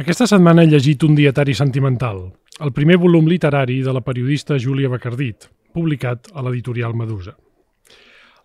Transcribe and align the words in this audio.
Aquesta 0.00 0.24
setmana 0.24 0.62
he 0.64 0.70
llegit 0.72 1.02
Un 1.04 1.12
dietari 1.12 1.52
sentimental, 1.52 2.22
el 2.64 2.70
primer 2.72 2.94
volum 2.96 3.26
literari 3.28 3.82
de 3.84 3.92
la 3.92 4.00
periodista 4.00 4.56
Júlia 4.56 4.88
Bacardit, 4.88 5.50
publicat 5.76 6.30
a 6.32 6.40
l'editorial 6.46 6.94
Medusa. 6.96 7.34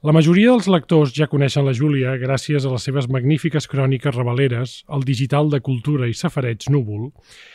La 0.03 0.11
majoria 0.11 0.51
dels 0.51 0.67
lectors 0.67 1.13
ja 1.15 1.29
coneixen 1.31 1.63
la 1.63 1.71
Júlia 1.77 2.17
gràcies 2.19 2.67
a 2.67 2.73
les 2.73 2.83
seves 2.83 3.07
magnífiques 3.07 3.69
cròniques 3.71 4.17
rebeleres, 4.17 4.73
al 4.91 5.07
digital 5.07 5.47
de 5.47 5.61
cultura 5.63 6.09
i 6.11 6.17
safareig 6.19 6.67
núvol, 6.67 7.13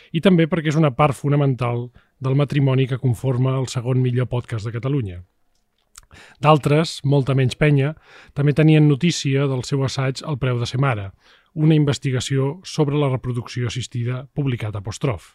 i 0.09 0.25
també 0.25 0.49
perquè 0.49 0.73
és 0.73 0.81
una 0.81 0.95
part 0.97 1.13
fonamental 1.13 1.85
del 2.17 2.39
matrimoni 2.41 2.89
que 2.89 2.97
conforma 2.97 3.53
el 3.59 3.69
segon 3.69 4.01
millor 4.01 4.25
podcast 4.33 4.65
de 4.65 4.73
Catalunya. 4.73 5.21
D'altres, 6.41 6.97
molta 7.05 7.37
menys 7.37 7.53
penya, 7.61 7.93
també 8.33 8.57
tenien 8.57 8.89
notícia 8.89 9.45
del 9.45 9.61
seu 9.69 9.85
assaig 9.85 10.25
El 10.25 10.41
preu 10.41 10.57
de 10.57 10.65
ser 10.65 10.81
mare, 10.81 11.11
una 11.53 11.75
investigació 11.75 12.59
sobre 12.63 12.97
la 12.97 13.09
reproducció 13.11 13.69
assistida 13.69 14.25
publicat 14.33 14.75
a 14.75 14.81
Postrof. 14.81 15.33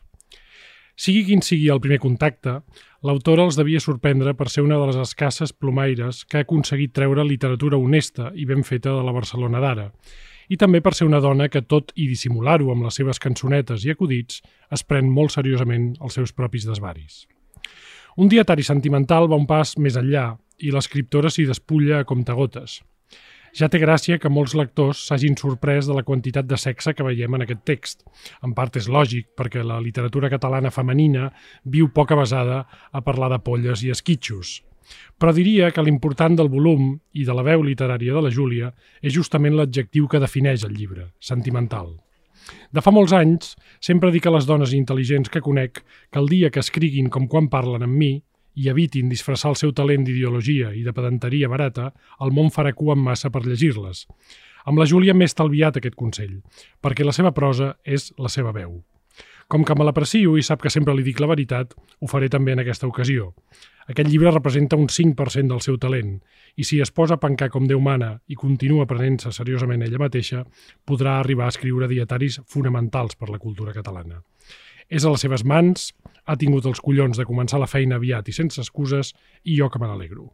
Sigui 0.99 1.23
quin 1.29 1.45
sigui 1.47 1.69
el 1.71 1.79
primer 1.79 2.01
contacte, 2.03 2.57
l'autora 3.07 3.45
els 3.47 3.57
devia 3.59 3.79
sorprendre 3.79 4.33
per 4.35 4.49
ser 4.51 4.65
una 4.67 4.81
de 4.81 4.89
les 4.89 4.99
escasses 4.99 5.53
plomaires 5.55 6.25
que 6.27 6.41
ha 6.41 6.47
aconseguit 6.47 6.91
treure 6.97 7.23
literatura 7.23 7.79
honesta 7.79 8.33
i 8.35 8.49
ben 8.51 8.65
feta 8.67 8.91
de 8.97 9.05
la 9.07 9.15
Barcelona 9.15 9.63
d'ara, 9.63 9.93
i 10.49 10.57
també 10.59 10.81
per 10.83 10.95
ser 10.99 11.07
una 11.07 11.21
dona 11.23 11.47
que, 11.53 11.63
tot 11.63 11.93
i 11.95 12.09
dissimular-ho 12.11 12.73
amb 12.73 12.89
les 12.89 12.99
seves 12.99 13.23
cançonetes 13.23 13.85
i 13.87 13.95
acudits, 13.95 14.43
es 14.75 14.83
pren 14.83 15.07
molt 15.07 15.37
seriosament 15.37 15.93
els 16.03 16.19
seus 16.19 16.35
propis 16.35 16.67
desvaris. 16.67 17.27
Un 18.19 18.27
dietari 18.33 18.65
sentimental 18.67 19.29
va 19.31 19.39
un 19.39 19.47
pas 19.47 19.77
més 19.79 19.95
enllà 20.01 20.33
i 20.59 20.73
l'escriptora 20.75 21.31
s'hi 21.31 21.47
despulla 21.47 22.01
a 22.01 22.09
comptagotes. 22.09 22.81
Ja 23.57 23.69
té 23.73 23.81
gràcia 23.81 24.19
que 24.21 24.31
molts 24.33 24.55
lectors 24.59 25.01
s'hagin 25.09 25.37
sorprès 25.39 25.89
de 25.89 25.97
la 25.97 26.05
quantitat 26.05 26.47
de 26.47 26.57
sexe 26.61 26.95
que 26.95 27.07
veiem 27.07 27.35
en 27.35 27.45
aquest 27.45 27.65
text. 27.65 28.05
En 28.45 28.55
part 28.55 28.77
és 28.77 28.89
lògic, 28.89 29.31
perquè 29.37 29.65
la 29.65 29.81
literatura 29.81 30.31
catalana 30.31 30.73
femenina 30.75 31.31
viu 31.65 31.93
poca 31.95 32.19
basada 32.19 32.65
a 32.93 33.05
parlar 33.05 33.31
de 33.33 33.41
polles 33.45 33.85
i 33.85 33.93
esquitxos. 33.95 34.59
Però 35.21 35.33
diria 35.35 35.71
que 35.75 35.85
l'important 35.85 36.37
del 36.39 36.49
volum 36.49 36.93
i 37.13 37.25
de 37.25 37.35
la 37.35 37.45
veu 37.45 37.65
literària 37.65 38.15
de 38.15 38.23
la 38.25 38.33
Júlia 38.33 38.71
és 39.03 39.13
justament 39.13 39.57
l'adjectiu 39.57 40.09
que 40.09 40.21
defineix 40.23 40.65
el 40.65 40.77
llibre, 40.77 41.11
sentimental. 41.21 41.97
De 42.73 42.81
fa 42.81 42.93
molts 42.95 43.13
anys, 43.13 43.57
sempre 43.81 44.13
dic 44.15 44.27
a 44.27 44.33
les 44.33 44.47
dones 44.49 44.73
intel·ligents 44.77 45.29
que 45.33 45.45
conec 45.45 45.83
que 45.83 46.21
el 46.21 46.31
dia 46.31 46.51
que 46.51 46.63
escriguin 46.65 47.11
com 47.13 47.27
quan 47.29 47.51
parlen 47.53 47.85
amb 47.85 47.99
mi, 48.01 48.13
i 48.59 48.69
evitin 48.73 49.09
disfressar 49.13 49.53
el 49.55 49.59
seu 49.61 49.73
talent 49.73 50.05
d'ideologia 50.07 50.75
i 50.75 50.83
de 50.83 50.95
pedanteria 50.95 51.49
barata, 51.49 51.93
el 52.25 52.35
món 52.35 52.51
farà 52.55 52.75
cua 52.75 52.99
en 52.99 53.05
massa 53.07 53.31
per 53.31 53.45
llegir-les. 53.47 54.05
Amb 54.67 54.83
la 54.83 54.87
Júlia 54.91 55.15
m'he 55.15 55.29
estalviat 55.31 55.79
aquest 55.79 55.97
consell, 55.97 56.41
perquè 56.83 57.07
la 57.07 57.15
seva 57.17 57.33
prosa 57.33 57.77
és 57.87 58.11
la 58.19 58.31
seva 58.33 58.53
veu. 58.53 58.81
Com 59.49 59.63
que 59.65 59.73
me 59.79 59.85
l'aprecio 59.87 60.35
i 60.37 60.43
sap 60.45 60.61
que 60.61 60.69
sempre 60.69 60.93
li 60.93 61.05
dic 61.07 61.23
la 61.23 61.31
veritat, 61.31 61.71
ho 61.73 62.09
faré 62.11 62.29
també 62.29 62.53
en 62.53 62.61
aquesta 62.61 62.89
ocasió. 62.91 63.31
Aquest 63.89 64.11
llibre 64.11 64.35
representa 64.35 64.77
un 64.77 64.91
5% 64.93 65.49
del 65.49 65.63
seu 65.65 65.79
talent, 65.81 66.19
i 66.61 66.67
si 66.69 66.83
es 66.85 66.93
posa 66.93 67.17
a 67.17 67.23
pencar 67.23 67.49
com 67.55 67.65
Déu 67.71 67.81
mana 67.81 68.11
i 68.29 68.37
continua 68.37 68.85
prenent-se 68.91 69.33
seriosament 69.33 69.87
ella 69.87 70.03
mateixa, 70.03 70.43
podrà 70.85 71.17
arribar 71.17 71.47
a 71.47 71.55
escriure 71.55 71.89
dietaris 71.89 72.43
fonamentals 72.45 73.17
per 73.17 73.31
la 73.33 73.41
cultura 73.41 73.73
catalana. 73.73 74.21
És 74.89 75.05
a 75.05 75.13
les 75.13 75.21
seves 75.21 75.45
mans, 75.45 75.93
ha 76.25 76.37
tingut 76.37 76.67
els 76.69 76.81
collons 76.81 77.19
de 77.19 77.27
començar 77.29 77.61
la 77.61 77.69
feina 77.69 77.97
aviat 77.97 78.29
i 78.29 78.37
sense 78.37 78.61
excuses, 78.61 79.15
i 79.45 79.57
jo 79.59 79.69
que 79.69 79.81
me 79.81 79.89
n'alegro. 79.89 80.31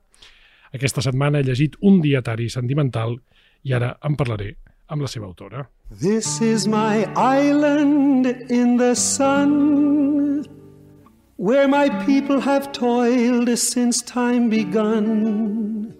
Aquesta 0.74 1.02
setmana 1.02 1.38
he 1.38 1.46
llegit 1.46 1.76
un 1.82 2.00
dietari 2.02 2.48
sentimental 2.50 3.18
i 3.62 3.74
ara 3.74 3.94
en 4.02 4.16
parlaré 4.18 4.54
amb 4.90 5.02
la 5.02 5.10
seva 5.10 5.26
autora. 5.26 5.68
This 6.00 6.40
is 6.42 6.66
my 6.66 7.06
island 7.16 8.26
in 8.50 8.76
the 8.78 8.94
sun 8.94 10.44
Where 11.36 11.66
my 11.66 11.88
people 12.06 12.40
have 12.40 12.70
toiled 12.72 13.48
since 13.58 14.02
time 14.02 14.48
begun 14.48 15.94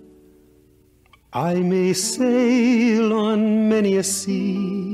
I 1.32 1.54
may 1.54 1.93
sail 1.93 3.12
on 3.12 3.69
many 3.69 3.97
a 3.97 4.04
sea 4.04 4.94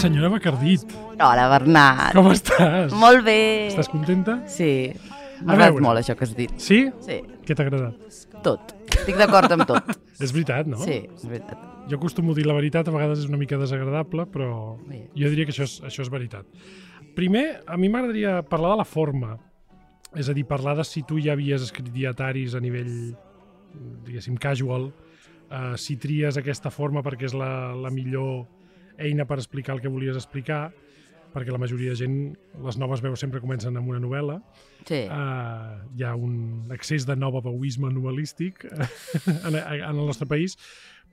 Senyora 0.00 0.28
Bacardit, 0.32 0.92
Hola, 1.20 1.48
Bernat. 1.50 2.14
com 2.16 2.30
estàs? 2.32 2.92
Molt 2.96 3.24
bé. 3.26 3.68
Estàs 3.68 3.88
contenta? 3.92 4.38
Sí. 4.48 4.90
M'ha 5.44 5.54
agradat 5.56 5.80
molt 5.84 6.00
això 6.00 6.14
que 6.16 6.24
has 6.24 6.32
dit. 6.36 6.52
Sí? 6.60 6.86
Sí, 7.04 7.18
Què 7.44 7.54
t'ha 7.56 7.66
agradat? 7.66 7.96
tot. 8.44 8.72
Estic 8.96 9.16
d'acord 9.20 9.52
amb 9.52 9.66
tot. 9.68 9.90
És 10.24 10.32
veritat, 10.32 10.66
no? 10.68 10.78
Sí, 10.80 11.02
és 11.04 11.24
veritat. 11.28 11.60
Jo 11.90 11.98
acostumo 11.98 12.32
a 12.32 12.36
dir 12.38 12.46
la 12.48 12.54
veritat, 12.56 12.88
a 12.88 12.94
vegades 12.94 13.20
és 13.22 13.28
una 13.28 13.36
mica 13.40 13.58
desagradable, 13.60 14.24
però 14.32 14.78
jo 15.16 15.30
diria 15.32 15.44
que 15.48 15.52
això 15.52 15.64
és, 15.68 15.74
això 15.84 16.04
és 16.04 16.10
veritat. 16.12 16.46
Primer, 17.16 17.62
a 17.68 17.76
mi 17.80 17.88
m'agradaria 17.92 18.38
parlar 18.48 18.74
de 18.74 18.80
la 18.82 18.86
forma, 18.88 19.34
és 20.16 20.28
a 20.28 20.36
dir, 20.36 20.44
parlar 20.48 20.76
de 20.78 20.84
si 20.88 21.02
tu 21.08 21.18
ja 21.20 21.32
havies 21.36 21.64
escrit 21.66 21.88
dietaris 21.92 22.54
a 22.56 22.60
nivell, 22.60 23.12
diguéssim, 24.06 24.36
casual, 24.40 24.90
eh, 25.50 25.74
si 25.80 25.96
tries 26.00 26.36
aquesta 26.40 26.70
forma 26.72 27.02
perquè 27.04 27.28
és 27.28 27.36
la, 27.36 27.72
la 27.76 27.90
millor 27.92 28.46
eina 29.00 29.26
per 29.26 29.40
explicar 29.40 29.76
el 29.76 29.82
que 29.82 29.92
volies 29.92 30.18
explicar, 30.18 30.68
perquè 31.30 31.52
la 31.54 31.60
majoria 31.62 31.94
de 31.94 32.00
gent, 32.00 32.18
les 32.64 32.78
noves 32.80 33.02
veus 33.04 33.22
sempre 33.22 33.42
comencen 33.42 33.76
amb 33.78 33.88
una 33.92 34.02
novel·la, 34.02 34.40
Sí. 34.88 35.02
Uh, 35.06 35.80
hi 35.96 36.04
ha 36.06 36.14
un 36.16 36.70
excés 36.74 37.04
de 37.08 37.16
novabauisme 37.18 37.90
novel·lístic 37.92 38.64
en, 39.46 39.58
en 39.58 39.90
el 39.90 40.06
nostre 40.06 40.28
país, 40.30 40.56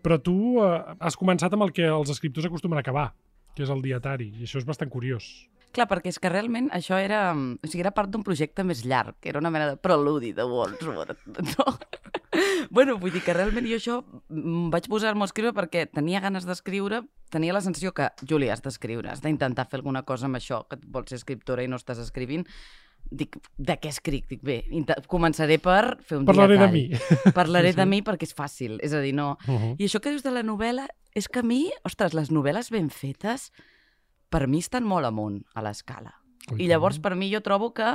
però 0.03 0.19
tu 0.23 0.37
uh, 0.61 0.95
has 1.03 1.17
començat 1.19 1.53
amb 1.53 1.67
el 1.67 1.73
que 1.75 1.87
els 1.91 2.11
escriptors 2.13 2.47
acostumen 2.47 2.79
a 2.79 2.85
acabar, 2.85 3.09
que 3.57 3.65
és 3.65 3.73
el 3.73 3.83
dietari, 3.83 4.31
i 4.37 4.47
això 4.47 4.61
és 4.61 4.67
bastant 4.67 4.91
curiós. 4.93 5.27
Clar, 5.75 5.87
perquè 5.89 6.09
és 6.13 6.19
que 6.19 6.29
realment 6.31 6.69
això 6.73 6.97
era... 7.01 7.31
O 7.33 7.67
sigui, 7.67 7.83
era 7.83 7.93
part 7.95 8.09
d'un 8.09 8.23
projecte 8.25 8.63
més 8.63 8.85
llarg, 8.85 9.17
que 9.21 9.29
era 9.29 9.39
una 9.39 9.51
mena 9.53 9.67
de 9.71 9.77
preludi 9.77 10.33
de 10.33 10.45
Wordsworth, 10.47 11.27
no? 11.27 11.67
bueno, 12.71 12.97
vull 12.97 13.13
dir 13.13 13.21
que 13.25 13.35
realment 13.35 13.67
jo 13.67 13.77
això 13.77 13.99
mm, 14.03 14.69
vaig 14.73 14.89
posar-m'ho 14.91 15.25
a 15.25 15.29
escriure 15.29 15.53
perquè 15.57 15.85
tenia 15.91 16.21
ganes 16.23 16.47
d'escriure, 16.47 17.03
tenia 17.33 17.55
la 17.55 17.63
sensació 17.63 17.93
que, 17.95 18.09
Júlia, 18.27 18.53
has 18.55 18.63
d'escriure, 18.65 19.09
has 19.11 19.23
d'intentar 19.23 19.67
fer 19.69 19.81
alguna 19.81 20.03
cosa 20.07 20.27
amb 20.29 20.39
això, 20.39 20.63
que 20.69 20.79
vols 20.83 21.13
ser 21.13 21.21
escriptora 21.21 21.65
i 21.65 21.71
no 21.71 21.79
estàs 21.79 22.01
escrivint. 22.03 22.47
Dic, 23.07 23.37
de 23.55 23.77
què 23.79 23.91
escric? 23.93 24.25
Dic, 24.27 24.41
bé, 24.43 24.57
començaré 25.07 25.61
per 25.63 25.95
fer 26.03 26.17
un 26.17 26.25
Parlaré 26.27 26.57
de 26.59 26.67
mi. 26.73 26.83
Parlaré 27.37 27.71
Sí, 27.71 27.77
sí. 27.77 27.79
de 27.79 27.85
mi 27.87 28.01
perquè 28.03 28.27
és 28.27 28.35
fàcil, 28.35 28.77
és 28.83 28.93
a 28.93 29.01
dir, 29.03 29.13
no... 29.15 29.37
Uh 29.47 29.53
-huh. 29.53 29.75
I 29.79 29.87
això 29.87 30.01
que 30.03 30.11
dius 30.11 30.23
de 30.23 30.31
la 30.31 30.43
novel·la, 30.43 30.87
és 31.15 31.27
que 31.29 31.39
a 31.39 31.43
mi, 31.43 31.71
ostres, 31.83 32.13
les 32.13 32.31
novel·les 32.31 32.69
ben 32.69 32.89
fetes, 32.89 33.51
per 34.29 34.47
mi 34.47 34.59
estan 34.59 34.83
molt 34.87 35.05
amunt 35.05 35.41
a 35.55 35.61
l'escala. 35.65 36.13
I 36.57 36.67
llavors, 36.67 36.99
per 37.03 37.15
mi, 37.15 37.27
jo 37.33 37.41
trobo 37.43 37.73
que 37.75 37.91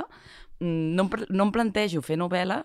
mm, 0.59 0.95
no 0.95 1.03
em, 1.07 1.09
no 1.29 1.43
em 1.47 1.51
plantejo 1.51 2.01
fer 2.05 2.17
novel·la 2.21 2.63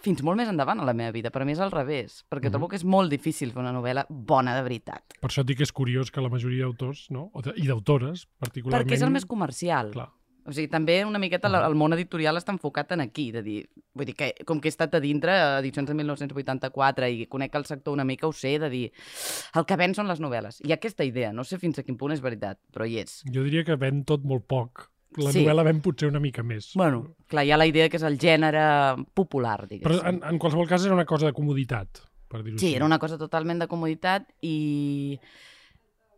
fins 0.00 0.22
molt 0.24 0.38
més 0.40 0.48
endavant 0.48 0.80
a 0.80 0.84
la 0.88 0.94
meva 0.96 1.12
vida. 1.12 1.28
Per 1.30 1.44
mi 1.44 1.52
és 1.52 1.60
al 1.60 1.70
revés, 1.70 2.22
perquè 2.30 2.48
Mhm. 2.48 2.52
trobo 2.54 2.68
que 2.68 2.76
és 2.76 2.84
molt 2.84 3.10
difícil 3.10 3.52
fer 3.52 3.60
una 3.60 3.72
novel·la 3.72 4.06
bona 4.08 4.54
de 4.56 4.62
veritat. 4.62 5.02
Per 5.20 5.28
això 5.28 5.42
et 5.42 5.46
dic 5.46 5.58
que 5.58 5.64
és 5.64 5.72
curiós 5.72 6.10
que 6.10 6.22
la 6.22 6.30
majoria 6.30 6.64
d'autors, 6.64 7.10
no? 7.10 7.30
I 7.56 7.66
d'autores, 7.66 8.26
particularment... 8.38 8.88
Perquè 8.88 8.96
és 8.96 9.02
el 9.02 9.10
més 9.10 9.26
comercial. 9.26 9.90
Clar. 9.92 10.08
O 10.46 10.52
sigui, 10.52 10.68
també 10.72 11.04
una 11.04 11.18
miqueta 11.18 11.48
la- 11.48 11.66
el 11.66 11.74
món 11.74 11.92
editorial 11.92 12.36
està 12.36 12.50
enfocat 12.54 12.92
en 12.92 13.00
aquí, 13.00 13.30
de 13.30 13.42
dir, 13.42 13.68
vull 13.94 14.06
dir 14.06 14.14
que 14.16 14.34
com 14.46 14.60
que 14.60 14.68
he 14.68 14.72
estat 14.72 14.94
a 14.94 15.00
dintre, 15.00 15.32
edicions 15.60 15.86
de 15.88 15.94
1984, 15.94 17.08
i 17.08 17.26
conec 17.26 17.54
el 17.54 17.64
sector 17.66 17.92
una 17.92 18.04
mica, 18.04 18.26
ho 18.26 18.32
sé, 18.32 18.58
de 18.58 18.70
dir, 18.70 18.92
el 19.54 19.66
que 19.66 19.76
ven 19.76 19.94
són 19.94 20.08
les 20.08 20.20
novel·les. 20.20 20.60
Ha 20.68 20.74
aquesta 20.74 21.04
idea, 21.04 21.32
no 21.32 21.44
sé 21.44 21.58
fins 21.58 21.78
a 21.78 21.82
quin 21.82 21.96
punt 22.00 22.12
és 22.12 22.20
veritat, 22.24 22.58
però 22.72 22.88
hi 22.88 22.98
és. 22.98 23.22
Jo 23.30 23.42
diria 23.44 23.64
que 23.64 23.76
ven 23.76 24.04
tot 24.04 24.24
molt 24.24 24.46
poc. 24.46 24.88
La 25.18 25.32
Sí. 25.32 25.44
novel·la 25.44 25.64
ven 25.64 25.80
potser 25.82 26.06
una 26.08 26.20
mica 26.20 26.42
més. 26.42 26.70
Bueno, 26.74 27.16
clar, 27.26 27.44
hi 27.44 27.50
ha 27.50 27.56
la 27.58 27.66
idea 27.66 27.88
que 27.88 27.96
és 27.98 28.02
el 28.04 28.16
gènere 28.16 29.04
popular, 29.12 29.66
diguéssim. 29.66 29.82
Però 30.00 30.08
en, 30.08 30.22
en 30.22 30.38
qualsevol 30.38 30.68
cas 30.68 30.84
era 30.84 30.94
una 30.94 31.04
cosa 31.04 31.26
de 31.26 31.32
comoditat, 31.32 31.88
per 32.28 32.44
dir-ho 32.44 32.58
Sí, 32.58 32.66
així. 32.68 32.76
era 32.76 32.84
una 32.86 32.98
cosa 33.00 33.18
totalment 33.18 33.58
de 33.58 33.66
comoditat 33.66 34.28
i, 34.40 35.18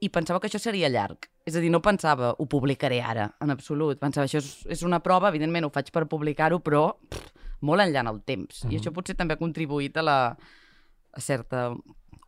i 0.00 0.08
pensava 0.10 0.38
que 0.40 0.48
això 0.48 0.60
seria 0.60 0.90
llarg. 0.92 1.28
És 1.44 1.56
a 1.56 1.60
dir, 1.60 1.70
no 1.74 1.80
pensava, 1.82 2.34
ho 2.38 2.46
publicaré 2.46 3.00
ara, 3.02 3.26
en 3.42 3.50
absolut. 3.50 3.98
Pensava, 3.98 4.26
això 4.28 4.38
és, 4.38 4.50
és 4.70 4.82
una 4.86 5.00
prova, 5.02 5.28
evidentment 5.32 5.64
ho 5.66 5.70
faig 5.74 5.90
per 5.90 6.04
publicar-ho, 6.06 6.60
però 6.62 6.84
pff, 7.10 7.32
molt 7.66 7.82
enllà 7.82 8.00
en 8.00 8.06
el 8.12 8.20
temps. 8.22 8.64
I 8.64 8.66
Mhm. 8.68 8.78
això 8.80 8.92
potser 8.92 9.16
també 9.16 9.34
ha 9.34 9.38
contribuït 9.38 9.96
a 9.96 10.02
la 10.02 10.36
a 11.14 11.20
certa 11.20 11.74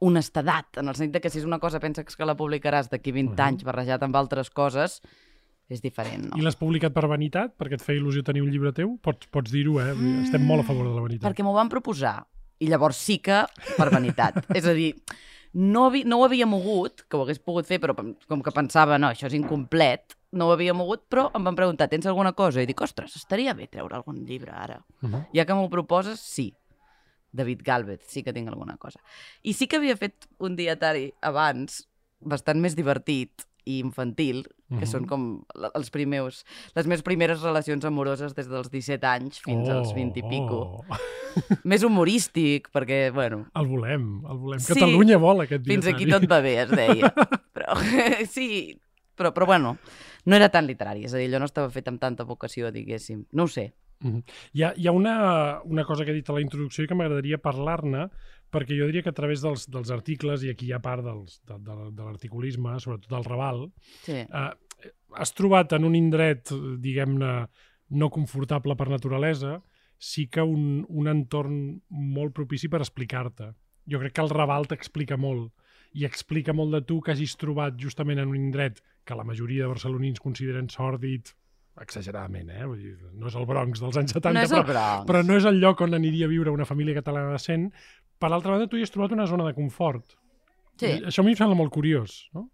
honestedat, 0.00 0.76
en 0.78 0.88
el 0.88 0.94
sentit 0.98 1.22
que 1.22 1.30
si 1.30 1.38
és 1.38 1.44
una 1.46 1.58
cosa 1.58 1.80
penses 1.80 2.16
que 2.16 2.26
la 2.26 2.36
publicaràs 2.36 2.90
d'aquí 2.90 3.12
20 3.12 3.32
Mhm. 3.32 3.40
anys 3.46 3.64
barrejat 3.64 4.02
amb 4.02 4.16
altres 4.16 4.50
coses, 4.50 5.00
és 5.68 5.80
diferent, 5.80 6.26
no? 6.28 6.36
I 6.36 6.42
l'has 6.42 6.56
publicat 6.56 6.92
per 6.92 7.06
vanitat? 7.08 7.56
Perquè 7.56 7.74
et 7.74 7.82
feia 7.82 7.98
il·lusió 8.00 8.22
tenir 8.22 8.42
un 8.42 8.50
llibre 8.50 8.72
teu? 8.72 8.98
Pots, 9.00 9.26
pots 9.28 9.50
dir-ho, 9.50 9.80
eh? 9.80 9.94
Dir, 9.94 10.24
Estem 10.24 10.44
molt 10.44 10.60
a 10.60 10.64
favor 10.66 10.84
de 10.86 10.94
la 10.94 11.00
vanitat. 11.00 11.30
Perquè 11.32 11.42
m'ho 11.42 11.54
van 11.54 11.68
proposar. 11.70 12.26
I 12.60 12.66
llavors 12.68 12.96
sí 12.96 13.18
que 13.18 13.44
per 13.76 13.90
vanitat. 13.90 14.44
és 14.54 14.66
a 14.66 14.72
dir, 14.74 14.94
no, 15.54 15.86
havi, 15.86 16.02
no 16.04 16.18
ho 16.18 16.26
havia 16.26 16.46
mogut, 16.50 17.04
que 17.08 17.16
ho 17.16 17.22
hagués 17.22 17.38
pogut 17.38 17.68
fer, 17.68 17.78
però 17.82 17.94
com 17.94 18.42
que 18.42 18.52
pensava, 18.54 18.98
no, 18.98 19.12
això 19.14 19.28
és 19.30 19.36
incomplet, 19.38 20.16
no 20.34 20.48
ho 20.48 20.54
havia 20.54 20.74
mogut, 20.74 21.04
però 21.10 21.28
em 21.38 21.46
van 21.46 21.56
preguntar, 21.58 21.88
tens 21.90 22.08
alguna 22.10 22.34
cosa? 22.34 22.62
I 22.62 22.68
dic, 22.68 22.82
ostres, 22.82 23.14
estaria 23.20 23.54
bé 23.54 23.68
treure 23.70 23.96
algun 23.96 24.24
llibre 24.26 24.50
ara. 24.50 24.80
Uh 25.02 25.08
-huh. 25.08 25.24
Ja 25.34 25.46
que 25.46 25.54
m'ho 25.54 25.70
proposes, 25.70 26.20
sí. 26.20 26.52
David 27.32 27.62
Galvez, 27.64 28.00
sí 28.06 28.22
que 28.22 28.32
tinc 28.32 28.48
alguna 28.48 28.76
cosa. 28.76 29.00
I 29.42 29.52
sí 29.52 29.66
que 29.66 29.76
havia 29.76 29.96
fet 29.96 30.26
un 30.38 30.56
dietari 30.56 31.12
abans, 31.20 31.88
bastant 32.20 32.60
més 32.60 32.76
divertit 32.76 33.46
i 33.64 33.78
infantil, 33.80 34.44
que 34.68 34.82
Mhm. 34.84 34.86
són 34.90 35.06
com 35.06 35.44
els 35.74 35.90
primers, 35.90 36.44
les 36.74 36.86
meves 36.86 37.02
primeres 37.02 37.40
relacions 37.42 37.84
amoroses 37.84 38.34
des 38.34 38.48
dels 38.48 38.70
17 38.70 39.04
anys 39.06 39.40
fins 39.44 39.68
als 39.68 39.92
20 39.94 40.18
i 40.20 40.22
pico. 40.22 40.60
Oh. 40.82 40.84
Més 41.64 41.82
humorístic, 41.82 42.68
perquè, 42.72 43.10
bueno, 43.12 43.46
El 43.54 43.66
volem, 43.66 44.22
el 44.30 44.38
volem. 44.38 44.60
Sí. 44.60 44.74
Catalunya 44.74 45.16
vol 45.18 45.40
aquest 45.42 45.64
fins 45.66 45.84
dietari. 45.84 46.04
aquí 46.04 46.10
tot 46.12 46.30
va 46.30 46.40
bé, 46.40 46.56
es 46.62 46.70
deia. 46.70 47.10
Però, 47.54 47.74
sí, 48.28 48.78
però, 49.16 49.32
però 49.32 49.46
bueno, 49.46 49.76
no 50.26 50.36
era 50.36 50.48
tan 50.50 50.66
literari, 50.66 51.04
és 51.06 51.14
a 51.14 51.18
dir, 51.18 51.28
allò 51.30 51.38
no 51.38 51.46
estava 51.46 51.70
fet 51.70 51.86
amb 51.88 52.00
tanta 52.02 52.24
vocació, 52.26 52.70
diguéssim. 52.74 53.26
No 53.32 53.44
ho 53.44 53.48
sé. 53.48 53.72
Mhm. 54.00 54.22
Hi 54.58 54.62
ha, 54.66 54.72
hi 54.76 54.88
ha 54.88 54.92
una, 54.92 55.60
una 55.64 55.84
cosa 55.86 56.04
que 56.04 56.10
he 56.10 56.14
dit 56.18 56.28
a 56.28 56.34
la 56.34 56.42
introducció 56.42 56.82
i 56.84 56.88
que 56.90 56.94
m'agradaria 56.98 57.38
parlar-ne, 57.38 58.08
perquè 58.54 58.78
jo 58.78 58.86
diria 58.88 59.02
que 59.02 59.10
a 59.12 59.16
través 59.16 59.42
dels, 59.44 59.66
dels 59.70 59.90
articles, 59.94 60.44
i 60.46 60.52
aquí 60.54 60.70
hi 60.70 60.74
ha 60.76 60.80
part 60.84 61.02
dels, 61.04 61.40
de, 61.48 61.58
de, 61.66 61.76
de 61.98 62.06
l'articulisme, 62.06 62.76
sobretot 62.80 63.10
del 63.12 63.26
Raval, 63.26 63.66
Sí. 64.06 64.20
eh, 64.24 64.92
has 65.18 65.34
trobat 65.34 65.72
en 65.76 65.84
un 65.86 65.94
indret, 65.98 66.50
diguem-ne, 66.82 67.34
no 67.94 68.08
confortable 68.10 68.74
per 68.76 68.88
naturalesa, 68.90 69.58
sí 69.98 70.26
que 70.28 70.42
un, 70.42 70.84
un 70.88 71.06
entorn 71.08 71.60
molt 71.90 72.34
propici 72.34 72.68
per 72.68 72.80
explicar-te. 72.82 73.52
Jo 73.90 74.00
crec 74.00 74.14
que 74.16 74.24
el 74.24 74.32
Raval 74.32 74.66
t'explica 74.70 75.16
molt 75.20 75.52
i 75.94 76.04
explica 76.08 76.52
molt 76.56 76.72
de 76.74 76.80
tu 76.82 76.96
que 77.04 77.12
hagis 77.12 77.36
trobat 77.38 77.76
justament 77.78 78.18
en 78.18 78.28
un 78.32 78.36
indret 78.40 78.80
que 79.06 79.14
la 79.14 79.22
majoria 79.28 79.62
de 79.62 79.70
barcelonins 79.70 80.18
consideren 80.20 80.66
sòrdid, 80.72 81.30
exageradament, 81.80 82.50
eh? 82.54 82.64
Vull 82.66 82.78
dir, 82.82 82.94
no 83.18 83.26
és 83.30 83.34
el 83.38 83.46
Bronx 83.46 83.80
dels 83.82 83.96
anys 83.98 84.14
70, 84.14 84.44
No 84.54 84.62
però, 84.66 84.84
però 85.08 85.22
no 85.26 85.36
és 85.38 85.46
el 85.48 85.60
lloc 85.62 85.80
on 85.86 85.94
aniria 85.96 86.26
a 86.28 86.32
viure 86.32 86.52
una 86.54 86.66
família 86.68 86.94
catalana 86.94 87.32
decent. 87.34 87.68
Per 88.18 88.30
l'altra 88.30 88.52
banda, 88.54 88.68
tu 88.70 88.76
hi 88.78 88.82
has 88.86 88.92
trobat 88.94 89.12
una 89.12 89.26
zona 89.26 89.44
de 89.48 89.54
confort. 89.56 90.14
Sí. 90.80 90.86
I 90.86 91.04
Això 91.10 91.22
a 91.22 91.26
mi 91.26 91.34
em 91.34 91.38
sembla 91.38 91.56
molt 91.58 91.72
curiós, 91.74 92.24
no? 92.34 92.48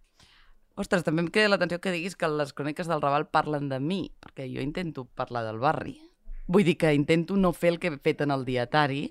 Ostres, 0.81 1.03
també 1.05 1.21
em 1.25 1.29
queda 1.29 1.51
l'atenció 1.53 1.81
que 1.83 1.93
diguis 1.93 2.15
que 2.17 2.29
les 2.31 2.53
cròniques 2.57 2.89
del 2.89 3.03
Raval 3.03 3.27
parlen 3.29 3.69
de 3.69 3.79
mi, 3.81 4.11
perquè 4.23 4.47
jo 4.49 4.63
intento 4.65 5.05
parlar 5.05 5.43
del 5.45 5.59
barri. 5.61 5.99
Vull 6.51 6.65
dir 6.65 6.77
que 6.81 6.93
intento 6.97 7.37
no 7.37 7.53
fer 7.53 7.75
el 7.75 7.79
que 7.83 7.89
he 7.93 7.99
fet 7.99 8.23
en 8.25 8.31
el 8.33 8.45
dietari, 8.49 9.09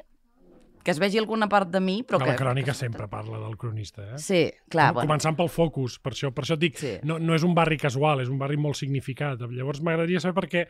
que 0.84 0.92
es 0.92 1.00
vegi 1.00 1.20
alguna 1.20 1.48
part 1.52 1.70
de 1.70 1.80
mi, 1.84 2.02
però 2.04 2.18
que 2.18 2.26
que... 2.26 2.32
la 2.32 2.40
crònica 2.40 2.74
sempre 2.74 3.08
parla 3.12 3.38
del 3.44 3.58
cronista, 3.60 4.16
eh? 4.16 4.18
Sí, 4.18 4.42
clar, 4.72 4.90
Com- 4.94 5.02
bueno. 5.02 5.08
Començant 5.12 5.36
pel 5.38 5.50
focus, 5.52 6.00
per 6.00 6.14
això, 6.16 6.32
per 6.34 6.46
això 6.46 6.56
et 6.58 6.64
dic, 6.64 6.78
Sí. 6.80 6.94
no, 7.04 7.20
no 7.20 7.36
és 7.36 7.44
un 7.44 7.54
barri 7.54 7.78
casual, 7.78 8.22
és 8.24 8.30
un 8.32 8.40
barri 8.40 8.58
molt 8.58 8.80
significat. 8.80 9.40
Llavors 9.52 9.82
m'agradaria 9.84 10.20
saber 10.24 10.34
per 10.42 10.48
què 10.50 10.66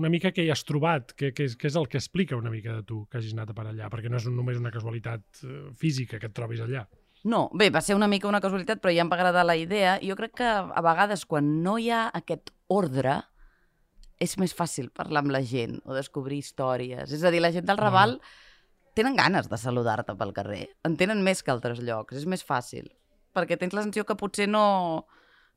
una 0.00 0.08
mica 0.12 0.32
què 0.32 0.46
hi 0.46 0.50
has 0.52 0.64
trobat, 0.64 1.12
què, 1.18 1.32
què, 1.36 1.46
és, 1.50 1.56
què 1.58 1.68
és 1.68 1.76
el 1.76 1.88
que 1.90 2.00
explica 2.00 2.38
una 2.38 2.52
mica 2.52 2.78
de 2.78 2.84
tu 2.88 3.02
que 3.10 3.20
hagis 3.20 3.34
anat 3.36 3.52
a 3.52 3.56
per 3.56 3.66
allà, 3.68 3.90
perquè 3.92 4.10
no 4.10 4.20
és 4.20 4.28
només 4.30 4.60
una 4.60 4.72
casualitat 4.72 5.42
eh, 5.44 5.58
física 5.78 6.20
que 6.20 6.30
et 6.30 6.36
trobis 6.36 6.62
allà. 6.64 6.86
No, 7.28 7.44
bé, 7.54 7.68
va 7.70 7.82
ser 7.84 7.94
una 7.94 8.08
mica 8.10 8.30
una 8.30 8.40
casualitat, 8.42 8.80
però 8.82 8.94
ja 8.94 9.04
em 9.04 9.10
va 9.10 9.18
agradar 9.18 9.44
la 9.46 9.58
idea. 9.58 9.98
Jo 10.02 10.16
crec 10.18 10.34
que 10.40 10.48
a 10.48 10.82
vegades 10.82 11.26
quan 11.28 11.52
no 11.62 11.76
hi 11.78 11.90
ha 11.92 12.06
aquest 12.18 12.50
ordre 12.72 13.20
és 14.22 14.34
més 14.38 14.54
fàcil 14.54 14.88
parlar 14.94 15.22
amb 15.22 15.34
la 15.34 15.42
gent 15.46 15.78
o 15.84 15.94
descobrir 15.94 16.40
històries. 16.42 17.12
És 17.14 17.22
a 17.22 17.30
dir, 17.34 17.42
la 17.42 17.52
gent 17.54 17.66
del 17.68 17.78
Raval 17.78 18.16
tenen 18.98 19.16
ganes 19.18 19.48
de 19.50 19.58
saludar-te 19.58 20.14
pel 20.18 20.34
carrer. 20.34 20.66
En 20.86 20.96
tenen 20.98 21.22
més 21.26 21.42
que 21.42 21.52
altres 21.54 21.80
llocs. 21.82 22.18
És 22.18 22.26
més 22.26 22.44
fàcil. 22.46 22.90
Perquè 23.34 23.58
tens 23.58 23.74
la 23.74 23.84
sensació 23.86 24.04
que 24.08 24.18
potser 24.18 24.48
no, 24.50 25.06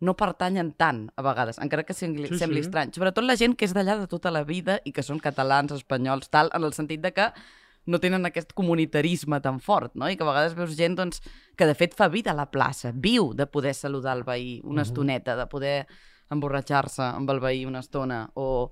no 0.02 0.16
pertanyen 0.18 0.74
tant, 0.76 1.10
a 1.16 1.22
vegades, 1.24 1.58
encara 1.60 1.84
que 1.84 1.94
sembli, 1.94 2.28
Sí, 2.28 2.38
sembli 2.38 2.62
sí. 2.62 2.68
estrany. 2.68 2.92
Sobretot 2.94 3.24
la 3.24 3.36
gent 3.38 3.56
que 3.56 3.66
és 3.66 3.74
d'allà 3.74 3.98
de 4.00 4.08
tota 4.08 4.30
la 4.32 4.44
vida 4.44 4.80
i 4.84 4.92
que 4.92 5.04
són 5.04 5.20
catalans, 5.20 5.72
espanyols, 5.72 6.30
tal, 6.30 6.50
en 6.54 6.64
el 6.64 6.74
sentit 6.74 7.02
de 7.02 7.14
que 7.14 7.30
no 7.88 8.00
tenen 8.00 8.26
aquest 8.26 8.52
comunitarisme 8.54 9.40
tan 9.42 9.60
fort, 9.62 9.94
no? 9.96 10.10
I 10.10 10.18
que 10.18 10.24
a 10.24 10.28
vegades 10.28 10.56
veus 10.56 10.76
gent 10.76 10.96
doncs, 10.98 11.22
que 11.56 11.66
de 11.70 11.76
fet 11.76 11.94
fa 11.96 12.08
vida 12.10 12.32
a 12.32 12.34
la 12.36 12.50
plaça, 12.52 12.92
viu 12.92 13.34
de 13.34 13.46
poder 13.48 13.74
saludar 13.74 14.18
el 14.18 14.24
veí 14.24 14.60
una 14.64 14.82
Mhm. 14.82 14.88
estoneta, 14.88 15.36
de 15.36 15.46
poder 15.48 15.88
emborratxar-se 16.30 17.02
amb 17.04 17.30
el 17.30 17.40
veí 17.40 17.66
una 17.66 17.80
estona, 17.80 18.30
o, 18.34 18.72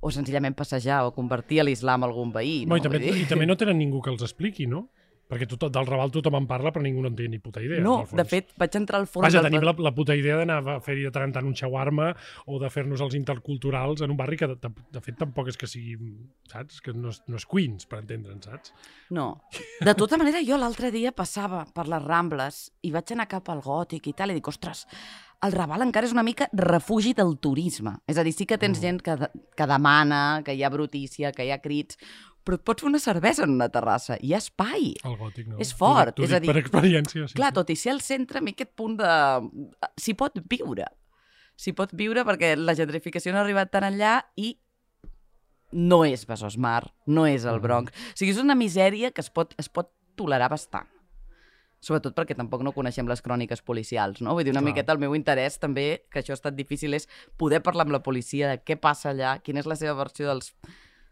o 0.00 0.10
senzillament 0.10 0.54
passejar 0.56 1.04
o 1.04 1.12
convertir 1.12 1.60
a 1.60 1.64
l'islam 1.64 2.04
algun 2.04 2.32
veí. 2.32 2.64
No, 2.66 2.76
No? 2.76 2.76
i, 2.78 2.80
també, 2.80 2.98
I 3.10 3.26
també 3.28 3.46
no 3.46 3.56
tenen 3.56 3.76
ningú 3.78 4.00
que 4.00 4.10
els 4.10 4.22
expliqui, 4.22 4.66
no? 4.66 4.88
Perquè 5.30 5.46
tot, 5.46 5.68
del 5.70 5.86
Raval 5.86 6.10
tothom 6.10 6.34
en 6.40 6.46
parla, 6.50 6.72
però 6.74 6.82
ningú 6.82 7.04
no 7.04 7.08
en 7.12 7.14
té 7.14 7.28
ni 7.30 7.38
puta 7.38 7.62
idea. 7.62 7.78
No, 7.84 8.00
de 8.10 8.24
fet, 8.26 8.48
vaig 8.58 8.74
entrar 8.80 8.98
al 8.98 9.06
fons... 9.06 9.22
Vaja, 9.22 9.38
del- 9.38 9.46
tenim 9.52 9.62
la, 9.62 9.74
la 9.78 9.92
puta 9.94 10.16
idea 10.18 10.40
d'anar 10.40 10.56
a 10.66 10.74
fer-hi 10.82 11.04
de 11.06 11.12
tant 11.14 11.28
en 11.28 11.32
tant 11.36 11.46
un 11.46 11.54
shawarma 11.54 12.08
o 12.50 12.58
de 12.58 12.70
fer-nos 12.74 13.00
els 13.06 13.14
interculturals 13.14 14.02
en 14.02 14.10
un 14.10 14.18
barri 14.18 14.36
que, 14.40 14.48
de, 14.50 14.58
de, 14.60 14.72
de 14.96 15.00
fet, 15.06 15.16
tampoc 15.22 15.48
és 15.52 15.56
que 15.60 15.70
sigui, 15.70 15.94
saps? 16.50 16.80
Que 16.82 16.92
no 16.96 17.14
és, 17.14 17.22
no 17.30 17.38
és 17.38 17.46
Queens, 17.46 17.86
per 17.86 18.02
entendre'n, 18.02 18.42
saps? 18.42 18.74
No. 19.14 19.28
De 19.80 19.94
tota 19.94 20.18
manera, 20.18 20.42
jo 20.42 20.58
l'altre 20.58 20.90
dia 20.90 21.12
passava 21.14 21.62
per 21.74 21.86
les 21.86 22.02
Rambles 22.04 22.64
i 22.82 22.90
vaig 22.90 23.14
anar 23.14 23.28
cap 23.30 23.48
al 23.54 23.62
Gòtic 23.62 24.10
i 24.10 24.16
tal, 24.18 24.34
i 24.34 24.38
dic, 24.40 24.50
ostres, 24.50 24.86
el 25.46 25.54
Raval 25.56 25.86
encara 25.86 26.04
és 26.04 26.12
una 26.12 26.22
mica 26.26 26.50
refugi 26.52 27.14
del 27.16 27.38
turisme. 27.40 27.94
És 28.10 28.18
a 28.20 28.24
dir, 28.26 28.34
sí 28.36 28.44
que 28.44 28.58
tens 28.60 28.76
Mm. 28.76 28.82
gent 28.82 28.98
que, 29.06 29.14
que 29.56 29.66
demana, 29.70 30.42
que 30.44 30.52
hi 30.52 30.62
ha 30.62 30.68
brutícia, 30.74 31.30
que 31.32 31.46
hi 31.46 31.50
ha 31.54 31.62
crits, 31.64 31.96
però 32.44 32.56
et 32.56 32.62
pots 32.64 32.82
fer 32.82 32.88
una 32.88 32.98
cervesa 32.98 33.44
en 33.44 33.50
una 33.50 33.68
terrassa. 33.68 34.16
Hi 34.20 34.32
ha 34.34 34.38
espai. 34.38 34.94
El 35.04 35.16
gòtic, 35.20 35.46
no? 35.48 35.58
És 35.60 35.74
fort, 35.76 36.14
dic- 36.14 36.16
t'ho 36.16 36.24
és 36.24 36.32
a 36.32 36.40
dic 36.40 36.48
dir- 36.48 36.54
Per 36.54 36.62
experiència, 36.62 37.28
sí. 37.28 37.34
Clar, 37.34 37.50
sí. 37.52 37.54
tot 37.60 37.70
i 37.70 37.76
ser 37.76 37.92
al 37.92 38.00
centre, 38.00 38.38
a 38.38 38.40
mi 38.42 38.50
aquest 38.56 38.72
punt 38.74 38.96
de... 38.98 39.10
S'hi 40.00 40.14
pot 40.14 40.38
viure. 40.48 40.86
S'hi 41.60 41.72
pot 41.76 41.92
viure 41.92 42.24
perquè 42.24 42.54
la 42.56 42.74
gentrificació 42.74 43.32
no 43.32 43.38
ha 43.38 43.42
arribat 43.44 43.70
tan 43.70 43.84
enllà 43.84 44.14
i 44.36 44.54
no 45.72 46.00
és 46.04 46.24
Besòs 46.26 46.56
Mar, 46.58 46.82
no 47.06 47.26
és 47.26 47.44
el 47.44 47.56
Mhm. 47.60 47.62
Bronx. 47.62 47.92
O 47.92 48.16
sigui, 48.16 48.32
és 48.32 48.38
una 48.42 48.54
misèria 48.56 49.12
que 49.12 49.20
es 49.20 49.30
pot, 49.30 49.54
es 49.58 49.68
pot 49.68 49.92
tolerar 50.16 50.48
bastant. 50.50 50.88
Sobretot 51.80 52.14
perquè 52.14 52.34
tampoc 52.36 52.62
no 52.62 52.72
coneixem 52.72 53.06
les 53.08 53.22
cròniques 53.22 53.62
policials, 53.62 54.20
no? 54.20 54.34
Vull 54.34 54.44
dir, 54.44 54.50
una 54.52 54.60
Clar. 54.60 54.70
miqueta 54.72 54.92
el 54.92 54.98
meu 54.98 55.14
interès 55.14 55.58
també, 55.58 56.04
que 56.10 56.20
això 56.20 56.30
ha 56.32 56.34
estat 56.40 56.54
difícil, 56.54 56.92
és 56.92 57.06
poder 57.38 57.62
parlar 57.62 57.86
amb 57.86 57.92
la 57.92 58.02
policia 58.02 58.50
de 58.50 58.58
què 58.62 58.76
passa 58.78 59.10
allà, 59.14 59.40
quina 59.42 59.60
és 59.60 59.66
la 59.66 59.76
seva 59.76 59.94
versió 59.94 60.26
dels... 60.26 60.54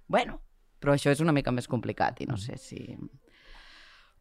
Bueno, 0.08 0.42
però 0.80 0.94
això 0.94 1.12
és 1.14 1.20
una 1.24 1.34
mica 1.34 1.52
més 1.54 1.68
complicat 1.70 2.22
i 2.22 2.28
no 2.30 2.36
sé 2.40 2.56
si... 2.60 2.82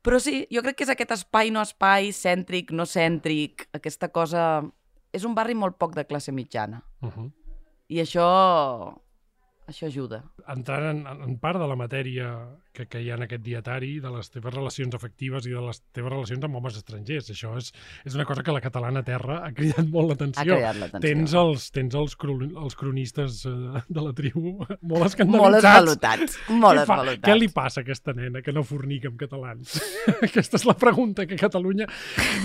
Però 0.06 0.20
sí, 0.24 0.46
jo 0.54 0.62
crec 0.64 0.78
que 0.78 0.86
és 0.86 0.92
aquest 0.94 1.12
espai 1.18 1.50
no 1.52 1.64
espai, 1.66 2.14
cèntric, 2.16 2.72
no 2.72 2.86
cèntric, 2.86 3.68
aquesta 3.76 4.12
cosa... 4.14 4.64
És 5.16 5.26
un 5.26 5.34
barri 5.36 5.56
molt 5.56 5.78
poc 5.80 5.96
de 5.96 6.06
classe 6.06 6.32
mitjana. 6.32 6.82
Uh 7.02 7.10
-huh. 7.10 7.28
I 7.90 8.02
això... 8.04 8.28
Això 9.68 9.90
ajuda. 9.90 10.22
Entrant 10.48 10.86
en, 10.94 11.24
en 11.26 11.36
part 11.44 11.60
de 11.60 11.68
la 11.68 11.76
matèria 11.76 12.30
que, 12.78 12.86
que 12.88 13.02
hi 13.02 13.10
ha 13.12 13.18
en 13.18 13.26
aquest 13.26 13.42
dietari, 13.44 13.98
de 14.00 14.12
les 14.14 14.30
teves 14.32 14.54
relacions 14.54 14.94
afectives 14.96 15.48
i 15.50 15.52
de 15.52 15.64
les 15.66 15.82
teves 15.96 16.14
relacions 16.14 16.46
amb 16.48 16.60
homes 16.60 16.78
estrangers. 16.80 17.32
Això 17.34 17.52
és, 17.60 17.72
és 18.08 18.16
una 18.16 18.24
cosa 18.30 18.46
que 18.46 18.54
la 18.56 18.62
catalana 18.64 19.04
terra 19.04 19.42
ha 19.44 19.52
cridat 19.58 19.90
molt 19.92 20.14
Ha 20.14 20.14
l'atenció. 20.14 21.02
Tens 21.04 21.34
els, 21.42 21.68
tens 21.76 21.98
els, 22.00 22.16
cron 22.20 22.46
els 22.48 22.78
cronistes 22.80 23.42
eh, 23.50 23.82
de 23.90 24.06
la 24.06 24.14
tribu 24.16 24.54
molt 24.92 25.10
escandalitzats. 25.10 25.28
Molt 25.34 25.60
esvalotats. 25.60 26.40
Molt 26.48 26.80
què, 26.80 26.86
fa? 26.86 27.00
esvalotats. 27.00 27.26
què 27.28 27.38
li 27.38 27.52
passa 27.58 27.82
a 27.82 27.86
aquesta 27.88 28.16
nena 28.16 28.44
que 28.46 28.56
no 28.56 28.64
fornica 28.68 29.12
amb 29.12 29.20
catalans? 29.20 29.76
aquesta 30.30 30.62
és 30.62 30.68
la 30.70 30.78
pregunta 30.80 31.28
que 31.28 31.40
Catalunya... 31.48 31.90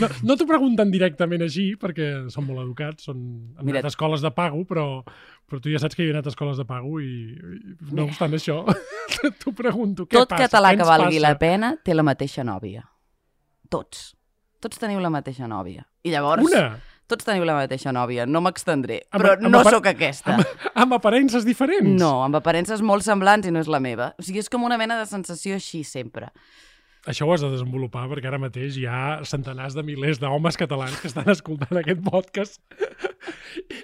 No, 0.01 0.09
no 0.27 0.37
t'ho 0.39 0.49
pregunten 0.49 0.91
directament 0.93 1.47
així, 1.47 1.73
perquè 1.81 2.11
són 2.33 2.49
molt 2.49 2.65
educats, 2.65 3.07
són... 3.11 3.23
han 3.59 3.69
Mira- 3.69 3.85
escoles 3.89 4.25
de 4.25 4.31
pago, 4.35 4.65
però, 4.69 4.87
però 5.53 5.61
tu 5.61 5.69
ja 5.69 5.79
saps 5.83 5.95
que 5.99 6.07
jo 6.07 6.11
he 6.11 6.15
anat 6.17 6.31
a 6.31 6.33
escoles 6.33 6.57
de 6.57 6.65
pago 6.65 6.97
i, 7.05 7.11
i 7.37 7.93
no 7.93 8.07
obstant 8.09 8.33
això, 8.39 8.63
t'ho 9.43 9.53
pregunto, 9.53 10.07
què 10.09 10.17
Tot 10.17 10.33
passa? 10.33 10.47
català 10.49 10.73
Què 10.73 10.81
que 10.81 10.89
valgui 10.89 11.19
passa? 11.21 11.29
la 11.29 11.35
pena 11.43 11.75
té 11.85 11.93
la 11.95 12.03
mateixa 12.09 12.45
nòvia. 12.49 12.87
Tots. 13.73 14.15
Tots 14.63 14.79
teniu 14.81 15.01
la 15.05 15.11
mateixa 15.13 15.49
nòvia. 15.51 15.85
I 16.07 16.11
llavors... 16.15 16.45
Una? 16.49 16.65
Tots 17.13 17.27
teniu 17.27 17.45
la 17.45 17.53
mateixa 17.59 17.91
nòvia. 17.93 18.25
No 18.31 18.41
m'extendré. 18.41 19.03
Amb- 19.13 19.21
Però 19.21 19.33
amb 19.35 19.49
no 19.53 19.59
apar- 19.61 19.75
sóc 19.75 19.87
aquesta. 19.91 20.37
Amb, 20.39 20.69
amb 20.87 20.95
aparences 20.97 21.45
diferents? 21.45 21.91
No, 22.01 22.23
amb 22.25 22.39
aparences 22.39 22.81
molt 22.81 23.05
semblants 23.05 23.49
i 23.49 23.53
no 23.53 23.61
és 23.61 23.69
la 23.69 23.81
meva. 23.85 24.13
O 24.17 24.25
sigui, 24.25 24.41
és 24.41 24.49
com 24.49 24.65
una 24.65 24.79
mena 24.81 24.97
de 25.01 25.05
sensació 25.11 25.59
així 25.59 25.83
sempre. 25.85 26.31
Això 27.11 27.27
ho 27.27 27.33
has 27.35 27.43
de 27.43 27.51
desenvolupar 27.51 28.07
perquè 28.09 28.31
ara 28.31 28.39
mateix 28.41 28.77
hi 28.79 28.87
ha 28.87 29.19
centenars 29.29 29.75
de 29.75 29.83
milers 29.83 30.21
d'homes 30.23 30.57
catalans 30.57 30.95
que 31.03 31.11
estan 31.11 31.29
escoltant 31.35 31.81
aquest 31.83 32.01
podcast 32.07 32.63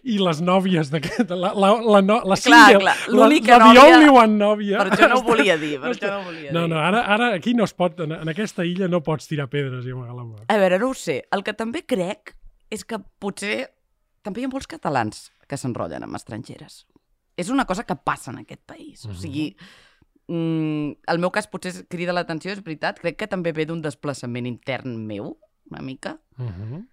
i 0.05 0.19
les 0.19 0.41
nòvies 0.43 0.91
d'aquest... 0.91 1.31
La, 1.31 1.53
la, 1.55 1.71
la, 1.83 2.01
no, 2.03 2.17
la 2.25 2.37
Clar, 2.37 2.67
single, 2.69 2.81
clar, 2.81 2.97
la, 3.09 3.15
l'única 3.17 3.59
la, 3.59 3.59
the 3.59 3.79
nòvia- 3.81 3.95
only 3.97 4.09
one 4.09 4.39
nòvia. 4.39 4.79
Per 4.83 4.91
això 4.97 5.09
no 5.09 5.19
ho 5.21 5.23
volia 5.27 5.57
dir, 5.61 5.75
per 5.81 5.91
això 5.95 6.11
no 6.11 6.21
ho 6.21 6.25
volia 6.31 6.53
No, 6.53 6.63
dir. 6.67 6.71
no, 6.75 6.79
ara, 6.81 7.03
ara 7.15 7.33
aquí 7.35 7.55
no 7.55 7.65
es 7.65 7.75
pot, 7.75 8.01
en, 8.01 8.13
en 8.13 8.29
aquesta 8.29 8.65
illa 8.65 8.89
no 8.89 9.03
pots 9.03 9.27
tirar 9.29 9.49
pedres 9.49 9.87
i 9.87 9.91
amagar 9.93 10.15
la 10.17 10.25
mà. 10.25 10.45
A 10.49 10.57
veure, 10.61 10.79
no 10.79 10.91
ho 10.91 10.95
sé. 10.95 11.23
El 11.33 11.43
que 11.45 11.53
també 11.55 11.83
crec 11.87 12.35
és 12.71 12.85
que 12.85 12.99
potser 13.19 13.69
també 14.23 14.41
hi 14.43 14.45
ha 14.45 14.53
molts 14.53 14.67
catalans 14.69 15.31
que 15.49 15.57
s'enrotllen 15.57 16.03
amb 16.05 16.17
estrangeres. 16.17 16.87
És 17.39 17.49
una 17.51 17.65
cosa 17.65 17.85
que 17.87 17.95
passa 17.97 18.31
en 18.33 18.39
aquest 18.43 18.61
país. 18.67 19.05
O 19.07 19.15
sigui, 19.15 19.55
mm, 20.29 20.91
el 21.09 21.19
meu 21.23 21.31
cas 21.31 21.47
potser 21.49 21.87
crida 21.89 22.13
l'atenció, 22.13 22.53
és 22.53 22.63
veritat. 22.65 22.99
Crec 23.01 23.17
que 23.23 23.29
també 23.31 23.53
ve 23.57 23.65
d'un 23.69 23.81
desplaçament 23.85 24.47
intern 24.47 24.97
meu, 25.07 25.37
una 25.71 25.81
mica. 25.83 26.19
-huh. 26.39 26.85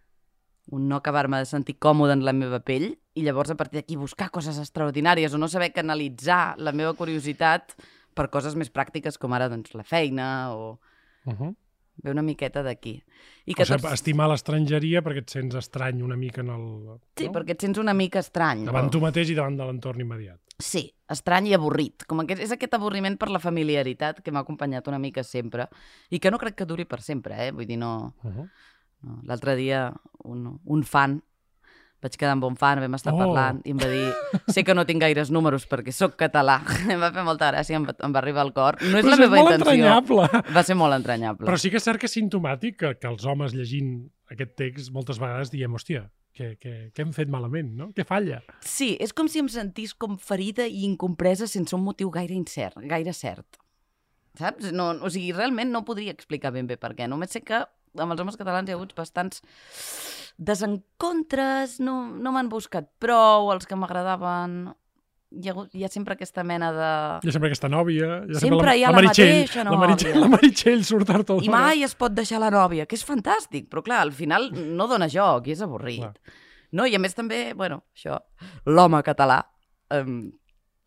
Un 0.71 0.87
no 0.89 0.95
acabar-me 0.95 1.37
de 1.37 1.45
sentir 1.45 1.77
còmode 1.77 2.13
en 2.13 2.25
la 2.25 2.33
meva 2.33 2.59
pell 2.59 2.97
i 3.13 3.21
llavors 3.23 3.51
a 3.51 3.55
partir 3.55 3.79
d'aquí 3.79 3.95
buscar 3.95 4.31
coses 4.31 4.57
extraordinàries 4.57 5.33
o 5.33 5.37
no 5.37 5.47
saber 5.47 5.71
canalitzar 5.73 6.57
la 6.57 6.71
meva 6.71 6.93
curiositat 6.93 7.75
per 8.15 8.29
coses 8.29 8.55
més 8.55 8.71
pràctiques 8.71 9.19
com 9.19 9.33
ara 9.33 9.49
doncs, 9.49 9.75
la 9.75 9.83
feina 9.83 10.53
o 10.55 10.79
Uh 11.25 11.33
-huh. 11.33 11.55
ve 12.03 12.11
una 12.11 12.21
miqueta 12.21 12.61
d'aquí. 12.61 13.03
I 13.45 13.53
O 13.57 13.65
sigui, 13.65 13.93
estimar 13.93 14.27
l'estrangeria 14.29 15.01
perquè 15.01 15.17
et 15.17 15.29
sents 15.29 15.55
estrany 15.55 16.03
una 16.03 16.15
mica 16.15 16.41
en 16.41 16.49
el... 16.49 16.99
Sí, 17.15 17.25
no? 17.25 17.31
perquè 17.31 17.51
et 17.51 17.61
sents 17.61 17.77
una 17.79 17.93
mica 17.93 18.19
estrany. 18.19 18.65
Davant 18.65 18.85
no? 18.85 18.91
tu 18.91 18.99
mateix 18.99 19.29
i 19.29 19.35
davant 19.35 19.57
de 19.57 19.63
l'entorn 19.65 20.01
immediat. 20.01 20.39
Sí, 20.59 20.93
estrany 21.09 21.47
i 21.47 21.53
avorrit. 21.53 22.05
Com 22.05 22.19
aquest, 22.19 22.41
és 22.41 22.51
aquest 22.51 22.73
avorriment 22.73 23.17
per 23.17 23.29
la 23.29 23.39
familiaritat 23.39 24.21
que 24.21 24.31
m'ha 24.31 24.41
acompanyat 24.41 24.87
una 24.87 24.99
mica 24.99 25.23
sempre 25.23 25.67
i 26.09 26.19
que 26.19 26.31
no 26.31 26.37
crec 26.37 26.55
que 26.55 26.65
duri 26.65 26.85
per 26.85 27.01
sempre, 27.01 27.47
eh? 27.47 27.51
Vull 27.51 27.65
dir, 27.65 27.77
no... 27.77 28.15
Uh 28.23 28.31
-huh. 28.31 28.49
L'altre 29.23 29.55
dia, 29.55 29.93
un, 30.25 30.59
un 30.65 30.83
fan, 30.83 31.19
vaig 32.05 32.17
quedar 32.19 32.33
amb 32.35 32.43
un 32.45 32.57
fan, 32.59 32.81
vam 32.83 32.93
estar 32.97 33.13
Oh. 33.15 33.17
parlant 33.17 33.61
i 33.65 33.71
em 33.73 33.79
va 33.81 33.87
dir 33.89 34.09
sé 34.53 34.63
que 34.67 34.75
no 34.77 34.83
tinc 34.85 35.01
gaires 35.01 35.31
números 35.33 35.63
perquè 35.69 35.93
sóc 35.95 36.17
català. 36.19 36.59
em 36.93 36.99
va 37.01 37.09
fer 37.15 37.23
molta 37.25 37.51
gràcia, 37.53 37.79
em 37.79 37.85
va, 37.87 37.95
em 38.05 38.13
va 38.13 38.19
arribar 38.21 38.43
al 38.43 38.51
cor. 38.53 38.77
No 38.83 38.99
és 38.99 39.05
Però 39.07 39.15
la 39.15 39.21
meva 39.23 39.39
intenció. 39.39 39.71
entranyable. 39.71 40.27
Va 40.53 40.63
ser 40.67 40.75
molt 40.77 40.93
entranyable. 40.99 41.47
Però 41.47 41.57
sí 41.57 41.71
que 41.73 41.79
és 41.81 41.87
cert 41.87 42.01
que 42.01 42.09
és 42.11 42.13
sintomàtic 42.19 42.77
que, 42.83 42.93
que 42.99 43.09
els 43.09 43.25
homes 43.25 43.55
llegint 43.57 43.95
aquest 44.29 44.53
text 44.59 44.91
moltes 44.93 45.17
vegades 45.21 45.49
diem, 45.53 45.73
hòstia, 45.73 46.03
què, 46.35 46.51
què, 46.59 46.71
què 46.93 47.01
hem 47.05 47.13
fet 47.15 47.29
malament, 47.31 47.69
no? 47.79 47.89
Què 47.95 48.03
falla? 48.05 48.41
Sí, 48.61 48.93
és 48.99 49.13
com 49.15 49.29
si 49.31 49.39
em 49.39 49.47
sentís 49.49 49.93
com 49.95 50.17
ferida 50.19 50.65
i 50.67 50.83
incompresa 50.83 51.47
sense 51.47 51.73
un 51.77 51.85
motiu 51.85 52.09
gaire 52.11 52.35
incert, 52.35 52.75
gaire 52.91 53.13
cert. 53.15 53.57
Saps? 54.35 54.67
No, 54.75 54.89
o 54.99 55.09
sigui, 55.09 55.31
realment 55.31 55.71
no 55.71 55.85
podria 55.87 56.11
explicar 56.11 56.51
ben 56.51 56.67
bé 56.67 56.75
per 56.75 56.91
què. 56.97 57.07
Només 57.07 57.31
sé 57.31 57.39
que 57.47 57.61
amb 57.97 58.11
els 58.15 58.21
homes 58.23 58.37
catalans 58.39 58.69
hi 58.69 58.73
ha 58.73 58.77
hagut 58.79 58.95
bastants 58.97 59.41
desencontres, 60.37 61.79
no, 61.79 61.99
no 62.11 62.33
m'han 62.35 62.49
buscat 62.51 62.89
prou, 62.99 63.51
els 63.55 63.67
que 63.69 63.77
m'agradaven... 63.79 64.73
Hi 65.35 65.49
ha, 65.49 65.51
hagut, 65.51 65.71
hi 65.75 65.83
ha 65.83 65.89
sempre 65.91 66.15
aquesta 66.15 66.45
mena 66.47 66.69
de... 66.71 66.89
Hi 67.25 67.27
ha 67.27 67.33
sempre 67.33 67.49
aquesta 67.49 67.67
nòvia. 67.67 68.21
Hi 68.23 68.35
ha 68.37 68.39
Sempre 68.39 68.69
la, 68.69 68.75
hi 68.77 68.83
ha 68.85 68.91
la 68.93 68.99
Meritxell, 69.01 69.31
mateixa 69.33 69.63
La 69.65 69.79
Meritxell, 69.81 70.13
nòvia. 70.13 70.21
la 70.21 70.29
Meritxell 70.31 70.83
surt 70.87 71.09
a 71.11 71.17
tot. 71.27 71.41
I 71.43 71.49
mai 71.51 71.83
es 71.83 71.95
pot 71.99 72.13
deixar 72.15 72.39
la 72.39 72.51
nòvia, 72.53 72.85
que 72.87 72.95
és 72.95 73.03
fantàstic, 73.03 73.65
però 73.71 73.83
clar, 73.83 73.99
al 74.05 74.13
final 74.15 74.47
no 74.53 74.87
dona 74.87 75.09
joc 75.11 75.49
i 75.49 75.55
és 75.57 75.63
avorrit. 75.65 76.05
Clar. 76.05 76.37
No, 76.77 76.85
i 76.87 76.95
a 76.95 77.01
més 77.03 77.17
també, 77.17 77.41
bueno, 77.57 77.81
això, 77.97 78.21
l'home 78.69 79.01
català, 79.07 79.41
um, 79.97 80.21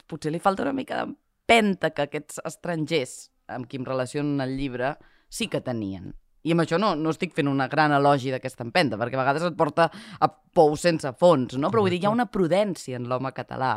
potser 0.08 0.32
li 0.32 0.40
falta 0.40 0.64
una 0.64 0.72
mica 0.76 1.02
d'empenta 1.02 1.90
que 1.92 2.06
aquests 2.08 2.40
estrangers 2.48 3.18
amb 3.52 3.68
qui 3.68 3.76
em 3.82 3.84
relacionen 3.88 4.40
el 4.44 4.56
llibre 4.56 4.94
sí 5.28 5.50
que 5.52 5.60
tenien. 5.60 6.14
I 6.48 6.54
amb 6.54 6.64
això 6.64 6.80
no, 6.80 6.94
no 6.96 7.12
estic 7.12 7.36
fent 7.36 7.50
una 7.50 7.68
gran 7.68 7.92
elogi 7.92 8.32
d'aquesta 8.32 8.64
empenta, 8.64 8.96
perquè 9.00 9.18
a 9.18 9.22
vegades 9.22 9.44
et 9.50 9.58
porta 9.58 9.90
a 9.92 10.28
pou 10.28 10.74
sense 10.80 11.12
fons, 11.20 11.58
no? 11.60 11.68
Però 11.72 11.84
vull 11.84 11.92
dir, 11.92 12.00
hi 12.02 12.08
ha 12.08 12.14
una 12.14 12.30
prudència 12.32 12.96
en 12.96 13.08
l'home 13.10 13.34
català 13.36 13.76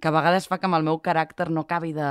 que 0.00 0.10
a 0.10 0.12
vegades 0.12 0.44
fa 0.50 0.60
que 0.60 0.68
amb 0.68 0.76
el 0.76 0.84
meu 0.84 1.00
caràcter 1.00 1.48
no 1.48 1.64
acabi 1.64 1.94
de, 1.96 2.10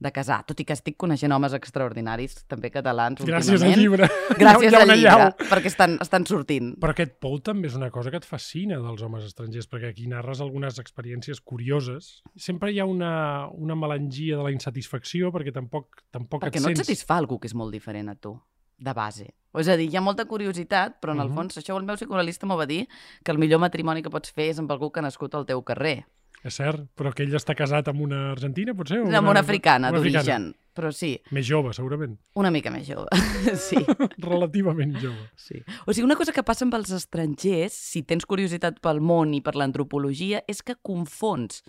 de 0.00 0.12
casar, 0.12 0.40
tot 0.48 0.58
i 0.60 0.66
que 0.66 0.74
estic 0.76 0.96
coneixent 1.00 1.32
homes 1.34 1.54
extraordinaris, 1.56 2.36
també 2.50 2.70
catalans, 2.72 3.20
Gràcies 3.24 3.62
al 3.64 3.74
llibre. 3.78 4.08
Gràcies 4.40 4.76
al 4.76 4.90
llibre, 4.90 5.28
perquè 5.50 5.70
estan, 5.70 5.98
estan 6.02 6.26
sortint. 6.28 6.72
Però 6.82 6.94
aquest 6.94 7.16
pou 7.22 7.36
també 7.44 7.70
és 7.70 7.76
una 7.78 7.90
cosa 7.94 8.12
que 8.12 8.20
et 8.20 8.28
fascina 8.28 8.80
dels 8.82 9.04
homes 9.06 9.26
estrangers, 9.28 9.68
perquè 9.70 9.92
aquí 9.92 10.08
narres 10.10 10.42
algunes 10.44 10.80
experiències 10.82 11.40
curioses. 11.44 12.10
Sempre 12.36 12.72
hi 12.72 12.80
ha 12.82 12.88
una, 12.88 13.12
una 13.52 13.78
melangia 13.78 14.40
de 14.40 14.48
la 14.48 14.54
insatisfacció, 14.54 15.32
perquè 15.34 15.54
tampoc, 15.54 16.04
tampoc 16.14 16.44
Perquè 16.46 16.60
et 16.62 16.66
no 16.66 16.72
et 16.72 16.80
sents... 16.80 16.88
satisfà 16.88 17.20
algú 17.20 17.40
que 17.40 17.52
és 17.52 17.56
molt 17.56 17.74
diferent 17.74 18.12
a 18.12 18.18
tu, 18.18 18.36
de 18.78 18.92
base. 18.92 19.34
O 19.52 19.60
és 19.60 19.68
a 19.68 19.76
dir, 19.76 19.88
hi 19.92 19.96
ha 19.96 20.00
molta 20.02 20.24
curiositat, 20.24 21.00
però 21.00 21.12
en 21.12 21.20
el 21.20 21.28
Mhm. 21.28 21.34
fons, 21.36 21.56
això 21.58 21.76
el 21.78 21.84
meu 21.84 21.94
psicoanalista 21.96 22.46
m'ho 22.46 22.56
va 22.56 22.66
dir, 22.66 22.88
que 23.22 23.30
el 23.30 23.38
millor 23.38 23.60
matrimoni 23.60 24.02
que 24.02 24.10
pots 24.10 24.32
fer 24.32 24.50
és 24.50 24.58
amb 24.58 24.70
algú 24.70 24.90
que 24.90 24.98
ha 25.00 25.02
nascut 25.02 25.34
al 25.34 25.46
teu 25.46 25.62
carrer. 25.62 26.04
És 26.42 26.56
cert, 26.56 26.88
però 26.94 27.14
que 27.14 27.22
ell 27.22 27.32
està 27.32 27.54
casat 27.56 27.88
amb 27.88 28.00
una 28.02 28.32
argentina, 28.32 28.74
potser? 28.74 28.98
o 29.00 29.06
Amb 29.16 29.28
una 29.28 29.40
africana, 29.40 29.88
una 29.88 29.98
africana. 29.98 30.22
d'origen. 30.24 30.54
Però 30.74 30.92
sí, 30.92 31.20
Més 31.30 31.46
jove, 31.46 31.72
segurament. 31.72 32.18
una 32.34 32.50
mica 32.50 32.68
més 32.70 32.86
jove. 32.86 33.06
sí. 33.56 33.76
Relativament 34.18 34.96
jove. 35.00 35.30
Sí. 35.36 35.62
O 35.86 35.92
sigui, 35.94 36.04
una 36.04 36.16
cosa 36.16 36.32
que 36.32 36.42
passa 36.42 36.64
amb 36.64 36.74
els 36.74 36.90
estrangers, 36.90 37.72
si 37.72 38.02
tens 38.02 38.26
curiositat 38.26 38.80
pel 38.80 39.00
món 39.00 39.32
i 39.34 39.40
per 39.40 39.54
l'antropologia, 39.54 40.42
és 40.48 40.62
que 40.62 40.74
confons 40.82 41.62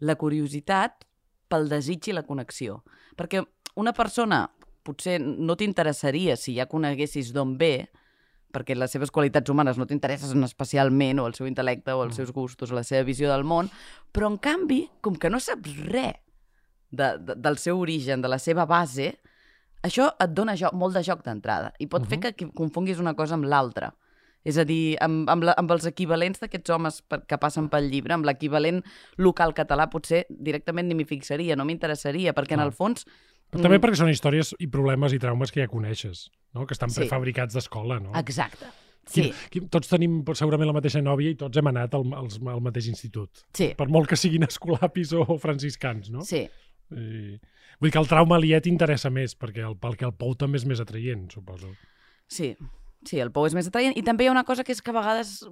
la 0.00 0.16
curiositat 0.16 1.04
pel 1.48 1.68
desig 1.68 2.08
i 2.08 2.12
la 2.12 2.22
connexió. 2.24 2.82
Perquè 3.16 3.44
una 3.76 3.92
persona 3.92 4.50
potser 4.88 5.18
no 5.20 5.56
t'interessaria 5.60 6.36
si 6.40 6.56
ja 6.56 6.68
coneguessis 6.70 7.34
d'on 7.36 7.56
ve, 7.60 7.88
perquè 8.54 8.74
les 8.76 8.90
seves 8.94 9.12
qualitats 9.12 9.52
humanes 9.52 9.76
no 9.76 9.86
t'interessen 9.86 10.46
especialment, 10.46 11.20
o 11.20 11.28
el 11.28 11.36
seu 11.36 11.48
intel·lecte, 11.50 11.92
o 11.92 12.06
els 12.06 12.16
seus 12.16 12.32
gustos, 12.32 12.72
o 12.72 12.78
la 12.78 12.86
seva 12.86 13.04
visió 13.04 13.28
del 13.28 13.44
món, 13.44 13.68
però 14.12 14.30
en 14.32 14.38
canvi, 14.40 14.86
com 15.04 15.18
que 15.20 15.30
no 15.30 15.40
saps 15.44 15.76
res 15.90 16.16
de, 16.90 17.12
de, 17.20 17.36
del 17.36 17.58
seu 17.60 17.80
origen, 17.80 18.24
de 18.24 18.32
la 18.32 18.40
seva 18.40 18.64
base, 18.66 19.12
això 19.84 20.08
et 20.18 20.32
dona 20.34 20.56
joc, 20.58 20.74
molt 20.74 20.96
de 20.96 21.04
joc 21.06 21.22
d'entrada 21.26 21.72
i 21.78 21.86
pot 21.86 22.02
uh 22.02 22.06
-huh. 22.06 22.22
fer 22.22 22.34
que 22.34 22.50
confonguis 22.54 22.98
una 22.98 23.14
cosa 23.14 23.34
amb 23.34 23.44
l'altra. 23.44 23.94
És 24.44 24.56
a 24.56 24.64
dir, 24.64 24.96
amb, 25.00 25.28
amb, 25.28 25.42
la, 25.42 25.54
amb 25.58 25.70
els 25.70 25.84
equivalents 25.84 26.40
d'aquests 26.40 26.70
homes 26.70 27.02
per, 27.02 27.26
que 27.26 27.38
passen 27.38 27.68
pel 27.68 27.90
llibre, 27.90 28.14
amb 28.14 28.24
l'equivalent 28.24 28.82
local 29.16 29.52
català, 29.52 29.88
potser 29.90 30.26
directament 30.30 30.88
ni 30.88 30.94
m'hi 30.94 31.04
fixaria, 31.04 31.56
no 31.56 31.64
m'interessaria, 31.64 32.32
perquè 32.32 32.54
en 32.54 32.60
el 32.60 32.72
fons... 32.72 33.06
Però 33.50 33.62
també 33.64 33.78
perquè 33.80 33.96
són 33.96 34.10
històries 34.12 34.54
i 34.60 34.66
problemes 34.68 35.14
i 35.16 35.18
traumes 35.22 35.50
que 35.54 35.62
ja 35.62 35.68
coneixes, 35.72 36.26
no? 36.54 36.66
que 36.66 36.74
estan 36.76 36.90
Sí. 36.90 37.00
prefabricats 37.00 37.54
d'escola. 37.56 37.98
No? 38.00 38.12
Exacte. 38.18 38.66
Sí, 39.08 39.22
Qui, 39.22 39.32
qui, 39.48 39.60
tots 39.72 39.88
tenim 39.88 40.18
segurament 40.36 40.68
la 40.68 40.74
mateixa 40.76 41.00
nòvia 41.00 41.30
i 41.32 41.36
tots 41.40 41.56
hem 41.56 41.66
anat 41.70 41.94
al, 41.96 42.04
als, 42.12 42.36
al 42.44 42.60
mateix 42.60 42.88
institut. 42.90 43.44
sí, 43.56 43.70
Per 43.78 43.86
molt 43.88 44.06
que 44.10 44.16
siguin 44.20 44.42
escolapis 44.48 45.14
o 45.16 45.24
franciscans, 45.38 46.10
no? 46.10 46.20
sí. 46.22 46.44
I, 46.90 47.38
vull 47.80 47.88
dir 47.88 47.92
que 47.92 47.98
el 48.00 48.08
trauma 48.08 48.36
aliè 48.36 48.60
t'interessa 48.64 49.10
més, 49.12 49.34
perquè 49.36 49.64
el, 49.64 49.74
perquè 49.76 50.04
el 50.08 50.12
pou 50.16 50.34
també 50.34 50.56
és 50.56 50.64
més 50.64 50.80
atraient, 50.80 51.26
suposo. 51.32 51.68
Sí, 52.26 52.54
sí, 53.04 53.18
el 53.20 53.30
pou 53.32 53.44
és 53.48 53.52
més 53.56 53.68
atraient. 53.68 53.96
I 53.96 54.02
també 54.02 54.24
hi 54.24 54.28
ha 54.28 54.32
una 54.32 54.44
cosa 54.44 54.64
que 54.64 54.72
és 54.72 54.80
que 54.80 54.90
a 54.90 54.96
vegades 54.96 55.42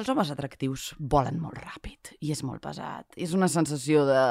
els 0.00 0.08
homes 0.10 0.30
atractius 0.32 0.94
volen 0.98 1.36
molt 1.40 1.58
ràpid 1.60 2.14
i 2.20 2.30
és 2.34 2.42
molt 2.42 2.62
pesat. 2.64 3.06
És 3.16 3.32
una 3.36 3.48
sensació 3.48 4.04
de 4.08 4.22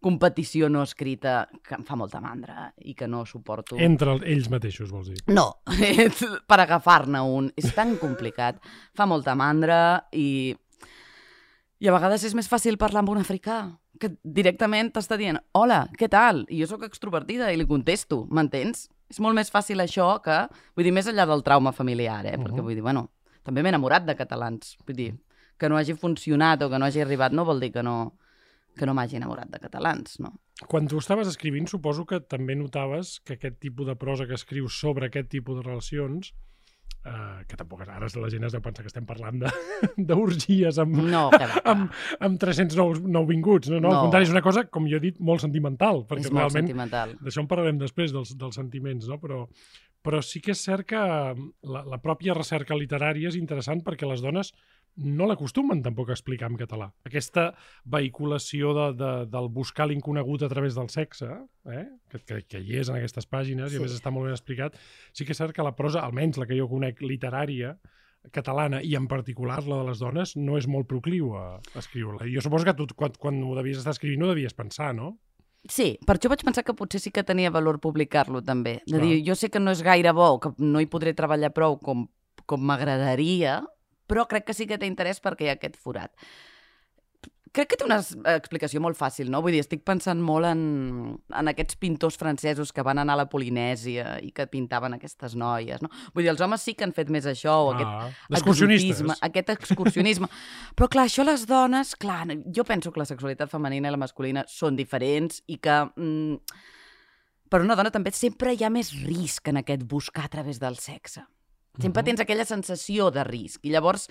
competició 0.00 0.68
no 0.72 0.82
escrita 0.82 1.48
que 1.66 1.74
em 1.76 1.84
fa 1.84 1.96
molta 1.96 2.20
mandra 2.20 2.70
i 2.84 2.94
que 2.94 3.08
no 3.08 3.24
suporto. 3.26 3.76
Entre 3.78 4.12
el- 4.12 4.24
ells 4.24 4.48
mateixos, 4.50 4.90
vols 4.90 5.08
dir. 5.12 5.18
No, 5.28 5.48
per 6.50 6.60
agafar-ne 6.60 7.20
un. 7.20 7.52
És 7.56 7.74
tan 7.74 7.96
complicat. 8.00 8.60
Fa 8.94 9.06
molta 9.06 9.34
mandra 9.34 10.06
i... 10.12 10.54
I 11.80 11.88
a 11.88 11.92
vegades 11.94 12.24
és 12.28 12.34
més 12.36 12.48
fàcil 12.50 12.76
parlar 12.76 13.00
amb 13.00 13.08
un 13.14 13.22
africà 13.22 13.62
que 14.00 14.10
directament 14.20 14.90
t'està 14.92 15.16
dient 15.16 15.38
hola, 15.56 15.86
què 15.96 16.10
tal? 16.12 16.42
I 16.52 16.58
jo 16.60 16.66
sóc 16.68 16.82
extrovertida 16.84 17.48
i 17.52 17.56
li 17.56 17.64
contesto, 17.68 18.26
m'entens? 18.28 18.82
És 19.08 19.16
molt 19.24 19.34
més 19.34 19.48
fàcil 19.50 19.80
això 19.80 20.10
que... 20.22 20.42
Vull 20.76 20.84
dir, 20.84 20.92
més 20.92 21.08
enllà 21.08 21.24
del 21.26 21.40
trauma 21.42 21.72
familiar, 21.72 22.20
eh? 22.28 22.36
Perquè 22.36 22.60
Mhm. 22.60 22.66
vull 22.68 22.76
dir, 22.76 22.82
bueno, 22.84 23.06
també 23.50 23.62
m'he 23.66 23.74
enamorat 23.74 24.06
de 24.08 24.14
catalans. 24.18 24.76
Vull 24.86 24.96
dir, 24.96 25.10
que 25.60 25.68
no 25.68 25.76
hagi 25.76 25.92
funcionat 25.98 26.62
o 26.64 26.70
que 26.72 26.78
no 26.80 26.86
hagi 26.88 27.02
arribat 27.04 27.34
no 27.36 27.44
vol 27.44 27.60
dir 27.60 27.72
que 27.74 27.82
no, 27.84 28.14
que 28.78 28.86
no 28.88 28.94
m'hagi 28.96 29.18
enamorat 29.18 29.50
de 29.52 29.58
catalans, 29.60 30.16
no? 30.22 30.30
Quan 30.68 30.86
tu 30.88 30.98
estaves 31.00 31.28
escrivint, 31.28 31.66
suposo 31.68 32.04
que 32.08 32.20
també 32.20 32.54
notaves 32.56 33.18
que 33.24 33.34
aquest 33.38 33.58
tipus 33.60 33.86
de 33.88 33.96
prosa 33.96 34.26
que 34.28 34.36
escrius 34.36 34.78
sobre 34.80 35.08
aquest 35.08 35.28
tipus 35.32 35.56
de 35.56 35.62
relacions, 35.66 36.32
eh, 37.04 37.44
que 37.48 37.56
tampoc 37.56 37.80
ara 37.86 37.98
la 38.20 38.28
gent 38.32 38.44
es 38.44 38.52
deu 38.52 38.60
pensar 38.60 38.84
que 38.84 38.90
estem 38.92 39.06
parlant 39.08 39.38
de- 39.40 39.52
d'orgies 40.10 40.78
amb, 40.84 40.96
No, 41.08 41.30
que 41.32 41.46
amb, 41.64 41.88
amb 42.20 42.38
300 42.42 42.76
nous, 42.76 43.00
nouvinguts. 43.00 43.70
No, 43.72 43.80
no, 43.80 43.88
No. 43.88 43.94
al 43.96 44.02
contrari, 44.08 44.28
és 44.28 44.34
una 44.36 44.42
cosa, 44.44 44.66
com 44.68 44.84
jo 44.88 44.96
he 45.00 45.00
dit, 45.00 45.18
molt 45.18 45.40
sentimental, 45.40 46.04
perquè 46.06 46.26
és 46.28 46.30
molt 46.30 46.44
realment 46.44 46.68
sentimental. 46.68 47.16
d'això 47.24 47.40
en 47.40 47.48
parlarem 47.48 47.78
després, 47.80 48.12
dels, 48.12 48.36
dels 48.36 48.54
sentiments, 48.60 49.08
no? 49.08 49.16
però, 49.18 49.46
però 50.04 50.20
sí 50.24 50.40
que 50.44 50.54
és 50.54 50.62
cert 50.64 50.88
que 50.88 51.00
la, 51.00 51.82
la 51.84 52.00
pròpia 52.02 52.36
recerca 52.36 52.78
literària 52.78 53.30
és 53.30 53.38
interessant 53.38 53.82
perquè 53.84 54.08
les 54.08 54.22
dones 54.24 54.54
no 54.96 55.28
l'acostumen 55.28 55.82
tampoc 55.84 56.10
a 56.10 56.16
explicar 56.16 56.48
en 56.50 56.58
català. 56.60 56.90
Aquesta 57.06 57.50
vehiculació 57.84 58.72
de, 58.76 58.86
de, 58.98 59.12
del 59.30 59.48
buscar 59.54 59.86
l'inconegut 59.88 60.42
a 60.42 60.50
través 60.50 60.74
del 60.76 60.90
sexe, 60.90 61.30
eh? 61.70 61.86
que, 62.10 62.20
que, 62.26 62.40
que 62.48 62.60
hi 62.60 62.80
és 62.80 62.90
en 62.90 62.98
aquestes 62.98 63.28
pàgines, 63.30 63.70
sí. 63.70 63.78
i 63.78 63.80
a 63.80 63.86
més 63.86 63.94
està 63.96 64.12
molt 64.12 64.28
ben 64.28 64.36
explicat, 64.36 64.76
sí 65.14 65.24
que 65.24 65.36
és 65.36 65.40
cert 65.40 65.54
que 65.56 65.66
la 65.66 65.76
prosa, 65.78 66.02
almenys 66.02 66.40
la 66.40 66.48
que 66.50 66.58
jo 66.58 66.68
conec 66.68 67.04
literària, 67.06 67.76
catalana 68.34 68.82
i 68.84 68.94
en 68.98 69.06
particular 69.08 69.62
la 69.64 69.78
de 69.80 69.86
les 69.88 70.00
dones 70.02 70.34
no 70.36 70.58
és 70.60 70.66
molt 70.68 70.88
procliu 70.90 71.32
a, 71.38 71.44
escriure-la. 71.80 72.28
Jo 72.28 72.42
suposo 72.44 72.68
que 72.68 72.76
tu 72.76 72.86
quan, 72.92 73.14
quan 73.16 73.40
ho 73.40 73.54
devies 73.56 73.80
estar 73.80 73.94
escrivint 73.96 74.26
ho 74.26 74.32
devies 74.34 74.56
pensar, 74.56 74.92
no? 74.96 75.14
Sí, 75.68 75.98
per 76.06 76.16
això 76.16 76.30
vaig 76.32 76.42
pensar 76.46 76.64
que 76.64 76.74
potser 76.76 77.02
sí 77.02 77.10
que 77.12 77.24
tenia 77.26 77.50
valor 77.52 77.80
publicar-lo 77.82 78.40
també. 78.42 78.78
De 78.86 78.96
Clar. 78.96 79.02
dir, 79.04 79.18
jo 79.26 79.36
sé 79.36 79.50
que 79.52 79.60
no 79.60 79.74
és 79.74 79.82
gaire 79.84 80.14
bo, 80.16 80.38
que 80.40 80.54
no 80.58 80.80
hi 80.80 80.88
podré 80.88 81.12
treballar 81.14 81.52
prou 81.52 81.76
com, 81.78 82.06
com 82.48 82.64
m'agradaria, 82.64 83.60
però 84.08 84.24
crec 84.30 84.48
que 84.48 84.56
sí 84.56 84.66
que 84.66 84.78
té 84.80 84.88
interès 84.88 85.20
perquè 85.20 85.46
hi 85.46 85.52
ha 85.52 85.58
aquest 85.58 85.76
forat. 85.76 86.14
Crec 87.52 87.72
que 87.72 87.76
té 87.80 87.82
una 87.82 87.96
explicació 88.30 88.78
molt 88.78 88.94
fàcil, 88.94 89.26
no? 89.32 89.40
Vull 89.42 89.56
dir, 89.56 89.60
estic 89.64 89.80
pensant 89.82 90.20
molt 90.22 90.46
en, 90.46 90.60
en 91.34 91.50
aquests 91.50 91.74
pintors 91.82 92.14
francesos 92.20 92.70
que 92.70 92.84
van 92.86 93.00
anar 93.02 93.16
a 93.16 93.20
la 93.24 93.28
Polinèsia 93.32 94.20
i 94.22 94.30
que 94.30 94.46
pintaven 94.46 94.94
aquestes 94.94 95.34
noies, 95.34 95.82
no? 95.82 95.90
Vull 96.14 96.22
dir, 96.28 96.30
els 96.30 96.44
homes 96.46 96.62
sí 96.62 96.76
que 96.78 96.86
han 96.86 96.94
fet 96.94 97.10
més 97.10 97.26
això, 97.26 97.56
o 97.66 97.72
aquest 97.72 97.90
Ah, 97.90 98.06
d'excursionistes. 98.30 99.00
exotisme, 99.00 99.16
aquest 99.26 99.50
excursionisme. 99.56 100.28
Però 100.78 100.86
clar, 100.94 101.08
això 101.10 101.26
les 101.26 101.42
dones, 101.50 101.96
clar, 101.98 102.20
jo 102.54 102.62
penso 102.68 102.92
que 102.94 103.02
la 103.02 103.08
sexualitat 103.10 103.50
femenina 103.50 103.90
i 103.90 103.96
la 103.96 104.02
masculina 104.04 104.46
són 104.46 104.78
diferents 104.78 105.42
i 105.50 105.58
que 105.58 105.80
mm, 105.90 106.38
per 107.50 107.64
una 107.66 107.74
dona 107.74 107.90
també 107.90 108.12
sempre 108.14 108.54
hi 108.54 108.62
ha 108.62 108.70
més 108.70 108.92
risc 109.08 109.50
en 109.50 109.58
aquest 109.64 109.82
buscar 109.90 110.28
a 110.28 110.34
través 110.38 110.62
del 110.62 110.78
sexe. 110.78 111.26
Sempre 111.78 112.02
tens 112.02 112.20
aquella 112.20 112.44
sensació 112.44 113.10
de 113.14 113.22
risc 113.24 113.62
i 113.64 113.70
llavors 113.70 114.08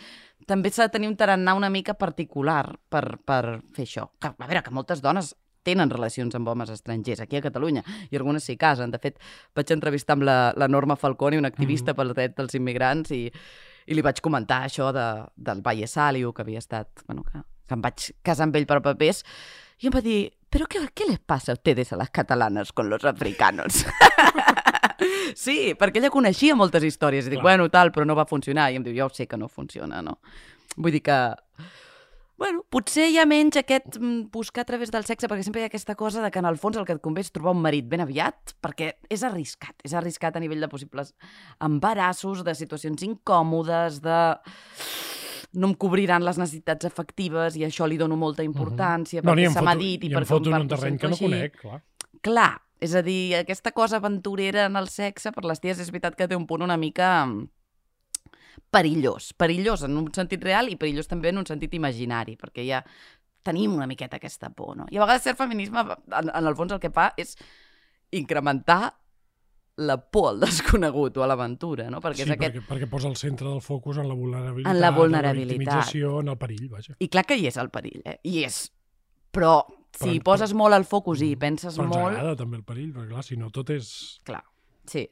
també 0.48 0.72
s'ha 0.72 0.88
de 0.88 0.94
tenir 0.96 1.10
un 1.10 1.18
tarannà 1.20 1.54
una 1.58 1.70
mica 1.70 1.94
particular 1.94 2.78
per, 2.90 3.18
per 3.26 3.60
fer 3.76 3.84
això. 3.86 4.08
Que, 4.20 4.32
a 4.32 4.48
veure, 4.48 4.64
que 4.64 4.72
moltes 4.72 5.02
dones 5.04 5.36
tenen 5.68 5.90
relacions 5.92 6.34
amb 6.40 6.48
homes 6.48 6.70
estrangers 6.72 7.20
aquí 7.20 7.36
a 7.38 7.42
Catalunya 7.44 7.84
i 8.10 8.16
algunes 8.18 8.46
s'hi 8.48 8.56
casen. 8.58 8.90
De 8.92 8.98
fet, 8.98 9.20
vaig 9.54 9.70
entrevistar 9.76 10.16
amb 10.16 10.24
la, 10.24 10.38
la 10.56 10.70
Norma 10.72 10.96
Falconi, 10.96 11.38
una 11.38 11.52
activista 11.52 11.92
Mhm. 11.92 11.98
pel 11.98 12.14
dret 12.16 12.38
dels 12.38 12.56
immigrants 12.56 13.12
i, 13.12 13.26
i 13.86 13.94
li 13.94 14.02
vaig 14.02 14.22
comentar 14.22 14.64
això 14.66 14.94
de, 14.96 15.06
del 15.36 15.62
Valle 15.62 15.88
Saliu, 15.88 16.32
que 16.34 16.42
havia 16.42 16.60
estat... 16.64 17.04
Bueno, 17.08 17.24
que, 17.24 17.44
que 17.68 17.74
em 17.76 17.82
vaig 17.82 18.12
casar 18.24 18.48
amb 18.48 18.56
ell 18.56 18.66
per 18.66 18.82
papers, 18.82 19.24
i 19.84 19.88
em 19.88 19.94
va 19.94 20.02
dir, 20.02 20.32
però 20.50 20.66
què, 20.70 20.82
què 20.96 21.08
les 21.10 21.20
passa 21.20 21.54
a 21.54 21.58
ustedes 21.60 21.94
a 21.94 21.98
las 22.00 22.10
catalanas 22.10 22.74
con 22.74 22.90
los 22.90 23.06
africanos? 23.06 23.86
sí, 25.36 25.76
perquè 25.80 26.02
ella 26.02 26.14
coneixia 26.14 26.58
moltes 26.58 26.86
històries 26.88 27.28
i 27.28 27.36
dic, 27.36 27.42
Clar. 27.42 27.52
bueno, 27.52 27.70
tal, 27.74 27.94
però 27.94 28.08
no 28.08 28.18
va 28.18 28.28
funcionar. 28.30 28.72
I 28.72 28.80
em 28.80 28.88
diu, 28.88 28.96
jo 28.98 29.10
sé 29.14 29.28
que 29.30 29.38
no 29.38 29.50
funciona, 29.52 30.02
no? 30.06 30.20
Vull 30.78 30.98
dir 30.98 31.04
que... 31.06 31.20
Bueno, 32.40 32.62
potser 32.72 33.10
hi 33.12 33.18
ha 33.20 33.26
menys 33.28 33.58
aquest 33.60 33.98
mm, 33.98 34.30
buscar 34.32 34.64
a 34.64 34.70
través 34.70 34.94
del 34.96 35.04
sexe, 35.04 35.28
perquè 35.28 35.44
sempre 35.44 35.60
hi 35.60 35.66
ha 35.68 35.70
aquesta 35.70 35.98
cosa 36.00 36.24
de 36.24 36.30
que 36.32 36.40
en 36.40 36.48
el 36.48 36.56
fons 36.58 36.80
el 36.80 36.86
que 36.88 36.96
et 36.96 37.02
convé 37.04 37.26
és 37.26 37.34
trobar 37.36 37.52
un 37.52 37.60
marit 37.60 37.90
ben 37.92 38.00
aviat, 38.00 38.56
perquè 38.64 38.94
és 39.12 39.26
arriscat, 39.28 39.76
és 39.84 39.92
arriscat 39.92 40.40
a 40.40 40.42
nivell 40.42 40.64
de 40.64 40.72
possibles 40.72 41.12
embarassos, 41.68 42.46
de 42.48 42.56
situacions 42.56 43.04
incòmodes, 43.04 44.00
de 44.06 44.22
no 45.54 45.70
em 45.72 45.76
cobriran 45.82 46.24
les 46.26 46.38
necessitats 46.38 46.86
afectives 46.86 47.56
i 47.58 47.66
això 47.66 47.88
li 47.90 47.98
dono 47.98 48.18
molta 48.20 48.44
importància 48.46 49.24
No, 49.24 49.34
ni 49.34 49.44
perquè 49.44 49.50
em 49.50 49.54
se 49.58 49.64
m'ha 49.66 49.76
dit 49.80 50.04
i 50.04 50.10
i 50.10 50.12
em 50.12 50.20
perquè 50.20 50.30
foto 50.30 50.52
en 50.52 50.58
em 50.60 50.66
un 50.66 50.74
terreny 50.74 50.98
que 51.02 51.10
no 51.10 51.18
així. 51.18 51.26
conec, 51.26 51.56
clar. 51.62 51.80
Clar, 52.22 52.52
és 52.80 52.94
a 52.96 53.02
dir, 53.02 53.36
aquesta 53.40 53.72
cosa 53.72 53.98
aventurera 53.98 54.68
en 54.70 54.76
el 54.80 54.90
sexe 54.90 55.32
per 55.36 55.46
les 55.46 55.60
ties 55.60 55.80
és 55.80 55.90
veritat 55.90 56.16
que 56.16 56.28
té 56.28 56.38
un 56.38 56.46
punt 56.48 56.62
una 56.62 56.78
mica 56.78 57.26
mm, 57.26 57.48
perillós. 58.70 59.34
Perillós 59.34 59.84
en 59.88 59.98
un 59.98 60.12
sentit 60.14 60.44
real 60.44 60.70
i 60.70 60.78
perillós 60.78 61.10
també 61.10 61.34
en 61.34 61.42
un 61.42 61.48
sentit 61.50 61.74
imaginari, 61.74 62.38
perquè 62.38 62.68
ja 62.68 62.84
tenim 63.44 63.74
una 63.74 63.88
miqueta 63.88 64.20
aquesta 64.20 64.52
por, 64.54 64.76
no? 64.78 64.86
I 64.92 65.00
a 65.00 65.06
vegades 65.06 65.26
cert 65.26 65.40
feminisme, 65.40 65.82
en, 65.82 66.30
en 66.30 66.46
el 66.46 66.56
fons 66.56 66.76
el 66.76 66.82
que 66.84 66.92
fa 66.94 67.10
és 67.18 67.36
incrementar 68.12 68.94
la 69.80 69.96
por 70.02 70.30
al 70.34 70.40
desconegut 70.44 71.18
o 71.18 71.24
a 71.24 71.28
l'aventura, 71.32 71.90
no? 71.90 72.02
Perquè 72.04 72.24
sí, 72.24 72.28
és 72.28 72.34
aquest... 72.36 72.56
perquè, 72.60 72.68
perquè 72.70 72.90
posa 72.92 73.08
el 73.10 73.16
centre 73.20 73.48
del 73.48 73.62
focus 73.64 73.98
en 74.04 74.08
la 74.12 74.16
vulnerabilitat, 74.20 74.74
En 74.76 74.82
la 74.82 74.90
en 74.92 74.96
vulnerabilitat. 75.00 75.48
la 75.48 75.58
victimització, 75.58 76.20
en 76.24 76.34
el 76.34 76.38
perill, 76.42 76.66
vaja. 76.74 76.96
I 77.00 77.08
clar 77.10 77.26
que 77.30 77.38
hi 77.40 77.48
és 77.48 77.58
el 77.62 77.70
perill, 77.74 78.02
eh? 78.06 78.18
Hi 78.28 78.44
és. 78.48 78.60
Però 79.32 79.54
si 79.70 80.04
Però- 80.06 80.14
hi 80.14 80.20
poses 80.26 80.54
molt 80.54 80.76
el 80.78 80.84
focus 80.86 81.22
i 81.24 81.32
hi 81.34 81.38
penses 81.40 81.76
Però 81.78 81.88
ens 81.88 81.96
molt... 81.96 82.12
agrada 82.18 82.36
també 82.36 82.58
el 82.60 82.66
perill, 82.68 82.92
perquè 82.94 83.14
clar, 83.16 83.24
si 83.26 83.38
no 83.40 83.50
tot 83.56 83.70
és... 83.76 83.94
Clar, 84.28 84.44
sí. 84.86 85.08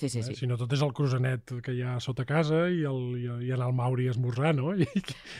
Sí, 0.00 0.08
sí, 0.08 0.20
eh, 0.20 0.22
sí. 0.24 0.34
Si 0.34 0.46
no 0.48 0.56
tot 0.56 0.70
és 0.72 0.80
el 0.80 0.94
cruzanet 0.96 1.50
que 1.60 1.74
hi 1.76 1.82
ha 1.84 1.98
sota 2.00 2.24
casa 2.24 2.62
i, 2.72 2.78
el, 2.88 3.00
i, 3.20 3.26
i 3.44 3.50
anar 3.52 3.66
al 3.68 3.74
Mauri 3.76 4.06
a 4.08 4.14
esmorzar, 4.14 4.54
no? 4.56 4.70
I, 4.80 4.86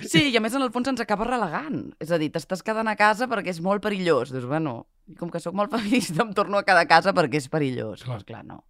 Sí, 0.05 0.27
i 0.29 0.37
a 0.37 0.43
més 0.45 0.53
en 0.53 0.61
el 0.61 0.69
fons 0.75 0.91
ens 0.93 1.01
acaba 1.01 1.25
relegant. 1.25 1.87
És 1.99 2.13
a 2.13 2.19
dir, 2.21 2.29
t'estàs 2.35 2.61
quedant 2.67 2.91
a 2.93 2.97
casa 3.01 3.25
perquè 3.31 3.55
és 3.55 3.63
molt 3.65 3.81
perillós. 3.81 4.35
Dius, 4.35 4.45
bueno, 4.45 4.83
i 5.11 5.17
com 5.19 5.31
que 5.31 5.41
sóc 5.43 5.55
molt 5.59 5.73
feminista 5.77 6.23
em 6.25 6.33
torno 6.37 6.59
a 6.61 6.65
quedar 6.67 6.87
a 6.87 6.91
casa 6.91 7.13
perquè 7.17 7.41
és 7.43 7.51
perillós. 7.53 8.05
Clar. 8.07 8.23
Clar, 8.23 8.45
clar 8.45 8.45
no. 8.47 8.63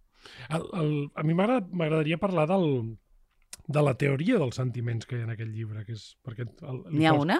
el, 0.49 0.67
el, 0.81 0.91
a 1.15 1.23
mi 1.23 1.33
m'agrada- 1.37 1.67
m'agradaria 1.71 2.17
parlar 2.21 2.47
del, 2.49 2.97
de 3.67 3.81
la 3.85 3.95
teoria 3.97 4.37
dels 4.41 4.57
sentiments 4.59 5.05
que 5.07 5.17
hi 5.17 5.23
ha 5.23 5.29
en 5.29 5.35
aquest 5.37 5.53
llibre, 5.55 5.85
que 5.85 5.93
és... 5.97 6.11
perquè 6.25 6.45
N'hi 6.91 7.05
ha 7.09 7.13
una? 7.17 7.39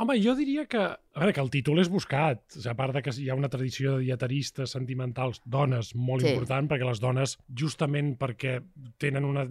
Home, 0.00 0.14
jo 0.24 0.32
diria 0.38 0.62
que, 0.64 0.80
a 0.80 1.18
veure, 1.20 1.32
que 1.36 1.42
el 1.42 1.50
títol 1.52 1.80
és 1.82 1.90
buscat. 1.92 2.40
O 2.56 2.60
sigui, 2.62 2.70
a 2.72 2.76
part 2.78 2.94
de 2.96 3.02
que 3.04 3.12
hi 3.20 3.26
ha 3.28 3.34
una 3.36 3.50
tradició 3.52 3.96
de 3.98 4.06
dietaristes 4.06 4.72
sentimentals, 4.72 5.42
dones, 5.44 5.90
molt 5.94 6.24
Sí. 6.24 6.30
important, 6.32 6.70
perquè 6.70 6.86
les 6.88 7.02
dones, 7.02 7.34
justament 7.52 8.14
perquè 8.16 8.54
tenen 9.02 9.26
una, 9.28 9.44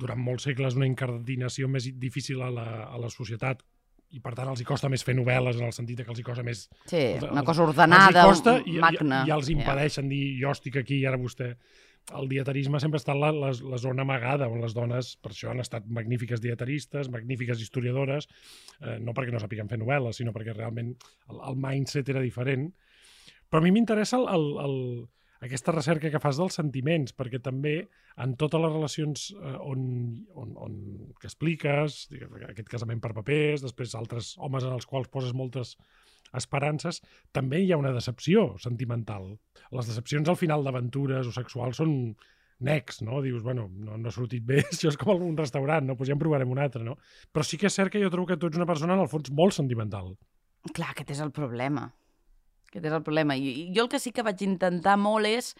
durant 0.00 0.22
molts 0.24 0.46
segles 0.48 0.78
una 0.78 0.88
incardinació 0.88 1.68
més 1.68 1.90
difícil 2.00 2.40
a 2.40 2.48
la, 2.54 2.66
a 2.86 2.96
la 3.02 3.10
societat 3.12 3.60
i 4.14 4.20
per 4.22 4.34
tant 4.38 4.48
els 4.52 4.60
hi 4.62 4.66
costa 4.68 4.88
més 4.92 5.02
fer 5.04 5.14
novel·les 5.18 5.58
en 5.58 5.66
el 5.66 5.72
sentit 5.74 6.02
que 6.04 6.10
els 6.12 6.20
hi 6.20 6.24
costa 6.26 6.44
més... 6.46 6.66
Sí, 6.86 7.00
Els- 7.16 7.26
una 7.30 7.42
cosa 7.44 7.64
ordenada, 7.66 8.22
els 8.22 8.38
costa 8.38 8.54
i, 8.64 8.76
magna. 8.82 9.24
i, 9.24 9.28
i 9.30 9.34
els 9.34 9.50
impedeixen 9.50 10.08
dir 10.08 10.22
jo 10.40 10.52
estic 10.54 10.78
aquí 10.82 11.00
i 11.02 11.06
ara 11.10 11.18
vostè... 11.20 11.54
El 12.14 12.28
dietarisme 12.30 12.78
sempre 12.78 13.00
ha 13.00 13.02
estat 13.02 13.18
la, 13.18 13.32
la, 13.34 13.48
la 13.50 13.78
zona 13.82 14.04
amagada 14.06 14.46
on 14.46 14.60
les 14.62 14.76
dones, 14.76 15.16
per 15.18 15.32
això 15.32 15.48
han 15.50 15.58
estat 15.58 15.88
magnífiques 15.90 16.38
dietaristes, 16.38 17.08
magnífiques 17.10 17.58
historiadores, 17.64 18.28
eh, 18.78 19.00
no 19.02 19.10
perquè 19.10 19.34
no 19.34 19.40
sàpiguen 19.42 19.66
fer 19.66 19.80
novel·les, 19.80 20.20
sinó 20.20 20.30
perquè 20.36 20.54
realment 20.54 20.92
el, 20.94 21.40
el 21.50 21.58
mindset 21.58 22.12
era 22.14 22.22
diferent. 22.22 22.68
Però 23.50 23.58
a 23.58 23.64
mi 23.66 23.74
m'interessa 23.74 24.20
el, 24.20 24.28
el, 24.36 24.46
el, 24.68 24.76
aquesta 25.46 25.74
recerca 25.74 26.10
que 26.12 26.20
fas 26.22 26.38
dels 26.40 26.58
sentiments, 26.58 27.14
perquè 27.16 27.40
també 27.42 27.76
en 28.22 28.34
totes 28.40 28.62
les 28.62 28.74
relacions 28.74 29.26
eh, 29.36 29.54
on, 29.62 29.86
on, 30.34 30.54
on 30.66 30.76
que 31.20 31.30
expliques, 31.30 32.04
aquest 32.50 32.70
casament 32.72 33.02
per 33.02 33.14
papers, 33.16 33.64
després 33.64 33.96
altres 33.98 34.34
homes 34.38 34.66
en 34.66 34.76
els 34.76 34.88
quals 34.88 35.10
poses 35.12 35.34
moltes 35.36 35.76
esperances, 36.36 37.00
també 37.32 37.60
hi 37.62 37.72
ha 37.72 37.80
una 37.80 37.94
decepció 37.94 38.54
sentimental. 38.62 39.36
Les 39.74 39.90
decepcions 39.90 40.28
al 40.28 40.38
final 40.40 40.64
d'aventures 40.66 41.28
o 41.28 41.34
sexuals 41.34 41.82
són 41.82 41.94
necs, 42.58 43.02
no? 43.04 43.20
Dius, 43.22 43.42
bueno, 43.42 43.68
no, 43.72 43.98
no 44.00 44.08
ha 44.08 44.14
sortit 44.14 44.44
bé, 44.46 44.62
això 44.70 44.90
és 44.92 44.98
com 45.00 45.22
un 45.22 45.36
restaurant, 45.38 45.86
no? 45.86 45.96
Pues 45.96 46.10
ja 46.10 46.16
en 46.16 46.22
provarem 46.22 46.52
un 46.52 46.62
altre, 46.62 46.84
no? 46.84 46.96
Però 47.32 47.44
sí 47.44 47.60
que 47.60 47.70
és 47.70 47.76
cert 47.76 47.92
que 47.92 48.02
jo 48.02 48.10
trobo 48.12 48.30
que 48.30 48.40
tu 48.40 48.50
ets 48.50 48.58
una 48.58 48.68
persona, 48.68 48.96
en 48.96 49.04
el 49.04 49.12
fons, 49.12 49.30
molt 49.30 49.56
sentimental. 49.56 50.14
Clar, 50.72 50.90
aquest 50.92 51.14
és 51.14 51.22
el 51.22 51.32
problema. 51.34 51.90
Aquest 52.68 52.84
és 52.84 52.92
el 52.92 53.02
problema. 53.02 53.36
I, 53.36 53.70
jo 53.74 53.84
el 53.86 53.88
que 53.92 53.98
sí 54.02 54.12
que 54.12 54.22
vaig 54.26 54.42
intentar 54.42 54.96
molt 54.98 55.26
és 55.30 55.54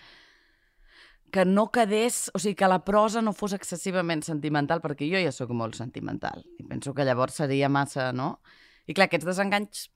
que 1.32 1.44
no 1.44 1.66
quedés, 1.74 2.30
o 2.34 2.38
sigui, 2.38 2.54
que 2.54 2.68
la 2.70 2.84
prosa 2.86 3.20
no 3.22 3.32
fos 3.34 3.52
excessivament 3.56 4.22
sentimental, 4.22 4.80
perquè 4.80 5.08
jo 5.10 5.18
ja 5.20 5.32
sóc 5.34 5.50
molt 5.50 5.74
sentimental. 5.74 6.44
I 6.60 6.64
penso 6.68 6.94
que 6.94 7.04
llavors 7.04 7.34
seria 7.42 7.68
massa, 7.68 8.12
no? 8.14 8.40
I 8.86 8.94
clar, 8.94 9.08
aquests 9.10 9.26
desenganys 9.26 9.88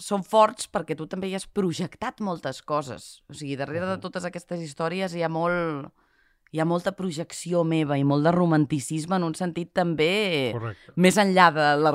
són 0.00 0.24
forts 0.24 0.66
perquè 0.72 0.96
tu 0.96 1.06
també 1.08 1.28
hi 1.30 1.34
has 1.36 1.46
projectat 1.46 2.20
moltes 2.24 2.62
coses. 2.62 3.22
O 3.28 3.34
sigui, 3.36 3.56
darrere 3.56 3.86
de 3.86 3.94
Mhm. 3.96 4.00
totes 4.00 4.24
aquestes 4.24 4.60
històries 4.60 5.14
hi 5.14 5.22
ha 5.22 5.28
molt 5.28 5.92
hi 6.52 6.60
ha 6.60 6.64
molta 6.64 6.92
projecció 6.92 7.64
meva 7.64 7.98
i 7.98 8.04
molt 8.04 8.22
de 8.24 8.30
romanticisme 8.32 9.16
en 9.16 9.24
un 9.24 9.34
sentit 9.34 9.72
també 9.74 10.52
Correcte. 10.54 10.92
més 10.96 11.16
enllà 11.18 11.50
de 11.52 11.64
la... 11.82 11.90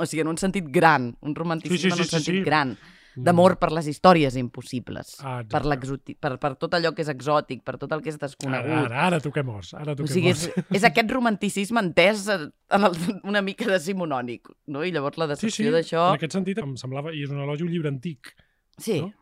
O 0.00 0.04
sigui, 0.06 0.20
en 0.22 0.28
un 0.28 0.36
sentit 0.36 0.66
gran, 0.68 1.16
un 1.22 1.34
romanticisme 1.34 1.78
Sí, 1.78 1.90
sí, 1.90 1.90
sí, 1.90 1.94
en 1.94 2.00
un 2.00 2.04
sí, 2.04 2.10
sentit 2.10 2.34
sí. 2.34 2.44
gran, 2.44 2.76
d'amor 3.16 3.56
per 3.58 3.70
les 3.72 3.86
històries 3.88 4.36
impossibles, 4.36 5.14
Ah, 5.24 5.42
per, 5.48 5.62
exacte. 5.64 6.14
per, 6.20 6.32
per 6.38 6.50
tot 6.60 6.74
allò 6.76 6.92
que 6.94 7.02
és 7.02 7.08
exòtic, 7.08 7.62
per 7.64 7.76
tot 7.80 7.92
el 7.96 8.02
que 8.02 8.10
és 8.12 8.18
desconegut. 8.18 8.68
Ara, 8.70 8.84
ara, 8.86 9.04
ara 9.06 9.20
toquem 9.24 9.48
os, 9.54 9.72
ara 9.74 9.92
o 9.92 9.96
toquem 9.96 10.12
sigui, 10.12 10.30
os. 10.32 10.46
és, 10.48 10.64
és 10.80 10.84
aquest 10.84 11.10
romanticisme 11.10 11.80
entès 11.80 12.26
en 12.28 12.50
el, 12.84 12.96
una 13.24 13.40
mica 13.42 13.64
decimonònic, 13.70 14.48
no? 14.68 14.84
I 14.84 14.92
llavors 14.92 15.16
la 15.18 15.28
Sí, 15.34 15.48
sí, 15.50 15.64
decepció 15.64 15.72
d'això... 15.72 16.08
en 16.12 16.20
aquest 16.20 16.32
sentit 16.36 16.58
em 16.62 16.76
semblava, 16.76 17.12
i 17.16 17.22
és 17.24 17.30
un 17.30 17.40
elogi, 17.40 17.62
un 17.64 17.70
llibre 17.72 17.88
antic. 17.88 18.34
Sí. 18.78 19.00
no? 19.00 19.12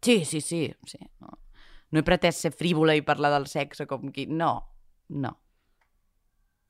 sí, 0.00 0.24
sí, 0.24 0.40
sí, 0.40 0.74
sí. 0.86 0.98
No. 1.20 1.38
no 1.90 1.98
he 2.00 2.02
pretès 2.06 2.36
ser 2.44 2.52
frívola 2.52 2.94
i 2.94 3.02
parlar 3.02 3.30
del 3.34 3.46
sexe 3.50 3.86
com 3.86 4.10
qui... 4.12 4.26
No, 4.26 4.68
no. 5.08 5.38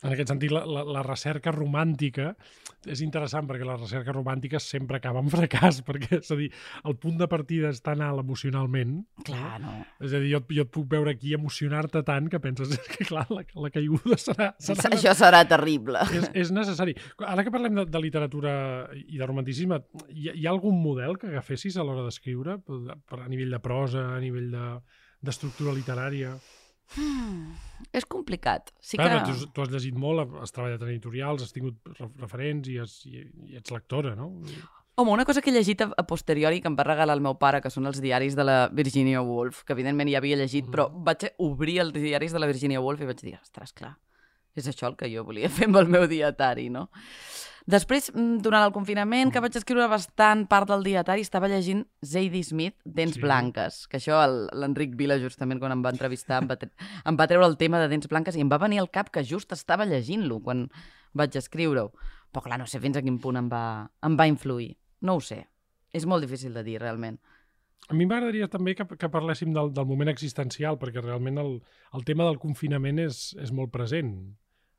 En 0.05 0.13
aquest 0.13 0.29
sentit, 0.29 0.53
la, 0.53 0.61
la, 0.69 0.83
la 0.85 1.03
recerca 1.03 1.53
romàntica 1.55 2.35
és 2.93 3.01
interessant 3.01 3.47
perquè 3.49 3.65
la 3.65 3.79
recerca 3.79 4.13
romàntica 4.13 4.59
sempre 4.61 4.99
acaba 4.99 5.23
en 5.25 5.31
fracàs, 5.33 5.79
perquè, 5.89 6.19
és 6.21 6.31
a 6.31 6.37
dir, 6.37 6.51
el 6.85 6.97
punt 7.01 7.17
de 7.21 7.29
partida 7.33 7.71
és 7.73 7.81
tan 7.85 8.03
alt 8.05 8.21
emocionalment, 8.21 8.99
Clar, 9.25 9.55
no. 9.63 9.73
és 10.05 10.13
a 10.13 10.21
dir, 10.21 10.35
jo, 10.35 10.43
jo 10.53 10.67
et 10.67 10.73
puc 10.75 10.91
veure 10.93 11.15
aquí 11.15 11.33
emocionar-te 11.37 12.03
tant 12.05 12.29
que 12.29 12.41
penses 12.45 12.75
que, 12.93 13.07
clar, 13.09 13.25
la, 13.33 13.45
la 13.65 13.71
caiguda 13.73 14.19
serà... 14.21 14.51
serà 14.61 14.91
Això 14.93 15.15
serà 15.17 15.41
terrible. 15.49 16.05
és, 16.13 16.29
és 16.45 16.53
necessari. 16.53 16.93
Ara 17.25 17.47
que 17.47 17.53
parlem 17.55 17.81
de, 17.81 17.87
de 17.89 18.03
literatura 18.05 18.53
i 19.07 19.17
de 19.17 19.27
romanticisme, 19.31 19.81
hi, 20.11 20.29
hi 20.35 20.45
ha 20.45 20.53
algun 20.53 20.77
model 20.85 21.17
que 21.21 21.33
agafessis 21.33 21.79
a 21.81 21.87
l'hora 21.87 22.05
d'escriure, 22.05 22.59
a 22.61 23.29
nivell 23.33 23.57
de 23.57 23.63
prosa, 23.65 24.11
a 24.15 24.21
nivell 24.21 24.51
de- 24.53 24.75
d'estructura 25.25 25.73
literària? 26.93 27.61
És 27.95 28.07
complicat. 28.09 28.73
Sí 28.81 28.99
Clar, 28.99 29.25
que... 29.27 29.33
tu, 29.33 29.51
tu 29.55 29.63
has 29.63 29.71
llegit 29.73 29.97
molt, 29.99 30.33
has 30.41 30.55
treballat 30.55 30.83
en 30.83 30.91
editorials, 30.91 31.43
has 31.45 31.53
tingut 31.55 31.77
re- 31.99 32.11
referents 32.23 32.71
i, 32.71 32.79
has, 32.83 33.01
i, 33.07 33.25
i 33.51 33.59
ets 33.61 33.75
lectora, 33.75 34.15
no? 34.19 34.31
Home, 34.97 35.11
una 35.11 35.25
cosa 35.27 35.43
que 35.43 35.51
he 35.51 35.55
llegit 35.55 35.83
a, 35.83 35.89
a 35.99 36.05
posteriori 36.07 36.61
que 36.63 36.71
em 36.71 36.77
va 36.79 36.87
regalar 36.87 37.17
el 37.19 37.23
meu 37.23 37.35
pare, 37.39 37.61
que 37.63 37.71
són 37.71 37.87
els 37.91 38.01
diaris 38.03 38.37
de 38.39 38.47
la 38.47 38.59
Virginia 38.71 39.23
Woolf, 39.27 39.65
que 39.67 39.75
evidentment 39.75 40.11
ja 40.11 40.21
havia 40.23 40.39
llegit, 40.39 40.69
però 40.71 40.87
vaig 41.07 41.27
obrir 41.43 41.81
els 41.83 41.95
diaris 41.97 42.35
de 42.35 42.43
la 42.43 42.51
Virginia 42.51 42.83
Woolf 42.83 43.03
i 43.03 43.11
vaig 43.11 43.23
dir, 43.25 43.35
ostres, 43.41 43.75
clar, 43.75 43.97
és 44.55 44.71
això 44.71 44.87
el 44.91 44.97
que 44.99 45.11
jo 45.11 45.27
volia 45.27 45.51
fer 45.51 45.67
amb 45.71 45.83
el 45.83 45.91
meu 45.91 46.07
dietari, 46.11 46.69
no? 46.71 46.89
Després, 47.65 48.11
mm, 48.13 48.43
durant 48.45 48.61
el 48.67 48.73
confinament, 48.75 49.31
que 49.33 49.41
vaig 49.41 49.55
escriure 49.57 49.87
bastant 49.89 50.43
part 50.51 50.69
del 50.69 50.83
dietari, 50.85 51.23
estava 51.25 51.49
llegint 51.49 51.87
Zadie 52.05 52.43
Smith, 52.45 52.77
Dents 52.85 53.15
Sí. 53.17 53.23
Blanques, 53.23 53.87
que 53.89 53.97
això 53.97 54.19
l'Enric 54.53 54.95
Vila, 54.97 55.17
justament, 55.19 55.59
quan 55.59 55.73
em 55.73 55.83
va 55.83 55.91
entrevistar, 55.91 56.43
em 56.43 56.49
va, 56.49 56.59
em 57.07 57.17
va 57.17 57.27
treure 57.27 57.47
el 57.47 57.57
tema 57.57 57.81
de 57.81 57.89
Dents 57.89 58.07
Blanques 58.09 58.37
i 58.37 58.43
em 58.43 58.51
va 58.51 58.59
venir 58.59 58.81
al 58.81 58.91
cap 58.91 59.09
que 59.11 59.25
just 59.25 59.51
estava 59.53 59.87
llegint-lo 59.87 60.43
quan 60.43 60.69
vaig 61.15 61.35
escriure-ho. 61.37 61.91
Però 62.35 62.43
clar, 62.43 62.59
no 62.59 62.67
sé 62.67 62.81
fins 62.81 62.99
a 62.99 63.03
quin 63.03 63.19
punt 63.19 63.37
em 63.37 63.49
va, 63.49 63.91
em 64.03 64.17
va 64.19 64.27
influir. 64.29 64.77
No 65.01 65.17
ho 65.17 65.21
sé. 65.21 65.47
És 65.93 66.05
molt 66.05 66.21
difícil 66.21 66.53
de 66.53 66.63
dir, 66.65 66.81
realment. 66.83 67.19
A 67.89 67.95
mi 67.95 68.05
m'agradaria 68.05 68.49
també 68.49 68.75
que, 68.75 68.85
que 68.85 69.09
parléssim 69.09 69.53
del, 69.55 69.73
del 69.73 69.87
moment 69.87 70.09
existencial, 70.09 70.77
perquè 70.81 71.01
realment 71.01 71.39
el, 71.39 71.63
el 71.95 72.05
tema 72.05 72.25
del 72.25 72.39
confinament 72.39 72.99
és, 72.99 73.35
és 73.41 73.53
molt 73.53 73.71
present 73.73 74.37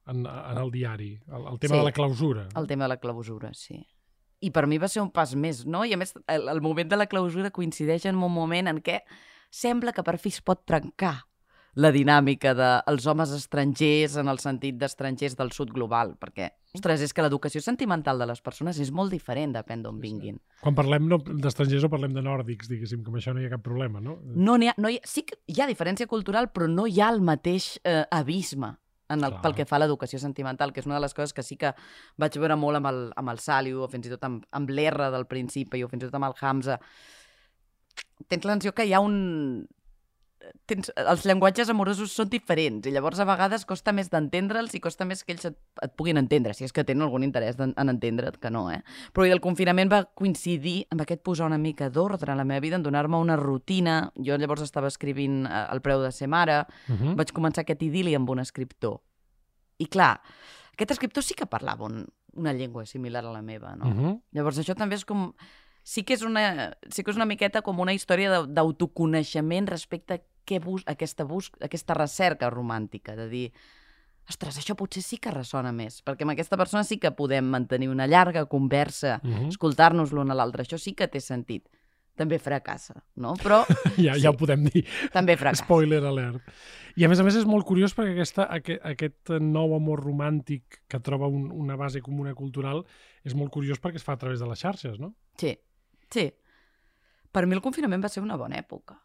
en, 0.08 0.26
en 0.26 0.58
el 0.62 0.72
diari, 0.72 1.12
el, 1.28 1.48
el 1.54 1.60
tema 1.60 1.76
Sí. 1.76 1.80
de 1.80 1.84
la 1.86 1.92
clausura. 1.92 2.48
El 2.56 2.68
tema 2.68 2.86
de 2.86 2.90
la 2.90 2.98
clausura, 2.98 3.54
sí. 3.54 3.80
I 4.46 4.52
per 4.52 4.68
mi 4.68 4.78
va 4.78 4.88
ser 4.92 5.02
un 5.02 5.10
pas 5.12 5.32
més, 5.36 5.64
no? 5.66 5.86
I 5.86 5.94
a 5.94 5.98
més, 5.98 6.14
el, 6.28 6.50
el 6.52 6.62
moment 6.62 6.90
de 6.92 6.98
la 7.00 7.08
clausura 7.08 7.50
coincideix 7.52 8.06
en 8.06 8.16
un 8.20 8.32
moment 8.32 8.68
en 8.68 8.82
què 8.84 9.00
sembla 9.50 9.94
que 9.96 10.04
per 10.04 10.18
fi 10.20 10.30
es 10.30 10.42
pot 10.42 10.66
trencar 10.68 11.16
la 11.76 11.90
dinàmica 11.92 12.54
dels 12.56 13.06
homes 13.12 13.32
estrangers 13.36 14.14
en 14.22 14.30
el 14.32 14.38
sentit 14.40 14.78
d'estrangers 14.80 15.34
del 15.36 15.50
sud 15.52 15.74
global, 15.76 16.14
perquè, 16.20 16.50
ostres, 16.76 17.02
és 17.04 17.12
que 17.12 17.22
l'educació 17.26 17.60
sentimental 17.64 18.20
de 18.22 18.28
les 18.30 18.40
persones 18.42 18.80
és 18.80 18.92
molt 18.96 19.12
diferent, 19.12 19.52
depèn 19.58 19.82
d'on 19.84 19.98
vinguin. 20.00 20.38
Quan 20.62 20.76
parlem 20.78 21.10
no, 21.12 21.18
d'estrangers 21.20 21.84
o 21.84 21.90
parlem 21.92 22.14
de 22.16 22.24
nòrdics, 22.24 22.70
diguéssim, 22.72 23.02
que 23.04 23.12
amb 23.12 23.20
això 23.20 23.34
no 23.36 23.42
hi 23.44 23.50
ha 23.50 23.54
cap 23.58 23.64
problema, 23.66 24.00
no? 24.00 24.20
No 24.24 24.56
n'hi 24.58 24.70
ha, 24.72 24.76
no 24.78 24.88
hi 24.94 25.02
ha, 25.02 25.08
sí 25.10 25.26
que 25.28 25.36
hi 25.52 25.60
ha 25.60 25.68
diferència 25.68 26.08
cultural, 26.08 26.48
però 26.56 26.70
no 26.72 26.88
hi 26.88 27.02
ha 27.02 27.10
el 27.12 27.20
mateix 27.20 27.74
eh, 27.84 28.06
abisme 28.12 28.76
en 29.10 29.24
el, 29.24 29.32
Clar. 29.36 29.42
pel 29.44 29.56
que 29.60 29.66
fa 29.70 29.78
a 29.78 29.84
l'educació 29.84 30.20
sentimental, 30.22 30.74
que 30.74 30.82
és 30.82 30.90
una 30.90 30.98
de 30.98 31.04
les 31.06 31.14
coses 31.14 31.34
que 31.36 31.44
sí 31.46 31.58
que 31.62 31.74
vaig 32.22 32.38
veure 32.42 32.58
molt 32.58 32.80
amb 32.80 32.90
el, 32.90 33.02
amb 33.22 33.34
el 33.34 33.42
Saliu, 33.44 33.84
o 33.86 33.90
fins 33.92 34.08
i 34.08 34.14
tot 34.16 34.26
amb, 34.28 34.46
amb 34.58 34.72
l'R 34.72 35.12
del 35.14 35.28
principi, 35.30 35.84
o 35.84 35.92
fins 35.92 36.04
i 36.04 36.10
tot 36.10 36.18
amb 36.20 36.30
el 36.30 36.38
Hamza. 36.42 36.80
Tens 38.28 38.46
la 38.48 38.56
sensació 38.58 38.74
que 38.78 38.88
hi 38.88 38.96
ha 38.96 39.04
un... 39.04 39.68
Tens... 40.66 40.92
Els 40.96 41.26
llenguatges 41.26 41.70
amorosos 41.70 42.12
són 42.12 42.30
diferents 42.30 42.86
i 42.88 42.92
llavors 42.92 43.20
a 43.20 43.26
vegades 43.26 43.66
costa 43.66 43.92
més 43.92 44.10
d'entendre'ls 44.10 44.74
i 44.76 44.80
costa 44.80 45.06
més 45.06 45.24
que 45.24 45.34
ells 45.34 45.46
et, 45.46 45.58
et 45.82 45.94
puguin 45.96 46.18
entendre, 46.18 46.54
si 46.54 46.64
és 46.66 46.72
que 46.74 46.84
tenen 46.84 47.04
algun 47.04 47.24
interès 47.24 47.60
en, 47.60 47.74
en 47.78 47.90
entendre't, 47.90 48.38
que 48.42 48.50
no, 48.52 48.70
eh? 48.72 48.82
Però 49.14 49.26
i 49.28 49.32
el 49.32 49.42
confinament 49.42 49.92
va 49.92 50.04
coincidir 50.06 50.86
amb 50.92 51.02
aquest 51.02 51.22
posar 51.24 51.48
una 51.48 51.58
mica 51.58 51.90
d'ordre 51.90 52.32
a 52.32 52.36
la 52.36 52.44
meva 52.46 52.60
vida, 52.60 52.76
en 52.76 52.84
donar-me 52.84 53.18
una 53.18 53.36
rutina. 53.36 54.12
Jo 54.18 54.38
llavors 54.38 54.62
estava 54.62 54.88
escrivint 54.88 55.46
eh, 55.46 55.66
El 55.72 55.82
preu 55.82 56.02
de 56.02 56.12
ser 56.12 56.28
mare, 56.28 56.66
Uh 56.90 56.96
-huh. 56.96 57.16
vaig 57.16 57.32
començar 57.34 57.62
aquest 57.62 57.82
idili 57.84 58.16
amb 58.16 58.30
un 58.30 58.40
escriptor. 58.40 59.02
I 59.78 59.86
clar, 59.88 60.22
aquest 60.74 60.92
escriptor 60.92 61.24
sí 61.24 61.34
que 61.34 61.46
parlava 61.46 61.86
un, 61.86 62.06
una 62.34 62.54
llengua 62.54 62.86
similar 62.86 63.26
a 63.26 63.32
la 63.32 63.42
meva, 63.42 63.76
no? 63.76 63.86
Uh 63.86 63.94
-huh. 63.96 64.22
Llavors 64.32 64.60
això 64.60 64.76
també 64.76 64.96
és 64.96 65.06
com... 65.06 65.34
Sí 65.88 66.02
que 66.04 66.14
és 66.16 66.24
una, 66.24 66.76
sí 66.90 67.04
que 67.04 67.12
és 67.12 67.16
una 67.16 67.26
miqueta 67.26 67.62
com 67.62 67.80
una 67.80 67.94
història 67.94 68.32
d'au- 68.32 68.48
d'autoconeixement 68.48 69.68
respecte 69.68 70.14
a 70.16 70.22
què 70.46 70.60
bus, 70.64 70.84
aquesta, 70.86 71.24
bus, 71.26 71.52
aquesta 71.62 71.94
recerca 71.94 72.50
romàntica, 72.50 73.16
de 73.16 73.28
dir, 73.30 73.52
ostres, 74.30 74.58
això 74.58 74.76
potser 74.78 75.04
sí 75.06 75.18
que 75.22 75.32
ressona 75.32 75.72
més, 75.72 76.00
perquè 76.06 76.24
amb 76.26 76.32
aquesta 76.34 76.58
persona 76.58 76.84
sí 76.84 76.98
que 76.98 77.12
podem 77.12 77.46
mantenir 77.46 77.90
una 77.90 78.08
llarga 78.08 78.46
conversa, 78.46 79.20
Uh 79.24 79.30
-huh. 79.30 79.48
escoltar-nos 79.50 80.12
l'un 80.12 80.32
a 80.32 80.36
l'altre, 80.36 80.64
això 80.64 80.78
sí 80.78 80.94
que 80.94 81.08
té 81.08 81.20
sentit. 81.20 81.68
També 82.16 82.40
fracassa, 82.40 83.04
no? 83.16 83.34
Però 83.36 83.66
Ja, 83.98 84.14
ja 84.14 84.20
Sí. 84.20 84.28
ho 84.28 84.38
podem 84.38 84.64
dir. 84.64 84.86
també 85.12 85.36
fracassa. 85.36 85.66
Spoiler 85.66 86.02
alert. 86.04 86.42
I 86.96 87.04
a 87.04 87.10
més 87.10 87.20
a 87.20 87.24
més 87.24 87.36
és 87.36 87.46
molt 87.46 87.66
curiós 87.66 87.94
perquè 87.94 88.12
aquesta, 88.14 88.44
aquest, 88.50 88.80
aquest 88.86 89.30
nou 89.42 89.76
amor 89.76 90.00
romàntic 90.02 90.64
que 90.88 91.00
troba 91.02 91.28
un, 91.28 91.52
una 91.52 91.76
base 91.76 92.00
comuna 92.02 92.34
cultural 92.34 92.86
és 93.26 93.36
molt 93.36 93.52
curiós 93.52 93.82
perquè 93.82 93.96
es 93.98 94.04
fa 94.04 94.14
a 94.14 94.18
través 94.18 94.40
de 94.40 94.48
les 94.48 94.58
xarxes, 94.60 94.98
no? 94.98 95.14
Sí, 95.38 95.58
sí. 96.10 96.32
Per 97.34 97.46
mi 97.48 97.54
el 97.54 97.62
confinament 97.62 98.02
va 98.02 98.08
ser 98.08 98.24
una 98.24 98.38
bona 98.38 98.56
època. 98.56 98.98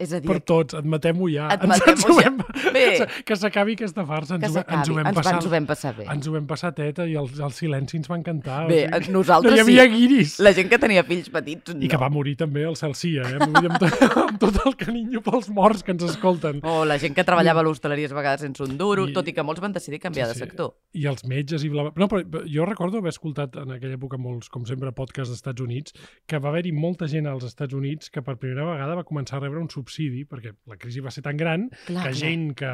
És 0.00 0.14
a 0.16 0.20
dir, 0.22 0.30
Per 0.30 0.38
tots, 0.48 0.74
admetem-ho 0.78 1.26
ja. 1.28 1.48
Admetem-ho 1.52 2.14
ho 2.14 2.20
ja. 2.24 2.30
Bé. 2.72 2.84
Que 3.28 3.36
s'acabi 3.36 3.74
aquesta 3.76 4.04
farsa. 4.08 4.38
que 4.40 4.46
Ens, 4.48 4.56
ho, 4.56 4.62
ens, 4.64 4.88
ho 4.88 4.94
vam 4.96 5.06
Ens, 5.10 5.16
passar, 5.18 5.34
ens 5.36 5.46
ho 5.46 5.50
vam 5.52 5.66
passar 5.68 5.92
bé. 5.98 6.06
ens 6.08 6.28
ho 6.28 6.32
vam 6.32 6.46
passar 6.48 6.70
teta 6.76 7.04
i 7.10 7.16
el, 7.20 7.28
el 7.44 7.52
silenci 7.52 7.98
ens 8.00 8.08
va 8.08 8.16
encantar. 8.16 8.62
Bé, 8.70 8.86
o 8.88 9.00
sigui, 9.02 9.12
nosaltres 9.12 9.52
no 9.52 9.58
hi 9.58 9.60
havia 9.66 9.84
sí. 9.84 9.92
guiris. 9.96 10.36
La 10.40 10.52
gent 10.56 10.70
que 10.72 10.78
tenia 10.80 11.04
fills 11.04 11.28
petits, 11.34 11.74
no. 11.74 11.82
I 11.84 11.90
que 11.92 12.00
va 12.00 12.08
morir 12.08 12.36
també 12.40 12.64
el 12.64 12.76
Celsia, 12.80 13.26
eh? 13.28 13.38
Vull 13.42 13.58
dir, 13.60 13.70
amb, 13.70 13.78
tot, 13.82 14.16
amb 14.24 14.40
tot 14.46 14.60
el 14.64 14.76
carinyo 14.80 15.20
pels 15.26 15.50
morts 15.52 15.84
que 15.84 15.92
ens 15.92 16.06
escolten. 16.08 16.62
O 16.64 16.86
la 16.88 16.96
gent 17.02 17.14
que 17.18 17.24
treballava 17.28 17.60
a 17.60 17.66
l'hostaleria 17.68 18.08
a 18.08 18.16
vegades 18.16 18.46
sense 18.46 18.64
un 18.64 18.78
duro, 18.80 19.04
I- 19.10 19.12
tot 19.12 19.28
i 19.28 19.36
que 19.36 19.44
molts 19.44 19.60
van 19.60 19.76
decidir 19.76 20.00
canviar 20.00 20.30
Sí, 20.30 20.32
de 20.32 20.38
sí. 20.40 20.44
sector. 20.46 20.72
I 20.96 21.04
els 21.12 21.26
metges 21.28 21.64
i 21.66 21.68
bla, 21.68 21.88
bla. 21.90 21.92
No, 22.00 22.08
però 22.08 22.24
jo 22.48 22.64
recordo 22.64 22.98
haver 23.04 23.12
escoltat 23.12 23.60
en 23.60 23.76
aquella 23.76 23.98
època 24.00 24.16
molts, 24.16 24.48
com 24.48 24.64
sempre, 24.64 24.92
podcasts 24.96 25.28
dels 25.34 25.42
Estats 25.42 25.60
Units, 25.60 25.92
que 26.26 26.38
va 26.40 26.48
haver-hi 26.54 26.72
molta 26.72 27.04
gent 27.10 27.28
als 27.28 27.44
Estats 27.44 27.76
Units 27.76 28.08
que 28.08 28.22
per 28.24 28.38
primera 28.40 28.64
vegada 28.72 28.96
va 28.96 29.04
començar 29.04 29.36
a 29.36 29.44
rebre 29.44 29.60
un 29.60 29.68
subsidi, 29.68 29.89
perquè 30.30 30.54
la 30.70 30.76
crisi 30.80 31.00
va 31.00 31.10
ser 31.10 31.22
tan 31.22 31.36
gran 31.36 31.68
Clar, 31.86 32.04
que 32.06 32.10
clar. 32.10 32.14
gent 32.14 32.54
que 32.54 32.70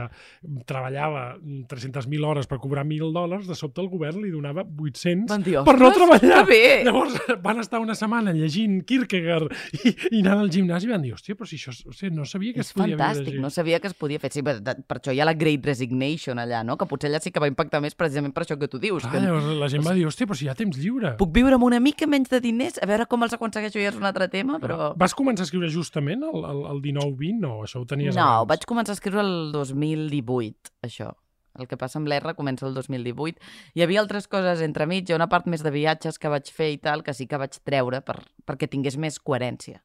treballava 0.67 1.37
300.000 1.41 2.25
hores 2.27 2.47
per 2.47 2.59
cobrar 2.63 2.85
1.000 2.87 3.13
dòlars, 3.15 3.47
de 3.49 3.55
sobte 3.59 3.81
el 3.83 3.89
govern 3.93 4.21
li 4.23 4.31
donava 4.31 4.65
800 4.67 5.29
Van 5.31 5.43
dir, 5.43 5.57
per 5.67 5.77
no 5.79 5.89
"Ostres, 5.89 6.21
treballar. 6.21 6.47
bé!" 6.47 6.83
Llavors 6.85 7.17
van 7.43 7.61
estar 7.61 7.81
una 7.81 7.95
setmana 7.95 8.33
llegint 8.33 8.83
Kierkegaard 8.87 9.53
i, 9.85 9.95
i 10.17 10.21
anant 10.21 10.41
al 10.45 10.51
gimnàs 10.51 10.85
i 10.85 10.91
van 10.91 11.03
dir, 11.03 11.13
hòstia, 11.15 11.35
però 11.37 11.47
si 11.49 11.57
això 11.59 11.73
o 11.87 11.93
sigui, 11.93 12.15
no 12.17 12.25
sabia 12.25 12.53
que 12.53 12.61
És 12.61 12.71
es 12.71 12.77
podia 12.77 12.97
fantàstic, 12.97 13.39
no 13.41 13.51
sabia 13.51 13.81
que 13.81 13.89
es 13.89 13.95
podia 13.95 14.19
fer. 14.23 14.31
Sí, 14.33 14.43
per, 14.43 14.59
per 14.63 14.99
això 15.01 15.15
hi 15.15 15.21
ha 15.21 15.27
la 15.29 15.35
Great 15.35 15.65
Resignation 15.67 16.39
allà, 16.43 16.63
no? 16.67 16.77
Que 16.77 16.87
potser 16.87 17.11
allà 17.11 17.21
sí 17.23 17.31
que 17.33 17.41
va 17.41 17.49
impactar 17.49 17.81
més 17.81 17.95
precisament 17.95 18.35
per 18.35 18.45
això 18.45 18.59
que 18.59 18.69
tu 18.69 18.79
dius. 18.83 19.03
Clar, 19.03 19.13
que 19.15 19.21
llavors 19.25 19.47
la 19.61 19.69
gent 19.73 19.85
va 19.87 19.95
dir, 19.97 20.07
hòstia, 20.09 20.27
però 20.27 20.37
si 20.39 20.47
hi 20.47 20.49
ha 20.53 20.55
temps 20.59 20.77
lliure. 20.79 21.15
puc 21.17 21.33
viure 21.35 21.55
amb 21.57 21.65
una 21.65 21.81
mica 21.81 22.07
menys 22.07 22.29
de 22.31 22.41
diners, 22.41 22.79
a 22.83 22.87
veure 22.87 23.07
com 23.07 23.23
els 23.25 23.33
aconsegueixo 23.37 23.79
ja 23.81 23.89
és 23.93 23.97
un 23.97 24.05
altre 24.05 24.29
tema, 24.29 24.59
però... 24.61 24.93
Vas 24.97 25.15
començar 25.15 25.45
a 25.45 25.49
escriure 25.49 25.69
justament 25.73 26.23
el, 26.27 26.45
el, 26.45 26.61
el 26.73 26.81
19-20? 27.11 27.39
No, 27.41 27.63
això 27.63 27.81
ho 27.81 27.87
tenies 27.87 28.17
No, 28.17 28.23
abans. 28.23 28.49
vaig 28.49 28.65
començar 28.67 28.91
a 28.91 28.99
escriure 28.99 29.21
el 29.21 29.53
2018, 29.53 30.73
això. 30.83 31.13
El 31.59 31.67
que 31.67 31.77
passa 31.81 31.99
amb 31.99 32.07
l'R 32.09 32.35
comença 32.37 32.67
el 32.67 32.75
2018. 32.75 33.39
Hi 33.75 33.83
havia 33.83 34.01
altres 34.03 34.27
coses 34.29 34.61
entremig, 34.61 35.09
hi 35.09 35.13
ha 35.13 35.17
una 35.17 35.29
part 35.29 35.47
més 35.47 35.63
de 35.65 35.71
viatges 35.71 36.19
que 36.19 36.29
vaig 36.29 36.51
fer 36.53 36.71
i 36.75 36.79
tal, 36.79 37.03
que 37.03 37.15
sí 37.15 37.27
que 37.27 37.39
vaig 37.41 37.57
treure 37.65 38.03
per, 38.03 38.19
perquè 38.45 38.69
tingués 38.69 38.99
més 38.99 39.19
coherència. 39.19 39.81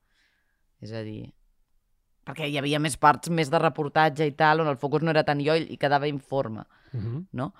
És 0.81 0.91
a 0.91 1.01
dir, 1.01 1.31
perquè 2.25 2.49
hi 2.49 2.57
havia 2.57 2.79
més 2.79 2.97
parts 2.97 3.29
més 3.29 3.49
de 3.49 3.59
reportatge 3.59 4.27
i 4.27 4.31
tal, 4.35 4.59
on 4.61 4.67
el 4.67 4.77
focus 4.77 5.01
no 5.01 5.11
era 5.11 5.23
tan 5.23 5.39
jo 5.39 5.55
i 5.55 5.69
i 5.73 5.77
quedava 5.77 6.07
informe, 6.07 6.65
Uh 6.93 6.99
-huh. 6.99 7.25
no? 7.31 7.53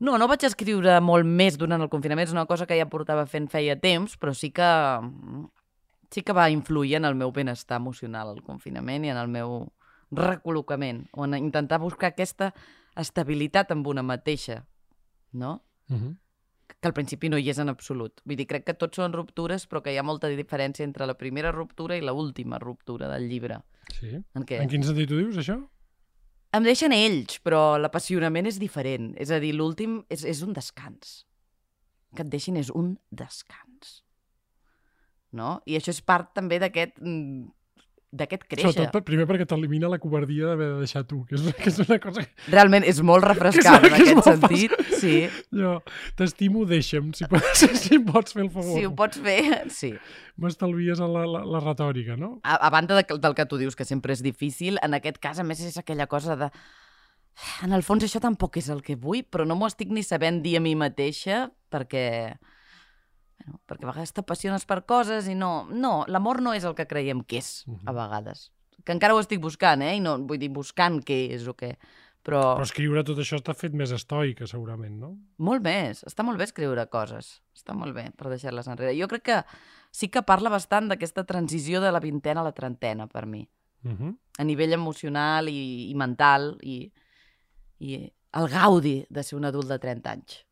No, 0.00 0.16
no 0.16 0.26
vaig 0.28 0.44
escriure 0.44 1.00
molt 1.00 1.26
més 1.26 1.58
durant 1.58 1.82
el 1.82 1.88
confinament, 1.90 2.28
és 2.28 2.32
una 2.32 2.46
cosa 2.46 2.64
que 2.66 2.78
ja 2.78 2.86
portava 2.88 3.26
fent 3.26 3.48
feia 3.50 3.76
temps, 3.78 4.16
però 4.18 4.32
sí 4.32 4.50
que 4.52 4.62
sí 6.10 6.22
que 6.22 6.32
va 6.32 6.50
influir 6.50 6.96
en 6.96 7.04
el 7.04 7.14
meu 7.14 7.32
benestar 7.32 7.78
emocional 7.80 8.34
el 8.34 8.42
confinament 8.42 9.04
i 9.04 9.12
en 9.12 9.20
el 9.20 9.28
meu 9.28 9.60
recol·locament, 10.10 11.04
o 11.12 11.26
en 11.26 11.36
intentar 11.36 11.80
buscar 11.80 12.12
aquesta 12.12 12.52
estabilitat 12.96 13.72
amb 13.74 13.86
una 13.86 14.02
mateixa, 14.02 14.64
no? 15.32 15.62
Uh 15.88 15.96
-huh. 15.96 16.16
Que 16.80 16.88
al 16.88 16.94
principi 16.94 17.28
no 17.28 17.38
hi 17.38 17.48
és 17.50 17.58
en 17.58 17.68
absolut. 17.68 18.20
Vull 18.24 18.36
dir, 18.36 18.46
crec 18.46 18.64
que 18.64 18.74
tots 18.74 18.96
són 18.96 19.12
ruptures, 19.12 19.68
però 19.68 19.82
que 19.82 19.92
hi 19.92 19.96
ha 19.96 20.02
molta 20.02 20.28
diferència 20.28 20.84
entre 20.84 21.06
la 21.06 21.14
primera 21.14 21.50
ruptura 21.50 21.96
i 21.96 22.00
la 22.00 22.12
última 22.12 22.58
ruptura 22.58 23.08
del 23.08 23.28
llibre. 23.28 23.62
Sí. 23.98 24.22
En 24.34 24.44
què? 24.44 24.60
En 24.62 24.68
quin 24.68 24.82
sentit 24.82 25.10
ho 25.10 25.16
dius, 25.16 25.36
això? 25.36 25.68
Em 26.52 26.62
deixen 26.62 26.92
ells, 26.92 27.40
però 27.44 27.78
l'apassionament 27.78 28.46
és 28.46 28.58
diferent. 28.58 29.14
És 29.20 29.30
a 29.30 29.38
dir, 29.38 29.54
l'últim 29.54 30.04
és, 30.08 30.24
és 30.24 30.42
un 30.42 30.52
descans. 30.52 31.26
Que 32.14 32.22
et 32.22 32.28
deixin 32.28 32.56
és 32.56 32.70
un 32.70 32.98
descans. 33.10 33.67
No? 35.32 35.58
I 35.68 35.76
això 35.76 35.92
és 35.92 36.00
part 36.00 36.30
també 36.36 36.56
d'aquest 36.62 36.96
mm, 37.02 37.46
d'aquest 38.08 38.46
créixer. 38.48 38.70
Sobretot 38.72 38.94
per, 38.94 39.02
primer 39.04 39.26
perquè 39.28 39.44
t'elimina 39.44 39.90
la 39.92 39.98
covardia 40.00 40.46
d'haver 40.48 40.68
de 40.70 40.78
deixar 40.80 41.02
tu, 41.04 41.18
que 41.28 41.36
és, 41.36 41.42
que 41.60 41.68
és 41.68 41.80
una 41.84 41.98
cosa 42.00 42.22
que 42.24 42.52
Realment 42.54 42.86
és 42.88 43.02
molt 43.04 43.26
refrescant 43.26 43.82
Que 43.84 43.90
és- 43.90 43.98
en 43.98 44.06
aquest 44.22 44.30
sentit. 44.30 44.76
Sí, 44.98 45.12
jo 45.52 45.74
t'estimo, 46.16 46.64
deixa'm, 46.64 47.12
si, 47.14 47.28
pots, 47.28 47.66
si 47.84 47.98
pots 48.06 48.32
fer 48.32 48.46
el 48.46 48.50
favor. 48.54 48.72
si 48.78 48.86
ho 48.88 48.94
pots 48.96 49.20
fer, 49.20 49.42
sí. 49.80 49.92
M'estalvies 50.40 51.02
la, 51.04 51.26
la, 51.28 51.44
la 51.44 51.60
retòrica, 51.60 52.16
no? 52.16 52.38
A, 52.42 52.56
a 52.56 52.70
banda 52.72 52.96
de, 52.96 53.04
del 53.20 53.36
que 53.36 53.44
tu 53.50 53.60
dius, 53.60 53.76
que 53.76 53.84
sempre 53.84 54.16
és 54.16 54.24
difícil, 54.24 54.80
en 54.80 54.96
aquest 54.96 55.20
cas, 55.20 55.38
a 55.38 55.44
més, 55.44 55.60
és 55.60 55.76
aquella 55.76 56.06
cosa 56.08 56.36
de... 56.40 56.48
En 57.62 57.76
el 57.76 57.84
fons, 57.86 58.02
això 58.02 58.18
tampoc 58.24 58.56
és 58.58 58.66
el 58.72 58.80
que 58.82 58.96
vull, 58.98 59.20
però 59.28 59.44
no 59.46 59.54
m'ho 59.54 59.68
estic 59.68 59.92
ni 59.94 60.00
sabent 60.02 60.40
dir 60.42 60.56
a 60.56 60.64
mi 60.64 60.72
mateixa, 60.80 61.50
perquè... 61.70 62.06
Bueno, 63.48 63.60
perquè 63.64 63.86
a 63.86 63.92
vegades 63.92 64.12
t'apassiones 64.12 64.66
per 64.68 64.82
coses 64.84 65.28
i 65.28 65.34
no... 65.34 65.68
No, 65.72 66.02
l'amor 66.08 66.42
no 66.44 66.52
és 66.56 66.66
el 66.68 66.74
que 66.76 66.84
creiem 66.88 67.22
que 67.24 67.40
és, 67.40 67.64
a 67.88 67.94
vegades. 67.96 68.50
Que 68.84 68.92
encara 68.92 69.14
ho 69.16 69.20
estic 69.22 69.40
buscant, 69.40 69.82
eh? 69.84 69.94
I 69.96 70.02
no, 70.04 70.18
vull 70.28 70.40
dir, 70.40 70.50
buscant 70.52 71.00
què 71.04 71.16
és 71.36 71.46
o 71.48 71.54
què. 71.56 71.72
Però, 72.26 72.42
Però 72.58 72.66
escriure 72.66 73.04
tot 73.08 73.20
això 73.22 73.38
està 73.38 73.54
fet 73.56 73.72
més 73.72 73.92
estoica, 73.94 74.46
segurament, 74.50 74.98
no? 75.00 75.14
molt 75.40 75.64
més. 75.64 76.02
Està 76.04 76.26
molt 76.26 76.36
bé 76.36 76.44
escriure 76.44 76.84
coses. 76.92 77.38
Està 77.56 77.76
molt 77.78 77.96
bé 77.96 78.10
per 78.18 78.28
deixar-les 78.28 78.68
enrere. 78.68 78.96
Jo 78.98 79.08
crec 79.08 79.24
que 79.30 79.38
sí 79.94 80.10
que 80.12 80.24
parla 80.26 80.52
bastant 80.52 80.90
d'aquesta 80.90 81.24
transició 81.24 81.80
de 81.80 81.92
la 81.94 82.02
vintena 82.04 82.42
a 82.44 82.48
la 82.50 82.52
trentena, 82.52 83.06
per 83.08 83.24
mi. 83.24 83.46
Uh 83.84 83.94
-huh. 83.94 84.16
A 84.38 84.44
nivell 84.44 84.74
emocional 84.74 85.48
i, 85.48 85.88
i 85.90 85.94
mental 85.94 86.58
i, 86.60 86.92
i 87.78 88.12
el 88.32 88.48
gaudi 88.48 89.06
de 89.08 89.22
ser 89.22 89.38
un 89.38 89.44
adult 89.44 89.68
de 89.68 89.78
30 89.78 90.10
anys. 90.10 90.44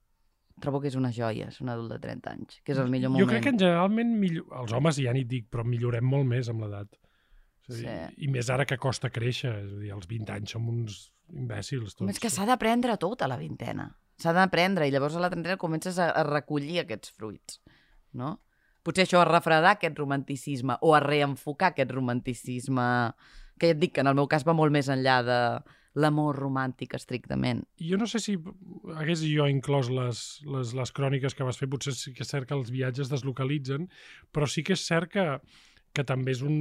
Trobo 0.60 0.80
que 0.80 0.88
és 0.88 0.96
una 0.96 1.10
joia, 1.12 1.50
ser 1.52 1.66
un 1.66 1.72
adult 1.74 1.92
de 1.92 1.98
30 2.00 2.30
anys, 2.32 2.60
que 2.64 2.72
és 2.72 2.78
el 2.80 2.88
millor 2.88 3.12
moment. 3.12 3.26
Jo 3.26 3.28
crec 3.28 3.44
que 3.44 3.52
en 3.52 3.58
generalment 3.60 4.14
millor... 4.16 4.46
els 4.62 4.72
homes 4.72 4.96
ja 5.02 5.12
n'hi 5.12 5.26
dic, 5.28 5.50
però 5.52 5.66
millorem 5.68 6.06
molt 6.08 6.24
més 6.30 6.48
amb 6.52 6.64
l'edat. 6.64 6.96
És 7.68 7.82
Sí. 7.82 7.92
I 8.22 8.28
més 8.30 8.48
ara 8.54 8.64
que 8.64 8.78
costa 8.78 9.10
créixer, 9.10 9.50
és 9.64 9.72
a 9.74 9.78
dir, 9.82 9.92
als 9.92 10.06
20 10.06 10.32
anys 10.32 10.54
som 10.54 10.68
uns 10.70 10.98
imbècils 11.34 11.96
tots. 11.98 12.08
És 12.12 12.20
que 12.22 12.30
s'ha 12.30 12.46
d'aprendre 12.46 12.96
tot 13.02 13.22
a 13.22 13.28
la 13.28 13.36
vintena. 13.36 13.90
S'ha 14.22 14.32
d'aprendre 14.32 14.86
i 14.86 14.94
llavors 14.94 15.16
a 15.18 15.20
la 15.20 15.28
trentena 15.32 15.58
comences 15.60 15.98
a, 15.98 16.08
a 16.14 16.22
recollir 16.24 16.78
aquests 16.84 17.10
fruits, 17.12 17.60
no? 18.16 18.36
Potser 18.86 19.04
això 19.04 19.20
a 19.20 19.26
refredar 19.26 19.74
aquest 19.74 19.98
romanticisme 19.98 20.78
o 20.80 20.94
a 20.94 21.02
reenfocar 21.02 21.72
aquest 21.72 21.90
romanticisme 21.90 22.86
que 23.58 23.72
ja 23.72 23.74
et 23.74 23.80
dic 23.82 23.96
que 23.96 24.04
en 24.04 24.12
el 24.12 24.14
meu 24.14 24.28
cas 24.30 24.46
va 24.46 24.54
molt 24.54 24.72
més 24.72 24.88
enllà 24.92 25.18
de 25.26 25.40
l'amor 25.96 26.36
romàntic 26.36 26.94
estrictament. 26.98 27.62
Jo 27.80 27.98
no 28.00 28.08
sé 28.10 28.20
si 28.22 28.36
hagués 28.96 29.22
jo 29.24 29.46
inclòs 29.48 29.88
les, 29.92 30.24
les, 30.44 30.74
les 30.76 30.92
cròniques 30.96 31.36
que 31.36 31.46
vas 31.46 31.58
fer, 31.60 31.70
potser 31.72 31.94
sí 31.96 32.12
que 32.16 32.24
és 32.26 32.32
cert 32.32 32.48
que 32.48 32.56
els 32.56 32.72
viatges 32.74 33.12
deslocalitzen, 33.12 33.88
però 34.32 34.48
sí 34.50 34.64
que 34.66 34.76
és 34.76 34.84
cert 34.84 35.12
que, 35.14 35.26
que 35.96 36.04
també 36.04 36.34
és 36.36 36.42
un, 36.44 36.56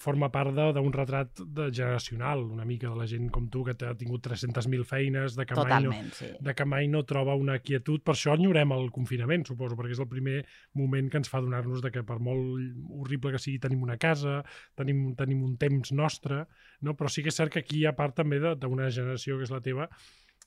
forma 0.00 0.28
part 0.32 0.52
d'un 0.52 0.92
retrat 0.92 1.40
de 1.40 1.68
generacional, 1.70 2.42
una 2.44 2.66
mica 2.68 2.90
de 2.90 2.98
la 2.98 3.06
gent 3.08 3.30
com 3.32 3.46
tu, 3.52 3.64
que 3.64 3.74
ha 3.88 3.94
tingut 3.96 4.26
300.000 4.26 4.84
feines, 4.88 5.38
de 5.38 5.46
que, 5.48 5.56
mai 5.56 5.86
no, 5.86 5.94
sí. 6.18 6.28
de 6.44 6.54
que 6.56 6.66
mai 6.68 6.90
no 6.92 7.04
troba 7.08 7.36
una 7.38 7.58
quietud. 7.64 8.04
Per 8.04 8.14
això 8.14 8.36
enyorem 8.36 8.74
el 8.76 8.90
confinament, 8.94 9.46
suposo, 9.48 9.78
perquè 9.78 9.96
és 9.96 10.04
el 10.04 10.10
primer 10.10 10.42
moment 10.78 11.08
que 11.08 11.20
ens 11.22 11.32
fa 11.32 11.40
donar-nos 11.44 11.82
de 11.84 11.92
que 11.94 12.04
per 12.06 12.18
molt 12.24 12.60
horrible 13.00 13.32
que 13.34 13.42
sigui 13.42 13.62
tenim 13.64 13.82
una 13.86 13.98
casa, 14.00 14.42
tenim, 14.76 15.12
tenim 15.18 15.42
un 15.46 15.56
temps 15.60 15.94
nostre, 15.96 16.44
no? 16.84 16.96
però 16.98 17.10
sí 17.12 17.24
que 17.24 17.32
és 17.32 17.40
cert 17.40 17.54
que 17.54 17.64
aquí 17.64 17.82
hi 17.82 17.88
ha 17.88 17.96
part 17.96 18.18
també 18.20 18.40
d'una 18.40 18.92
generació 18.92 19.38
que 19.38 19.48
és 19.48 19.54
la 19.54 19.64
teva, 19.64 19.88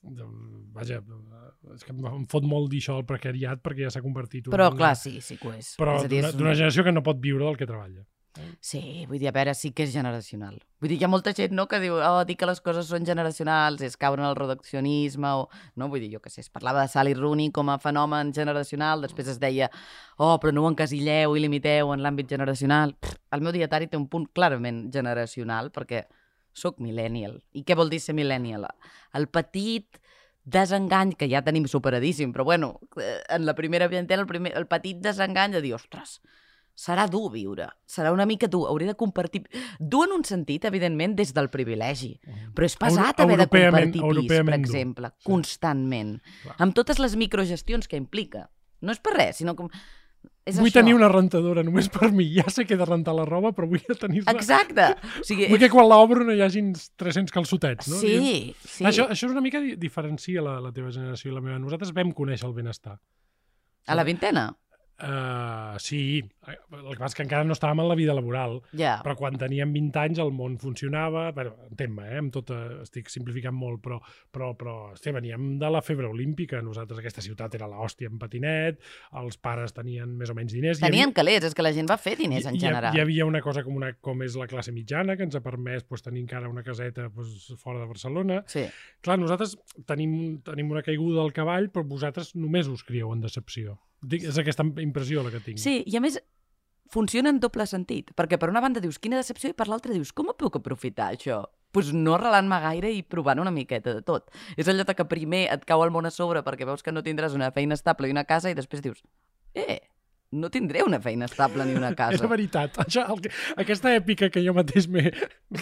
vaja, 0.02 1.00
és 1.74 1.84
que 1.86 1.92
em 1.94 2.26
fot 2.30 2.44
molt 2.48 2.70
dir 2.72 2.80
això 2.82 2.96
del 2.98 3.06
precariat 3.06 3.60
perquè 3.62 3.86
ja 3.86 3.90
s'ha 3.94 4.02
convertit 4.02 4.48
Però, 4.50 4.70
en 4.72 4.76
clar, 4.80 4.96
sí, 4.96 5.20
sí 5.20 5.36
que 5.38 5.48
ho 5.48 5.52
és. 5.54 5.76
però 5.78 6.00
d'una 6.02 6.32
un- 6.32 6.56
generació 6.56 6.84
que 6.84 6.92
no 6.92 7.02
pot 7.02 7.20
viure 7.20 7.44
del 7.46 7.56
que 7.56 7.66
treballa. 7.66 8.04
Sí, 8.64 9.04
vull 9.06 9.18
dir, 9.20 9.28
a 9.28 9.32
veure, 9.32 9.52
sí 9.54 9.72
que 9.76 9.82
és 9.84 9.90
generacional. 9.92 10.54
Vull 10.80 10.88
dir, 10.88 10.96
hi 10.98 11.04
ha 11.04 11.08
molta 11.08 11.34
gent 11.36 11.52
no, 11.52 11.66
que 11.68 11.78
diu, 11.78 11.98
oh, 12.00 12.24
dir 12.24 12.34
que 12.40 12.46
les 12.48 12.62
coses 12.64 12.86
són 12.88 13.04
generacionals 13.04 13.82
és 13.84 13.94
caure 14.00 14.22
en 14.22 14.28
el 14.30 14.34
reduccionisme, 14.34 15.28
o... 15.36 15.50
No, 15.76 15.88
vull 15.92 16.00
dir, 16.00 16.08
jo 16.14 16.20
què 16.24 16.30
sé, 16.32 16.40
es 16.40 16.48
parlava 16.48 16.80
de 16.80 16.88
Sally 16.88 17.12
Rooney 17.12 17.50
com 17.52 17.68
a 17.68 17.76
fenomen 17.78 18.32
generacional, 18.32 19.02
després 19.04 19.28
es 19.28 19.38
deia, 19.38 19.68
oh, 20.16 20.38
però 20.40 20.50
no 20.50 20.64
ho 20.64 20.70
encasilleu 20.72 21.36
i 21.36 21.40
limiteu 21.44 21.92
en 21.92 22.00
l'àmbit 22.00 22.32
generacional. 22.32 22.96
Pff, 22.98 23.20
el 23.36 23.44
meu 23.44 23.52
dietari 23.52 23.86
té 23.92 24.00
un 24.00 24.08
punt 24.08 24.26
clarament 24.32 24.86
generacional, 24.90 25.68
perquè 25.70 26.06
sóc 26.52 26.78
millennial. 26.80 27.42
I 27.52 27.64
què 27.64 27.74
vol 27.76 27.90
dir 27.90 28.00
ser 28.00 28.14
millennial? 28.14 28.66
El 29.12 29.28
petit 29.28 29.98
desengany, 30.44 31.14
que 31.16 31.28
ja 31.30 31.42
tenim 31.46 31.66
superadíssim, 31.70 32.32
però 32.34 32.44
bueno, 32.44 32.80
eh, 33.00 33.20
en 33.30 33.44
la 33.46 33.54
primera 33.54 33.86
vintena, 33.88 34.22
el, 34.22 34.26
primer, 34.28 34.56
el 34.58 34.66
petit 34.66 34.98
desengany 35.02 35.52
de 35.54 35.60
dir, 35.62 35.74
ostres, 35.76 36.20
serà 36.74 37.04
dur 37.06 37.30
viure, 37.30 37.68
serà 37.86 38.10
una 38.12 38.26
mica 38.26 38.48
dur, 38.48 38.64
hauré 38.68 38.86
de 38.88 38.94
compartir... 38.98 39.44
Dur 39.78 40.06
en 40.08 40.16
un 40.16 40.24
sentit, 40.24 40.64
evidentment, 40.64 41.14
des 41.14 41.32
del 41.36 41.48
privilegi, 41.52 42.16
però 42.56 42.66
és 42.66 42.76
pesat 42.80 43.20
Euro- 43.20 43.26
haver 43.28 43.38
de 43.44 43.48
compartir 43.52 44.02
pis, 44.02 44.28
per 44.32 44.42
dur. 44.48 44.54
exemple, 44.58 45.12
Sí. 45.18 45.28
constantment, 45.28 46.16
Clar. 46.42 46.56
amb 46.58 46.74
totes 46.74 46.98
les 46.98 47.14
microgestions 47.16 47.86
que 47.86 48.00
implica. 48.00 48.48
No 48.80 48.90
és 48.90 48.98
per 48.98 49.12
res, 49.14 49.36
sinó 49.36 49.54
que 49.54 49.68
és 50.44 50.56
vull 50.58 50.68
això. 50.70 50.80
tenir 50.80 50.94
una 50.96 51.08
rentadora 51.12 51.62
només 51.62 51.88
per 51.92 52.10
mi. 52.10 52.26
Ja 52.34 52.44
sé 52.50 52.64
que 52.66 52.74
he 52.74 52.80
de 52.80 52.86
rentar 52.88 53.14
la 53.14 53.24
roba, 53.28 53.52
però 53.54 53.68
vull 53.70 53.82
tenir-la... 54.00 54.32
Exacte. 54.34 54.88
O 55.20 55.24
sigui, 55.26 55.46
Vull 55.52 55.60
que 55.62 55.68
quan 55.70 55.86
l'obro 55.88 56.24
no 56.26 56.34
hi 56.34 56.42
hagin 56.42 56.72
300 56.74 57.30
calçotets, 57.34 57.88
no? 57.92 58.00
Sí, 58.00 58.54
sí. 58.64 58.84
Això, 58.88 59.06
això 59.12 59.28
és 59.28 59.32
una 59.32 59.40
mica 59.44 59.60
di- 59.62 59.76
diferencia 59.76 60.42
la, 60.42 60.58
la 60.64 60.72
teva 60.72 60.90
generació 60.90 61.30
i 61.30 61.34
la 61.36 61.40
meva. 61.44 61.58
Nosaltres 61.62 61.92
vam 61.94 62.10
conèixer 62.16 62.48
el 62.48 62.54
benestar. 62.56 62.98
A 63.86 63.94
la 63.98 64.04
vintena? 64.06 64.48
Uh, 65.02 65.74
sí, 65.82 66.22
el 66.46 66.92
que 66.92 67.00
passa 67.00 67.16
que 67.18 67.24
encara 67.24 67.42
no 67.42 67.56
estàvem 67.56 67.80
en 67.82 67.88
la 67.90 67.96
vida 67.98 68.14
laboral, 68.14 68.60
Ja. 68.78 69.00
però 69.02 69.16
quan 69.18 69.34
teníem 69.36 69.72
20 69.74 69.98
anys 69.98 70.20
el 70.22 70.30
món 70.30 70.58
funcionava, 70.62 71.32
bueno, 71.34 71.56
entén-me, 71.70 72.04
eh, 72.06 72.18
amb 72.20 72.30
tot, 72.32 72.50
eh, 72.54 72.82
estic 72.84 73.08
simplificant 73.10 73.54
molt, 73.56 73.80
però, 73.82 73.98
però, 74.30 74.52
però 74.56 74.92
hosti, 74.92 75.10
veníem 75.10 75.58
de 75.58 75.70
la 75.74 75.82
febre 75.82 76.06
olímpica, 76.06 76.60
nosaltres 76.62 77.00
aquesta 77.02 77.20
ciutat 77.20 77.54
era 77.58 77.66
l'hòstia 77.66 78.06
en 78.12 78.18
patinet, 78.22 78.78
els 79.18 79.36
pares 79.42 79.74
tenien 79.74 80.16
més 80.16 80.30
o 80.30 80.34
menys 80.38 80.52
diners. 80.52 80.78
hi 80.78 80.84
havia- 80.84 80.90
Tenien 80.92 81.12
calés, 81.12 81.42
és 81.44 81.54
que 81.54 81.62
la 81.62 81.72
gent 81.72 81.90
va 81.90 81.98
fer 81.98 82.16
diners 82.16 82.46
en 82.46 82.54
hi, 82.54 82.60
general. 82.60 82.94
Hi 82.94 83.00
havia 83.00 83.26
una 83.26 83.40
cosa 83.40 83.64
com, 83.64 83.74
una, 83.74 83.94
com 83.94 84.22
és 84.22 84.36
la 84.36 84.46
classe 84.46 84.70
mitjana, 84.70 85.16
que 85.16 85.24
ens 85.24 85.34
ha 85.34 85.40
permès 85.42 85.82
pues, 85.82 86.02
tenir 86.02 86.22
encara 86.22 86.48
una 86.48 86.62
caseta 86.62 87.08
pues, 87.10 87.52
fora 87.58 87.80
de 87.80 87.86
Barcelona. 87.86 88.44
Sí. 88.46 88.66
Clar, 89.00 89.18
nosaltres 89.18 89.58
tenim, 89.84 90.40
tenim 90.42 90.70
una 90.70 90.82
caiguda 90.82 91.22
del 91.22 91.32
cavall, 91.32 91.70
però 91.72 91.82
vosaltres 91.84 92.36
només 92.36 92.68
us 92.68 92.84
crieu 92.84 93.12
en 93.12 93.20
decepció. 93.20 93.80
Dic, 94.02 94.24
és 94.28 94.38
aquesta 94.38 94.64
impressió 94.82 95.22
la 95.22 95.30
que 95.30 95.40
tinc. 95.44 95.60
Sí, 95.62 95.82
i 95.86 95.96
a 95.96 96.02
més 96.02 96.18
funciona 96.92 97.30
en 97.32 97.38
doble 97.40 97.64
sentit, 97.70 98.10
perquè 98.18 98.36
per 98.40 98.50
una 98.52 98.60
banda 98.60 98.82
dius 98.82 98.98
quina 99.00 99.16
decepció 99.20 99.50
i 99.52 99.56
per 99.56 99.68
l'altra 99.70 99.94
dius 99.94 100.10
com 100.12 100.28
ho 100.28 100.36
puc 100.36 100.58
aprofitar 100.58 101.12
això? 101.14 101.42
Pues 101.72 101.92
no 101.96 102.18
arrelant-me 102.18 102.58
gaire 102.60 102.90
i 102.92 103.00
provant 103.02 103.40
una 103.40 103.50
miqueta 103.54 103.94
de 103.96 104.02
tot. 104.04 104.26
És 104.60 104.68
allò 104.68 104.84
que 104.84 105.06
primer 105.08 105.46
et 105.54 105.64
cau 105.64 105.80
el 105.86 105.94
món 105.94 106.04
a 106.04 106.10
sobre 106.12 106.42
perquè 106.44 106.66
veus 106.68 106.82
que 106.84 106.92
no 106.92 107.00
tindràs 107.02 107.32
una 107.38 107.48
feina 107.54 107.78
estable 107.78 108.10
i 108.10 108.12
una 108.12 108.26
casa 108.28 108.52
i 108.52 108.58
després 108.58 108.82
dius, 108.84 109.00
eh, 109.54 109.78
no 110.32 110.50
tindré 110.50 110.82
una 110.84 111.00
feina 111.00 111.24
estable 111.24 111.64
ni 111.64 111.74
una 111.78 111.92
És 111.94 111.96
casa. 111.96 112.26
veritat. 112.28 112.76
Això, 112.84 113.06
el 113.08 113.22
que, 113.24 113.32
aquesta 113.56 113.94
èpica 113.96 114.28
que 114.28 114.44
jo 114.44 114.52
mateix 114.52 114.88
m'he 114.88 115.12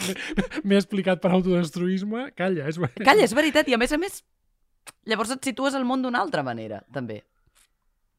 m'he 0.65 0.79
explicat 0.81 1.23
per 1.23 1.31
autodestruïsme, 1.37 2.33
calla, 2.35 2.67
és 2.67 2.79
veritat. 2.79 3.07
Calla, 3.07 3.27
és 3.27 3.35
veritat, 3.35 3.71
i 3.71 3.75
a 3.75 3.79
més 3.79 3.93
a 3.95 3.99
més, 3.99 4.23
llavors 5.07 5.31
et 5.37 5.45
situes 5.47 5.79
al 5.79 5.87
món 5.87 6.03
d'una 6.03 6.23
altra 6.23 6.43
manera, 6.43 6.83
també. 6.93 7.23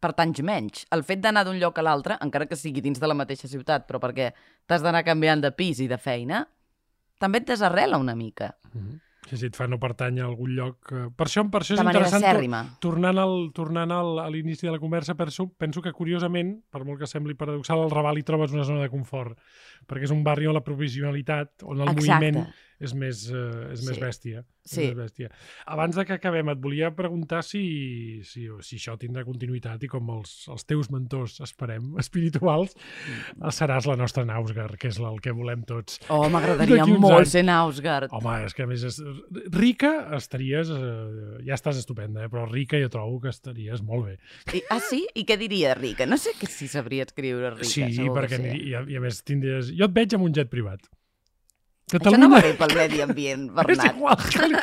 Per 0.01 0.11
tants 0.17 0.41
menys. 0.41 0.85
El 0.95 1.03
fet 1.05 1.21
d'anar 1.21 1.43
d'un 1.45 1.59
lloc 1.61 1.77
a 1.77 1.83
l'altre, 1.85 2.17
encara 2.25 2.47
que 2.49 2.57
sigui 2.57 2.81
dins 2.81 2.99
de 2.99 3.07
la 3.09 3.13
mateixa 3.17 3.47
ciutat, 3.51 3.85
però 3.87 3.99
perquè 4.01 4.31
t'has 4.65 4.81
d'anar 4.81 5.03
canviant 5.05 5.43
de 5.43 5.51
pis 5.53 5.79
i 5.79 5.87
de 5.91 5.99
feina, 6.01 6.41
també 7.21 7.43
et 7.43 7.47
desarrela 7.51 7.99
una 8.01 8.15
mica, 8.15 8.55
Mhm. 8.73 8.99
Sí, 9.31 9.37
sí, 9.39 9.45
et 9.47 9.55
fa 9.55 9.63
no 9.71 9.77
pertànyer 9.79 10.25
a 10.25 10.27
algun 10.27 10.51
lloc. 10.57 10.91
eh, 10.91 11.05
Per 11.15 11.25
això, 11.29 11.45
per 11.49 11.61
això 11.63 11.77
és 11.77 11.79
interessant... 11.85 12.21
acèrrima. 12.25 12.59
Tornant, 12.83 13.17
al, 13.17 13.51
tornant 13.55 13.91
al, 13.95 14.19
a 14.19 14.27
l'inici 14.29 14.67
de 14.67 14.73
la 14.75 14.79
conversa, 14.79 15.15
penso, 15.15 15.47
penso 15.57 15.81
que 15.81 15.93
curiosament, 15.95 16.57
per 16.69 16.83
molt 16.83 16.99
que 16.99 17.07
sembli 17.07 17.33
paradoxal, 17.39 17.79
al 17.85 17.91
Raval 17.95 18.19
hi 18.19 18.23
trobes 18.27 18.51
una 18.51 18.65
zona 18.67 18.81
de 18.83 18.89
confort, 18.91 19.39
perquè 19.87 20.03
és 20.03 20.11
un 20.11 20.25
barri 20.27 20.47
on 20.51 20.53
la 20.59 20.65
provisionalitat, 20.67 21.63
on 21.63 21.79
el 21.79 21.93
Exacte. 21.95 22.11
moviment 22.33 22.51
és 22.81 22.95
més, 22.97 23.27
eh, 23.29 23.71
és 23.73 23.83
més 23.87 23.95
Sí. 23.95 24.01
bèstia. 24.01 24.43
és 24.63 24.71
Sí. 24.71 24.81
més 24.87 24.95
bèstia. 24.95 25.29
Abans 25.65 25.95
de 25.95 26.03
que 26.05 26.13
acabem, 26.13 26.47
et 26.49 26.59
volia 26.61 26.91
preguntar 26.93 27.41
si, 27.43 28.21
si, 28.23 28.47
si 28.61 28.75
això 28.77 28.95
tindrà 28.97 29.23
continuïtat 29.25 29.81
i 29.83 29.87
com 29.87 30.07
els, 30.13 30.47
els 30.49 30.65
teus 30.65 30.89
mentors, 30.91 31.39
esperem, 31.41 31.95
espirituals, 32.03 32.75
Mm. 33.37 33.49
seràs 33.49 33.87
la 33.87 33.95
nostra 33.95 34.23
Nausgar, 34.25 34.77
que 34.77 34.87
és 34.89 34.99
el 34.99 35.19
que 35.21 35.31
volem 35.31 35.63
tots. 35.63 35.99
Oh, 36.09 36.27
m'agradaria 36.29 36.85
molt 36.85 37.19
anys. 37.21 37.31
ser 37.31 37.43
Nausgard. 37.43 38.09
Home, 38.11 38.45
és 38.45 38.53
que 38.53 38.63
a 38.63 38.67
més 38.67 38.83
és... 38.83 39.01
rica 39.53 39.91
estaries... 40.17 40.69
Eh, 40.71 41.41
ja 41.47 41.55
estàs 41.57 41.77
estupenda, 41.81 42.25
eh? 42.25 42.29
però 42.31 42.45
rica 42.49 42.79
jo 42.81 42.89
trobo 42.93 43.19
que 43.23 43.29
estaries 43.33 43.81
molt 43.85 44.05
bé. 44.09 44.15
I, 44.53 44.63
ah, 44.73 44.79
sí? 44.83 45.03
I 45.17 45.25
què 45.27 45.37
diria 45.41 45.73
rica? 45.77 46.05
No 46.09 46.17
sé 46.21 46.33
que 46.39 46.47
si 46.49 46.67
sabria 46.71 47.05
escriure 47.07 47.53
rica. 47.55 47.67
sí, 47.69 47.85
segur 47.95 48.13
que 48.13 48.17
perquè 48.21 48.41
sí. 48.41 48.57
i, 48.71 48.73
i, 48.75 48.97
a 48.97 49.03
més 49.03 49.21
tindries... 49.27 49.71
Jo 49.77 49.87
et 49.89 49.95
veig 49.95 50.17
amb 50.17 50.27
un 50.29 50.33
jet 50.37 50.49
privat. 50.51 50.85
Això 51.91 52.13
no 52.15 52.29
va 52.31 52.39
bé 52.39 52.53
pel 52.55 52.71
medi 52.77 53.01
ambient, 53.03 53.49
És 53.51 53.55
Bernat. 53.57 53.97
igual, 53.97 54.21
que, 54.31 54.45
li- 54.47 54.61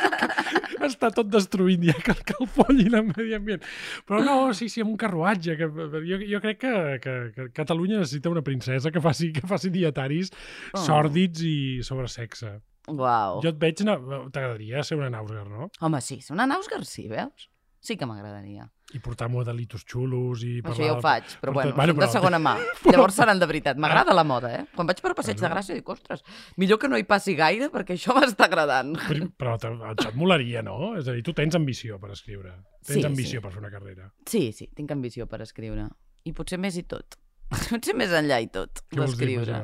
que 0.79 0.87
està 0.87 1.11
tot 1.13 1.27
destruït 1.29 1.83
ja, 1.85 1.93
que, 2.01 2.15
que 2.25 2.33
el 2.41 2.47
follin 2.49 2.95
al 2.97 3.03
medi 3.11 3.35
ambient. 3.37 3.61
Però 4.09 4.23
no, 4.25 4.37
sí, 4.57 4.65
sí, 4.73 4.81
amb 4.81 4.95
un 4.95 4.97
carruatge. 4.97 5.53
Que, 5.59 5.67
jo, 6.09 6.17
jo 6.31 6.39
crec 6.41 6.57
que, 6.63 6.73
que, 7.03 7.13
que 7.35 7.45
Catalunya 7.59 7.99
necessita 8.01 8.31
una 8.33 8.41
princesa 8.41 8.89
que 8.89 9.03
faci, 9.03 9.29
que 9.35 9.45
faci 9.45 9.69
dietaris 9.75 10.31
Oh. 10.73 10.81
sòrdids 10.87 11.43
i 11.45 11.55
sobre 11.85 12.07
sexe. 12.09 12.55
Uau. 12.95 13.39
Jo 13.45 13.53
et 13.53 13.61
veig... 13.61 13.85
na- 13.87 13.99
T'agradaria 14.33 14.83
ser 14.83 14.97
una 14.99 15.09
Nausgar, 15.13 15.47
no? 15.49 15.69
Home, 15.81 16.01
sí, 16.01 16.19
ser 16.25 16.33
una 16.37 16.47
Nausgard, 16.49 16.85
sí, 16.89 17.07
veus? 17.11 17.47
Sí 17.79 17.95
que 17.95 18.03
m'agradaria. 18.09 18.65
I 18.91 18.99
portar 18.99 19.29
modelitos 19.31 19.85
xulos 19.87 20.41
i 20.43 20.57
Això 20.65 20.81
ja 20.83 20.95
ho 20.97 20.99
faig, 20.99 21.29
però 21.39 21.53
bueno, 21.53 21.75
bueno, 21.77 21.93
són 21.93 21.99
de 22.01 22.05
però- 22.07 22.11
segona 22.17 22.39
mà. 22.41 22.55
Llavors 22.91 23.15
seran 23.15 23.39
de 23.39 23.47
veritat. 23.47 23.77
M'agrada 23.79 24.15
la 24.17 24.25
moda, 24.27 24.49
eh? 24.57 24.63
Quan 24.75 24.89
vaig 24.89 24.99
per 25.05 25.13
Passeig 25.15 25.37
de 25.39 25.47
Gràcia 25.53 25.77
dic, 25.77 25.87
ostres, 25.93 26.23
millor 26.59 26.79
que 26.81 26.89
no 26.91 26.97
hi 26.99 27.05
passi 27.07 27.35
gaire 27.37 27.69
perquè 27.71 27.95
això 27.95 28.11
m'està 28.17 28.49
agradant. 28.49 28.95
Però, 29.07 29.29
però 29.61 29.85
et 29.93 30.03
molaria, 30.19 30.63
no? 30.65 30.95
És 30.99 31.07
a 31.07 31.15
dir, 31.15 31.23
tu 31.23 31.31
tens 31.37 31.55
ambició 31.55 32.01
per 32.01 32.11
escriure. 32.17 32.51
Tens 32.83 32.99
Sí, 32.99 33.05
ambició 33.07 33.39
sí. 33.39 33.43
per 33.45 33.53
fer 33.53 33.61
una 33.63 33.71
carrera. 33.71 34.09
Sí, 34.27 34.43
sí, 34.57 34.67
tinc 34.75 34.91
ambició 34.91 35.29
per 35.31 35.39
escriure. 35.45 35.87
I 36.27 36.33
potser 36.35 36.59
més 36.59 36.75
i 36.75 36.83
tot. 36.83 37.15
Potser 37.69 37.95
més 37.95 38.11
enllà 38.11 38.41
i 38.43 38.49
tot, 38.51 38.83
d'escriure. 38.91 39.63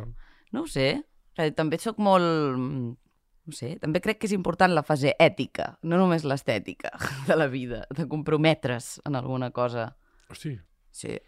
No 0.56 0.64
ho 0.64 0.70
sé. 0.72 1.02
Que 1.36 1.50
també 1.52 1.78
sóc 1.84 1.98
molt... 2.00 2.96
No 3.46 3.54
sé, 3.54 3.76
també 3.80 4.02
crec 4.02 4.18
que 4.20 4.26
és 4.28 4.34
important 4.34 4.74
la 4.74 4.82
fase 4.84 5.14
ètica, 5.22 5.78
no 5.84 5.98
només 6.02 6.24
l'estètica 6.26 6.90
de 7.28 7.36
la 7.38 7.46
vida, 7.48 7.86
de 7.94 8.08
comprometre's 8.10 9.00
en 9.06 9.16
alguna 9.16 9.52
cosa. 9.52 9.96
Hosti, 10.30 10.60
Sí. 10.92 11.20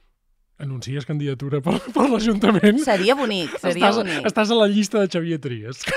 anuncies 0.57 1.05
candidatura 1.05 1.59
per, 1.61 1.75
per 1.93 2.09
l'Ajuntament? 2.09 2.79
Seria 2.81 3.13
bonic, 3.15 3.51
seria 3.59 3.89
Estàs, 3.91 3.97
bonic. 3.99 4.25
estàs 4.25 4.49
a 4.51 4.55
la 4.57 4.67
llista 4.67 4.99
de 5.03 5.07
Xavier 5.13 5.39
Trias. 5.39 5.83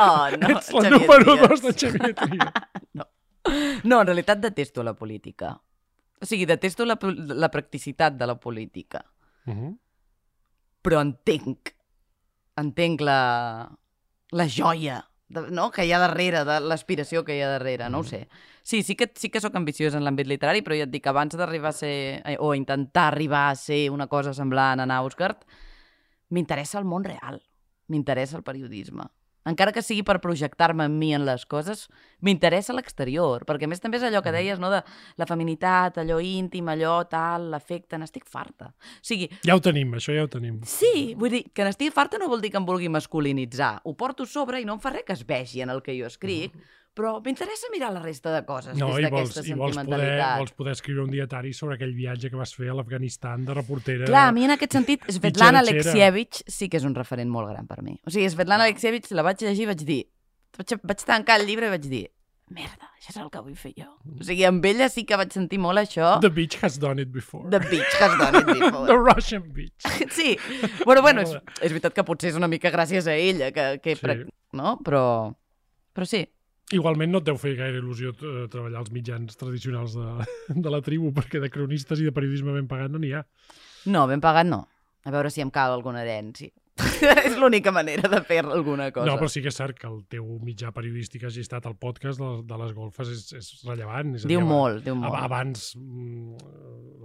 Oh, 0.00 0.26
no, 0.40 0.48
Ets 0.48 0.72
la 0.72 0.80
Xavier 0.82 0.90
número 0.96 1.36
Trias. 1.36 1.48
dos 1.48 1.62
de 1.62 1.72
Xavier 1.78 2.14
Trias. 2.14 2.52
No, 3.84 4.00
en 4.02 4.06
realitat 4.06 4.38
detesto 4.42 4.82
la 4.82 4.92
política. 4.94 5.54
O 6.20 6.26
sigui, 6.26 6.44
detesto 6.46 6.84
la, 6.84 6.98
la 7.00 7.48
practicitat 7.50 8.12
de 8.18 8.26
la 8.26 8.34
política. 8.38 9.04
Uh 9.46 9.52
-huh. 9.54 9.78
Però 10.82 11.00
entenc, 11.00 11.70
entenc 12.56 13.00
la, 13.00 13.70
la 14.32 14.46
joia 14.48 14.98
no? 15.30 15.70
que 15.70 15.84
hi 15.86 15.92
ha 15.92 16.00
darrere, 16.02 16.44
de 16.44 16.58
l'aspiració 16.60 17.24
que 17.24 17.36
hi 17.36 17.42
ha 17.44 17.50
darrere, 17.52 17.88
no 17.90 18.00
ho 18.00 18.06
sé. 18.06 18.26
Sí, 18.62 18.82
sí 18.82 18.96
que, 18.96 19.10
sí 19.16 19.30
que 19.30 19.40
sóc 19.40 19.56
ambiciós 19.56 19.94
en 19.96 20.04
l'àmbit 20.04 20.28
literari, 20.28 20.62
però 20.66 20.76
ja 20.76 20.86
et 20.88 20.92
dic, 20.92 21.06
abans 21.06 21.36
d'arribar 21.38 21.70
a 21.70 21.76
ser, 21.76 21.94
eh, 22.24 22.36
o 22.38 22.52
intentar 22.54 23.08
arribar 23.08 23.48
a 23.50 23.56
ser 23.58 23.88
una 23.90 24.06
cosa 24.06 24.34
semblant 24.36 24.82
a 24.82 24.86
Nausgard, 24.86 25.46
m'interessa 26.30 26.78
el 26.78 26.86
món 26.86 27.06
real, 27.06 27.40
m'interessa 27.88 28.38
el 28.38 28.44
periodisme. 28.46 29.08
Encara 29.48 29.72
que 29.72 29.80
sigui 29.80 30.02
per 30.04 30.18
projectar-me 30.20 30.84
en 30.84 30.98
mi 31.00 31.14
en 31.16 31.24
les 31.24 31.46
coses, 31.48 31.86
m'interessa 32.20 32.74
l'exterior, 32.76 33.46
perquè 33.48 33.64
a 33.64 33.70
més 33.72 33.80
també 33.80 33.96
és 33.96 34.04
allò 34.04 34.20
que 34.24 34.34
deies, 34.34 34.60
no?, 34.60 34.68
de 34.72 34.82
la 35.16 35.28
feminitat, 35.28 35.96
allò 36.02 36.18
íntim, 36.20 36.68
allò 36.68 36.98
tal, 37.08 37.48
l'afecte, 37.54 37.96
n'estic 37.96 38.28
farta. 38.28 38.68
O 38.74 39.06
sigui, 39.12 39.30
Ja 39.46 39.56
ho 39.56 39.62
tenim, 39.64 39.94
això 39.96 40.12
ja 40.12 40.26
ho 40.26 40.28
tenim. 40.32 40.60
Sí, 40.68 41.14
vull 41.16 41.32
dir, 41.32 41.44
que 41.54 41.64
n'estigui 41.64 41.94
farta 41.94 42.20
no 42.20 42.28
vol 42.28 42.44
dir 42.44 42.52
que 42.52 42.60
em 42.60 42.68
vulgui 42.68 42.92
masculinitzar. 42.92 43.78
Ho 43.84 43.96
porto 43.96 44.28
sobre 44.28 44.60
i 44.60 44.68
no 44.68 44.76
em 44.76 44.84
fa 44.84 44.92
res 44.92 45.08
que 45.08 45.16
es 45.16 45.24
vegi 45.26 45.64
en 45.64 45.72
el 45.72 45.80
que 45.80 45.96
jo 45.96 46.10
escric, 46.10 46.52
però 46.94 47.20
m'interessa 47.24 47.70
mirar 47.72 47.92
la 47.94 48.00
resta 48.02 48.32
de 48.34 48.42
coses 48.44 48.76
No, 48.76 48.88
des 48.96 49.06
d'aquesta 49.06 49.40
i 49.46 49.52
vols, 49.54 49.74
poder, 49.74 49.74
sentimentalitat. 49.78 50.38
vols 50.42 50.52
poder 50.58 50.72
escriure 50.76 51.04
un 51.04 51.10
dietari 51.14 51.52
sobre 51.56 51.76
aquell 51.78 51.94
viatge 51.94 52.30
que 52.30 52.36
vas 52.36 52.52
fer 52.54 52.68
a 52.70 52.74
l'Afganistan 52.74 53.44
de 53.46 53.54
reportera. 53.54 54.06
Clar, 54.10 54.26
a 54.28 54.32
mi 54.36 54.44
en 54.44 54.50
aquest 54.56 54.72
sentit, 54.76 55.04
Svetlana. 55.08 55.60
Alexievich 55.64 56.42
sí 56.46 56.68
que 56.68 56.76
és 56.80 56.84
un 56.88 56.94
referent 56.98 57.30
molt 57.30 57.48
gran 57.52 57.66
per 57.70 57.80
mi. 57.82 57.94
O 58.06 58.10
sigui, 58.10 58.28
Svetlana 58.32 58.64
Alexievich 58.68 59.10
la 59.16 59.22
vaig 59.22 59.40
llegir 59.46 59.68
i 59.68 59.70
vaig 59.74 59.84
dir... 59.86 60.00
Vaig, 60.58 60.80
vaig 60.82 61.04
tancar 61.06 61.38
el 61.40 61.46
llibre 61.46 61.68
i 61.70 61.76
vaig 61.76 61.86
dir 61.88 62.06
merda, 62.50 62.88
això 62.98 63.12
és 63.12 63.16
el 63.22 63.28
que 63.30 63.38
vull 63.46 63.54
fer 63.54 63.70
jo. 63.78 63.86
O 64.18 64.24
sigui, 64.26 64.42
amb 64.48 64.64
ella 64.66 64.88
sí 64.90 65.04
que 65.06 65.14
vaig 65.14 65.30
sentir 65.30 65.60
molt 65.62 65.78
això. 65.78 66.16
The 66.20 66.32
beach 66.34 66.56
has 66.64 66.80
done 66.82 66.98
it 67.00 67.12
before. 67.14 67.46
The 67.48 67.60
bitch 67.62 67.94
has 68.02 68.16
done 68.18 68.40
it 68.40 68.46
before. 68.58 68.88
The 68.90 68.96
Russian 68.98 69.44
beach. 69.54 69.86
Sí, 70.10 70.36
bueno, 70.84 71.00
bueno, 71.06 71.22
és, 71.22 71.30
és 71.62 71.70
veritat 71.70 71.94
que 71.94 72.02
potser 72.02 72.32
és 72.32 72.36
una 72.40 72.48
mica 72.50 72.72
gràcies 72.74 73.06
a 73.06 73.14
ella, 73.14 73.52
que, 73.54 73.78
que 73.84 73.94
Sí. 73.94 74.02
sí. 74.24 74.26
no? 74.58 74.72
Però, 74.82 75.04
però 75.94 76.04
sí. 76.10 76.24
Igualment 76.72 77.10
no 77.10 77.18
et 77.18 77.26
deu 77.26 77.38
fer 77.40 77.56
gaire 77.58 77.80
il·lusió 77.80 78.12
eh, 78.14 78.46
treballar 78.52 78.78
als 78.84 78.92
mitjans 78.94 79.36
tradicionals 79.40 79.96
de, 79.98 80.28
de 80.66 80.70
la 80.70 80.80
tribu, 80.86 81.10
perquè 81.16 81.40
de 81.42 81.50
cronistes 81.50 81.98
i 82.00 82.06
de 82.06 82.12
periodisme 82.14 82.54
ben 82.54 82.68
pagat 82.70 82.92
no 82.94 83.00
n'hi 83.02 83.10
ha. 83.18 83.24
No, 83.90 84.06
ben 84.06 84.20
pagat 84.22 84.46
no. 84.46 84.64
A 85.08 85.10
veure 85.14 85.30
si 85.32 85.40
em 85.42 85.50
cal 85.50 85.72
alguna 85.74 86.02
herència. 86.04 86.52
és 87.26 87.34
l'única 87.36 87.72
manera 87.74 88.08
de 88.08 88.20
fer 88.24 88.38
alguna 88.44 88.86
cosa. 88.92 89.04
No, 89.08 89.16
però 89.20 89.28
sí 89.28 89.42
que 89.44 89.50
és 89.50 89.56
cert 89.58 89.76
que 89.76 89.88
el 89.88 89.98
teu 90.08 90.24
mitjà 90.44 90.70
periodístic 90.72 91.26
hagi 91.28 91.42
estat 91.44 91.66
el 91.68 91.74
podcast 91.80 92.20
de, 92.22 92.28
de 92.48 92.58
les 92.62 92.70
golfes 92.76 93.10
és, 93.12 93.24
és 93.36 93.48
rellevant. 93.66 94.14
És 94.16 94.24
Diu 94.30 94.40
molt, 94.44 94.80
diu 94.86 94.94
molt. 94.96 95.10
ab- 95.12 95.26
Abans 95.26 95.66
mm, 95.76 96.38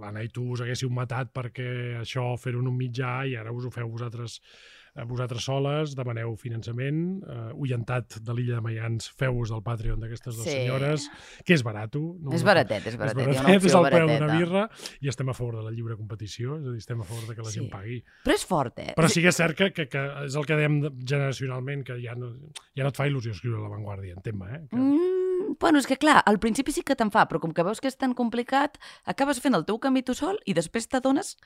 l'Anna 0.00 0.22
i 0.24 0.30
tu 0.32 0.46
us 0.54 0.62
haguéssiu 0.64 0.88
matat 0.94 1.32
perquè 1.36 1.66
això 2.00 2.30
fer-ho 2.40 2.62
en 2.64 2.70
un 2.72 2.78
mitjà 2.78 3.18
i 3.28 3.34
ara 3.36 3.52
us 3.52 3.66
ho 3.68 3.72
feu 3.74 3.90
vosaltres 3.92 4.38
vosaltres 5.04 5.44
soles, 5.44 5.94
demaneu 5.94 6.34
finançament, 6.36 7.22
eh, 7.26 7.52
orientat 7.54 8.18
de 8.22 8.32
l'illa 8.34 8.54
de 8.56 8.60
Maians, 8.62 9.10
feu-vos 9.12 9.50
del 9.50 9.62
Patreon 9.62 10.00
d'aquestes 10.00 10.36
dues 10.36 10.46
Sí. 10.46 10.52
senyores, 10.62 11.10
que 11.44 11.52
és 11.54 11.62
barato. 11.62 12.16
No 12.20 12.32
És 12.32 12.42
baratet, 12.42 12.80
és 12.86 12.94
És 12.94 12.96
baratet. 12.96 13.26
una 13.26 13.42
baratet, 13.42 13.64
és 13.64 13.74
el 13.74 13.84
preu 13.90 14.06
d'una 14.08 14.38
birra 14.38 14.70
i 15.00 15.08
estem 15.08 15.28
a 15.28 15.34
favor 15.34 15.56
de 15.56 15.62
la 15.64 15.70
lliure 15.70 15.96
competició, 15.96 16.56
és 16.58 16.64
a 16.66 16.70
dir, 16.70 16.78
estem 16.78 17.00
a 17.00 17.04
favor 17.04 17.26
de 17.28 17.34
que 17.34 17.42
la 17.42 17.50
Sí. 17.50 17.60
gent 17.60 17.70
pagui. 17.70 18.02
Però 18.24 18.34
és 18.34 18.44
fort, 18.46 18.78
eh? 18.78 18.94
Però 18.96 19.08
sí 19.08 19.20
que 19.20 19.28
és 19.28 19.36
cert 19.36 19.56
que, 19.56 19.72
que, 19.72 19.88
que 19.88 20.24
és 20.24 20.34
el 20.34 20.46
que 20.46 20.54
dèiem 20.54 20.80
generacionalment, 21.04 21.84
que 21.84 22.00
ja 22.02 22.14
no, 22.14 22.32
ja 22.76 22.82
no 22.84 22.88
et 22.88 22.96
fa 22.96 23.06
il·lusió 23.08 23.30
escriure 23.32 23.58
a 23.58 23.62
l'avantguàrdia, 23.68 24.14
entén-me, 24.16 24.46
eh? 24.54 24.62
Que... 24.70 24.76
Mm, 24.76 25.15
bueno, 25.60 25.78
és 25.78 25.86
que 25.86 25.96
clar, 26.00 26.22
al 26.26 26.38
principi 26.42 26.72
sí 26.72 26.82
que 26.86 26.96
te'n 26.96 27.10
fa, 27.14 27.26
però 27.28 27.40
com 27.42 27.52
que 27.54 27.64
veus 27.66 27.80
que 27.80 27.88
és 27.88 27.96
tan 27.96 28.14
complicat, 28.14 28.78
acabes 29.04 29.40
fent 29.40 29.54
el 29.58 29.64
teu 29.68 29.78
camí 29.78 30.02
tu 30.06 30.14
sol 30.14 30.38
i 30.46 30.54
després 30.56 30.88
t'adones 30.88 31.36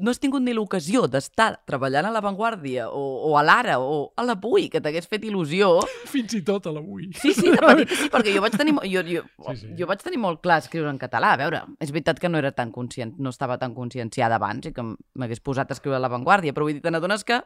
no 0.00 0.08
has 0.10 0.16
tingut 0.22 0.40
ni 0.40 0.54
l'ocasió 0.56 1.02
d'estar 1.10 1.58
treballant 1.68 2.06
a 2.08 2.12
l'avantguàrdia 2.14 2.86
o, 2.88 3.02
o 3.28 3.34
a 3.36 3.42
l'ara 3.44 3.74
o 3.78 4.12
a 4.16 4.24
l'avui, 4.24 4.70
que 4.72 4.80
t'hagués 4.80 5.04
fet 5.10 5.26
il·lusió. 5.28 5.68
Fins 6.08 6.32
i 6.38 6.40
tot 6.46 6.64
a 6.66 6.72
l'avui. 6.72 7.10
Sí, 7.12 7.34
sí, 7.36 7.50
de 7.52 7.58
petita 7.60 7.98
sí, 8.00 8.08
perquè 8.14 8.32
jo 8.32 8.40
vaig 8.40 8.56
tenir, 8.56 8.72
jo, 8.88 9.02
jo, 9.04 9.24
Sí, 9.50 9.56
sí. 9.60 9.74
jo 9.76 9.88
vaig 9.90 10.00
tenir 10.00 10.22
molt 10.22 10.40
clar 10.40 10.62
escriure 10.64 10.88
en 10.88 10.96
català. 11.02 11.34
A 11.36 11.40
veure, 11.42 11.60
és 11.78 11.92
veritat 11.92 12.22
que 12.22 12.30
no 12.32 12.40
era 12.40 12.54
tan 12.56 12.72
conscient, 12.72 13.12
no 13.20 13.28
estava 13.36 13.58
tan 13.60 13.76
conscienciada 13.76 14.40
abans 14.40 14.70
i 14.70 14.72
que 14.72 14.80
m'hagués 14.82 15.44
posat 15.44 15.68
a 15.70 15.76
escriure 15.76 16.00
a 16.00 16.02
l'avantguàrdia, 16.06 16.56
però 16.56 16.64
vull 16.70 16.78
dir, 16.78 16.82
te 16.86 16.90
n'adones 16.90 17.28
que 17.28 17.42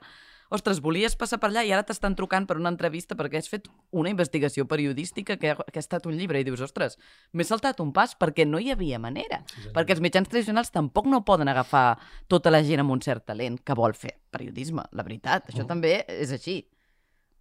ostres, 0.50 0.80
volies 0.80 1.16
passar 1.16 1.38
per 1.42 1.50
allà 1.50 1.64
i 1.66 1.72
ara 1.72 1.82
t'estan 1.86 2.14
trucant 2.16 2.46
per 2.46 2.56
una 2.60 2.70
entrevista 2.72 3.16
perquè 3.18 3.38
has 3.40 3.48
fet 3.48 3.68
una 3.90 4.10
investigació 4.10 4.66
periodística 4.66 5.36
que 5.36 5.50
ha, 5.50 5.56
que 5.56 5.78
ha 5.78 5.84
estat 5.84 6.06
un 6.06 6.16
llibre 6.16 6.40
i 6.40 6.44
dius, 6.46 6.60
ostres, 6.60 6.98
m'he 7.32 7.44
saltat 7.44 7.80
un 7.80 7.92
pas 7.92 8.14
perquè 8.18 8.46
no 8.46 8.58
hi 8.62 8.70
havia 8.70 8.98
manera. 8.98 9.42
Sí, 9.46 9.60
senyor. 9.62 9.74
perquè 9.74 9.96
els 9.96 10.00
mitjans 10.04 10.28
tradicionals 10.28 10.70
tampoc 10.70 11.06
no 11.06 11.24
poden 11.24 11.48
agafar 11.48 11.98
tota 12.28 12.50
la 12.50 12.62
gent 12.62 12.80
amb 12.84 12.90
un 12.94 13.02
cert 13.02 13.26
talent 13.26 13.60
que 13.64 13.74
vol 13.74 13.94
fer 13.94 14.16
periodisme, 14.30 14.84
la 14.92 15.02
veritat. 15.02 15.48
Això 15.48 15.64
Mm. 15.64 15.68
també 15.68 16.04
és 16.08 16.32
així. 16.32 16.60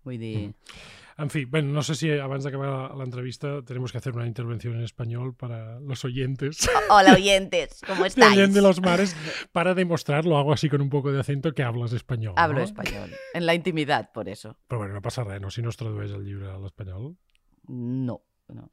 Vull 0.06 0.20
dir... 0.20 0.54
En 1.18 1.30
fi, 1.30 1.46
bueno, 1.46 1.72
no 1.72 1.82
sé 1.82 1.96
si 1.96 2.10
abans 2.12 2.44
d'acabar 2.44 2.92
l'entrevista 3.00 3.62
tenemos 3.64 3.94
que 3.94 4.00
hacer 4.00 4.12
una 4.14 4.28
intervención 4.28 4.76
en 4.76 4.84
español 4.84 5.34
para 5.34 5.80
los 5.80 6.04
oyentes 6.04 6.68
Hola, 6.90 7.14
oyentes, 7.14 7.80
¿cómo 7.88 8.02
de 8.04 8.10
estáis? 8.10 8.34
Allende 8.34 8.62
los 8.62 8.82
Mares 8.82 9.16
para 9.54 9.74
demostrar, 9.74 10.26
lo 10.26 10.38
hago 10.38 10.52
así 10.52 10.68
con 10.68 10.82
un 10.82 10.90
poco 10.90 11.14
de 11.14 11.22
acento, 11.22 11.54
que 11.54 11.64
hablas 11.64 11.94
español. 11.94 12.34
Hablo 12.36 12.60
¿no? 12.60 12.66
español. 12.66 13.12
En 13.34 13.46
la 13.46 13.56
intimidad, 13.56 14.12
por 14.12 14.28
eso. 14.28 14.58
Però 14.68 14.80
bueno, 14.80 14.94
no 14.94 15.02
passa 15.02 15.24
res, 15.24 15.40
no? 15.40 15.50
Si 15.50 15.62
no 15.62 15.70
es 15.70 15.78
tradueix 15.78 16.12
el 16.12 16.26
llibre 16.26 16.52
a 16.52 16.60
l'espanyol. 16.60 17.16
No, 17.68 18.20
no, 18.50 18.72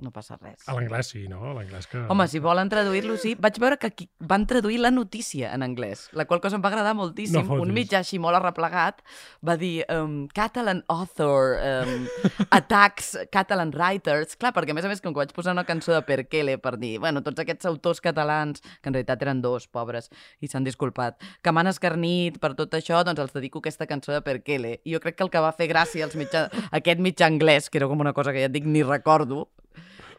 no 0.00 0.10
passa 0.14 0.36
res. 0.40 0.64
A 0.68 0.74
l'anglès 0.76 1.12
sí, 1.12 1.26
no? 1.28 1.42
A 1.50 1.54
l'anglès 1.56 1.86
que... 1.90 2.00
Home, 2.10 2.26
si 2.30 2.40
volen 2.42 2.70
traduir-lo, 2.72 3.16
sí. 3.20 3.34
Vaig 3.40 3.58
veure 3.62 3.78
que 3.80 3.90
aquí 3.90 4.08
van 4.18 4.46
traduir 4.50 4.80
la 4.80 4.90
notícia 4.90 5.52
en 5.54 5.62
anglès, 5.66 6.08
la 6.16 6.26
qual 6.28 6.40
cosa 6.40 6.56
em 6.58 6.64
va 6.64 6.70
agradar 6.72 6.94
moltíssim. 6.98 7.46
No. 7.46 7.60
Un 7.62 7.74
mitjà 7.76 8.00
així 8.00 8.20
molt 8.22 8.38
arreplegat 8.38 9.02
va 9.46 9.56
dir 9.60 9.84
um, 9.92 10.24
Catalan 10.34 10.82
author 10.92 11.58
um, 11.60 12.06
attacks 12.58 13.12
Catalan 13.32 13.74
writers. 13.76 14.36
Clar, 14.40 14.54
perquè 14.56 14.74
a 14.74 14.78
més 14.78 14.88
a 14.88 14.92
més, 14.92 15.02
com 15.04 15.14
que 15.14 15.22
vaig 15.22 15.34
posar 15.36 15.54
una 15.56 15.66
cançó 15.68 15.94
de 15.94 16.02
Perkele 16.06 16.56
per 16.62 16.76
dir, 16.80 16.96
bueno, 17.02 17.24
tots 17.26 17.42
aquests 17.42 17.68
autors 17.70 18.02
catalans, 18.04 18.64
que 18.80 18.90
en 18.90 18.96
realitat 18.96 19.22
eren 19.26 19.42
dos, 19.44 19.68
pobres, 19.70 20.10
i 20.40 20.50
s'han 20.50 20.66
disculpat, 20.66 21.20
que 21.44 21.54
m'han 21.54 21.70
escarnit 21.70 22.40
per 22.42 22.54
tot 22.58 22.74
això, 22.78 23.02
doncs 23.06 23.22
els 23.22 23.36
dedico 23.36 23.62
aquesta 23.62 23.88
cançó 23.90 24.14
de 24.16 24.22
Perkele. 24.24 24.78
I 24.84 24.96
jo 24.96 25.02
crec 25.04 25.18
que 25.18 25.26
el 25.26 25.32
que 25.32 25.44
va 25.44 25.52
fer 25.56 25.70
gràcia 25.70 26.06
als 26.06 26.16
mitjà, 26.18 26.48
aquest 26.76 27.02
mitjà 27.02 27.28
anglès, 27.30 27.70
que 27.70 27.80
era 27.80 27.88
com 27.90 28.00
una 28.00 28.14
cosa 28.16 28.34
que 28.34 28.44
ja 28.44 28.50
et 28.50 28.56
dic 28.56 28.68
ni 28.68 28.84
recordo, 28.86 29.48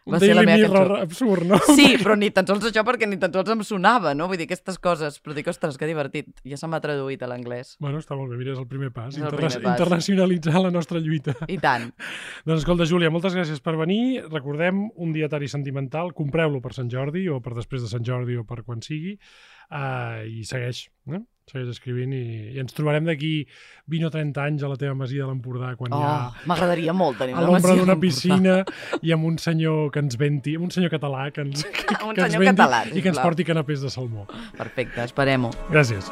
Un 0.01 0.15
va 0.15 0.19
ser 0.19 0.33
la 0.33 0.41
meva 0.41 0.57
Mirror 0.57 0.87
cançó. 0.87 1.01
absurd, 1.05 1.45
no? 1.45 1.57
Sí, 1.77 1.91
però 2.01 2.15
ni 2.17 2.31
tan 2.33 2.47
sols 2.49 2.63
això 2.71 2.81
perquè 2.87 3.05
ni 3.05 3.19
tan 3.21 3.33
sols 3.35 3.51
em 3.53 3.59
sonava, 3.67 4.15
no? 4.17 4.25
Vull 4.31 4.39
dir, 4.39 4.47
aquestes 4.49 4.79
coses. 4.81 5.19
Però 5.21 5.35
dic, 5.37 5.51
ostres, 5.51 5.77
que 5.77 5.89
divertit. 5.89 6.31
Ja 6.47 6.57
se 6.57 6.69
m'ha 6.71 6.79
traduït 6.81 7.21
a 7.21 7.29
l'anglès. 7.29 7.75
Bueno, 7.83 8.01
està 8.01 8.17
molt 8.17 8.33
bé, 8.33 8.39
mira, 8.39 8.55
és 8.55 8.61
el 8.61 8.65
primer 8.71 8.89
pas. 8.95 9.13
És 9.13 9.21
el 9.21 9.29
primer 9.35 9.51
pas. 9.61 9.75
Internacionalitzar 9.75 10.63
la 10.65 10.71
nostra 10.73 11.01
lluita. 11.03 11.35
I 11.45 11.59
tant. 11.61 11.91
Doncs 12.49 12.63
escolta, 12.63 12.87
Júlia, 12.89 13.13
moltes 13.13 13.37
gràcies 13.37 13.61
per 13.61 13.75
venir. 13.77 14.23
Recordem 14.31 14.87
un 14.89 15.13
dietari 15.13 15.51
sentimental. 15.51 16.15
Compreu-lo 16.17 16.63
per 16.65 16.73
Sant 16.77 16.89
Jordi 16.89 17.27
o 17.29 17.37
per 17.45 17.53
després 17.59 17.85
de 17.85 17.91
Sant 17.93 18.07
Jordi 18.07 18.39
o 18.41 18.47
per 18.47 18.63
quan 18.65 18.81
sigui. 18.81 19.19
Uh, 19.69 20.25
I 20.25 20.41
segueix, 20.49 20.87
eh? 21.13 21.21
Segueix 21.49 21.71
escrivint 21.73 22.13
i, 22.15 22.21
i 22.55 22.61
ens 22.61 22.75
trobarem 22.77 23.07
d'aquí 23.09 23.31
20 23.91 24.07
o 24.07 24.11
30 24.13 24.43
anys 24.45 24.63
a 24.63 24.69
la 24.71 24.77
teva 24.79 24.93
masia 24.95 25.25
de 25.25 25.31
l'Empordà 25.31 25.73
quan 25.79 25.91
hi 25.95 25.99
ha 25.99 26.11
Oh, 26.11 26.47
m'agradaria 26.51 26.93
molt 26.93 27.17
tenir 27.21 27.33
a 27.35 27.41
una 27.41 27.49
l'ombra 27.49 27.75
d'una 27.79 27.97
piscina 27.99 28.59
i 29.01 29.13
amb 29.15 29.25
un 29.31 29.39
senyor 29.41 29.89
que 29.91 30.03
ens 30.03 30.17
venti, 30.21 30.55
amb 30.59 30.69
un 30.69 30.73
senyor 30.75 30.93
català 30.93 31.29
que 31.33 31.41
ens, 31.47 31.63
que, 31.77 31.97
Un 32.05 32.15
que 32.15 32.27
ens 32.27 32.37
venti 32.37 32.53
català, 32.53 32.83
i 32.91 33.01
que 33.01 33.13
ens 33.13 33.19
porti 33.19 33.47
canapés 33.47 33.81
de 33.81 33.89
salmó. 33.93 34.27
Perfecte, 34.57 35.07
esperem-ho. 35.09 35.51
Gràcies. 35.73 36.11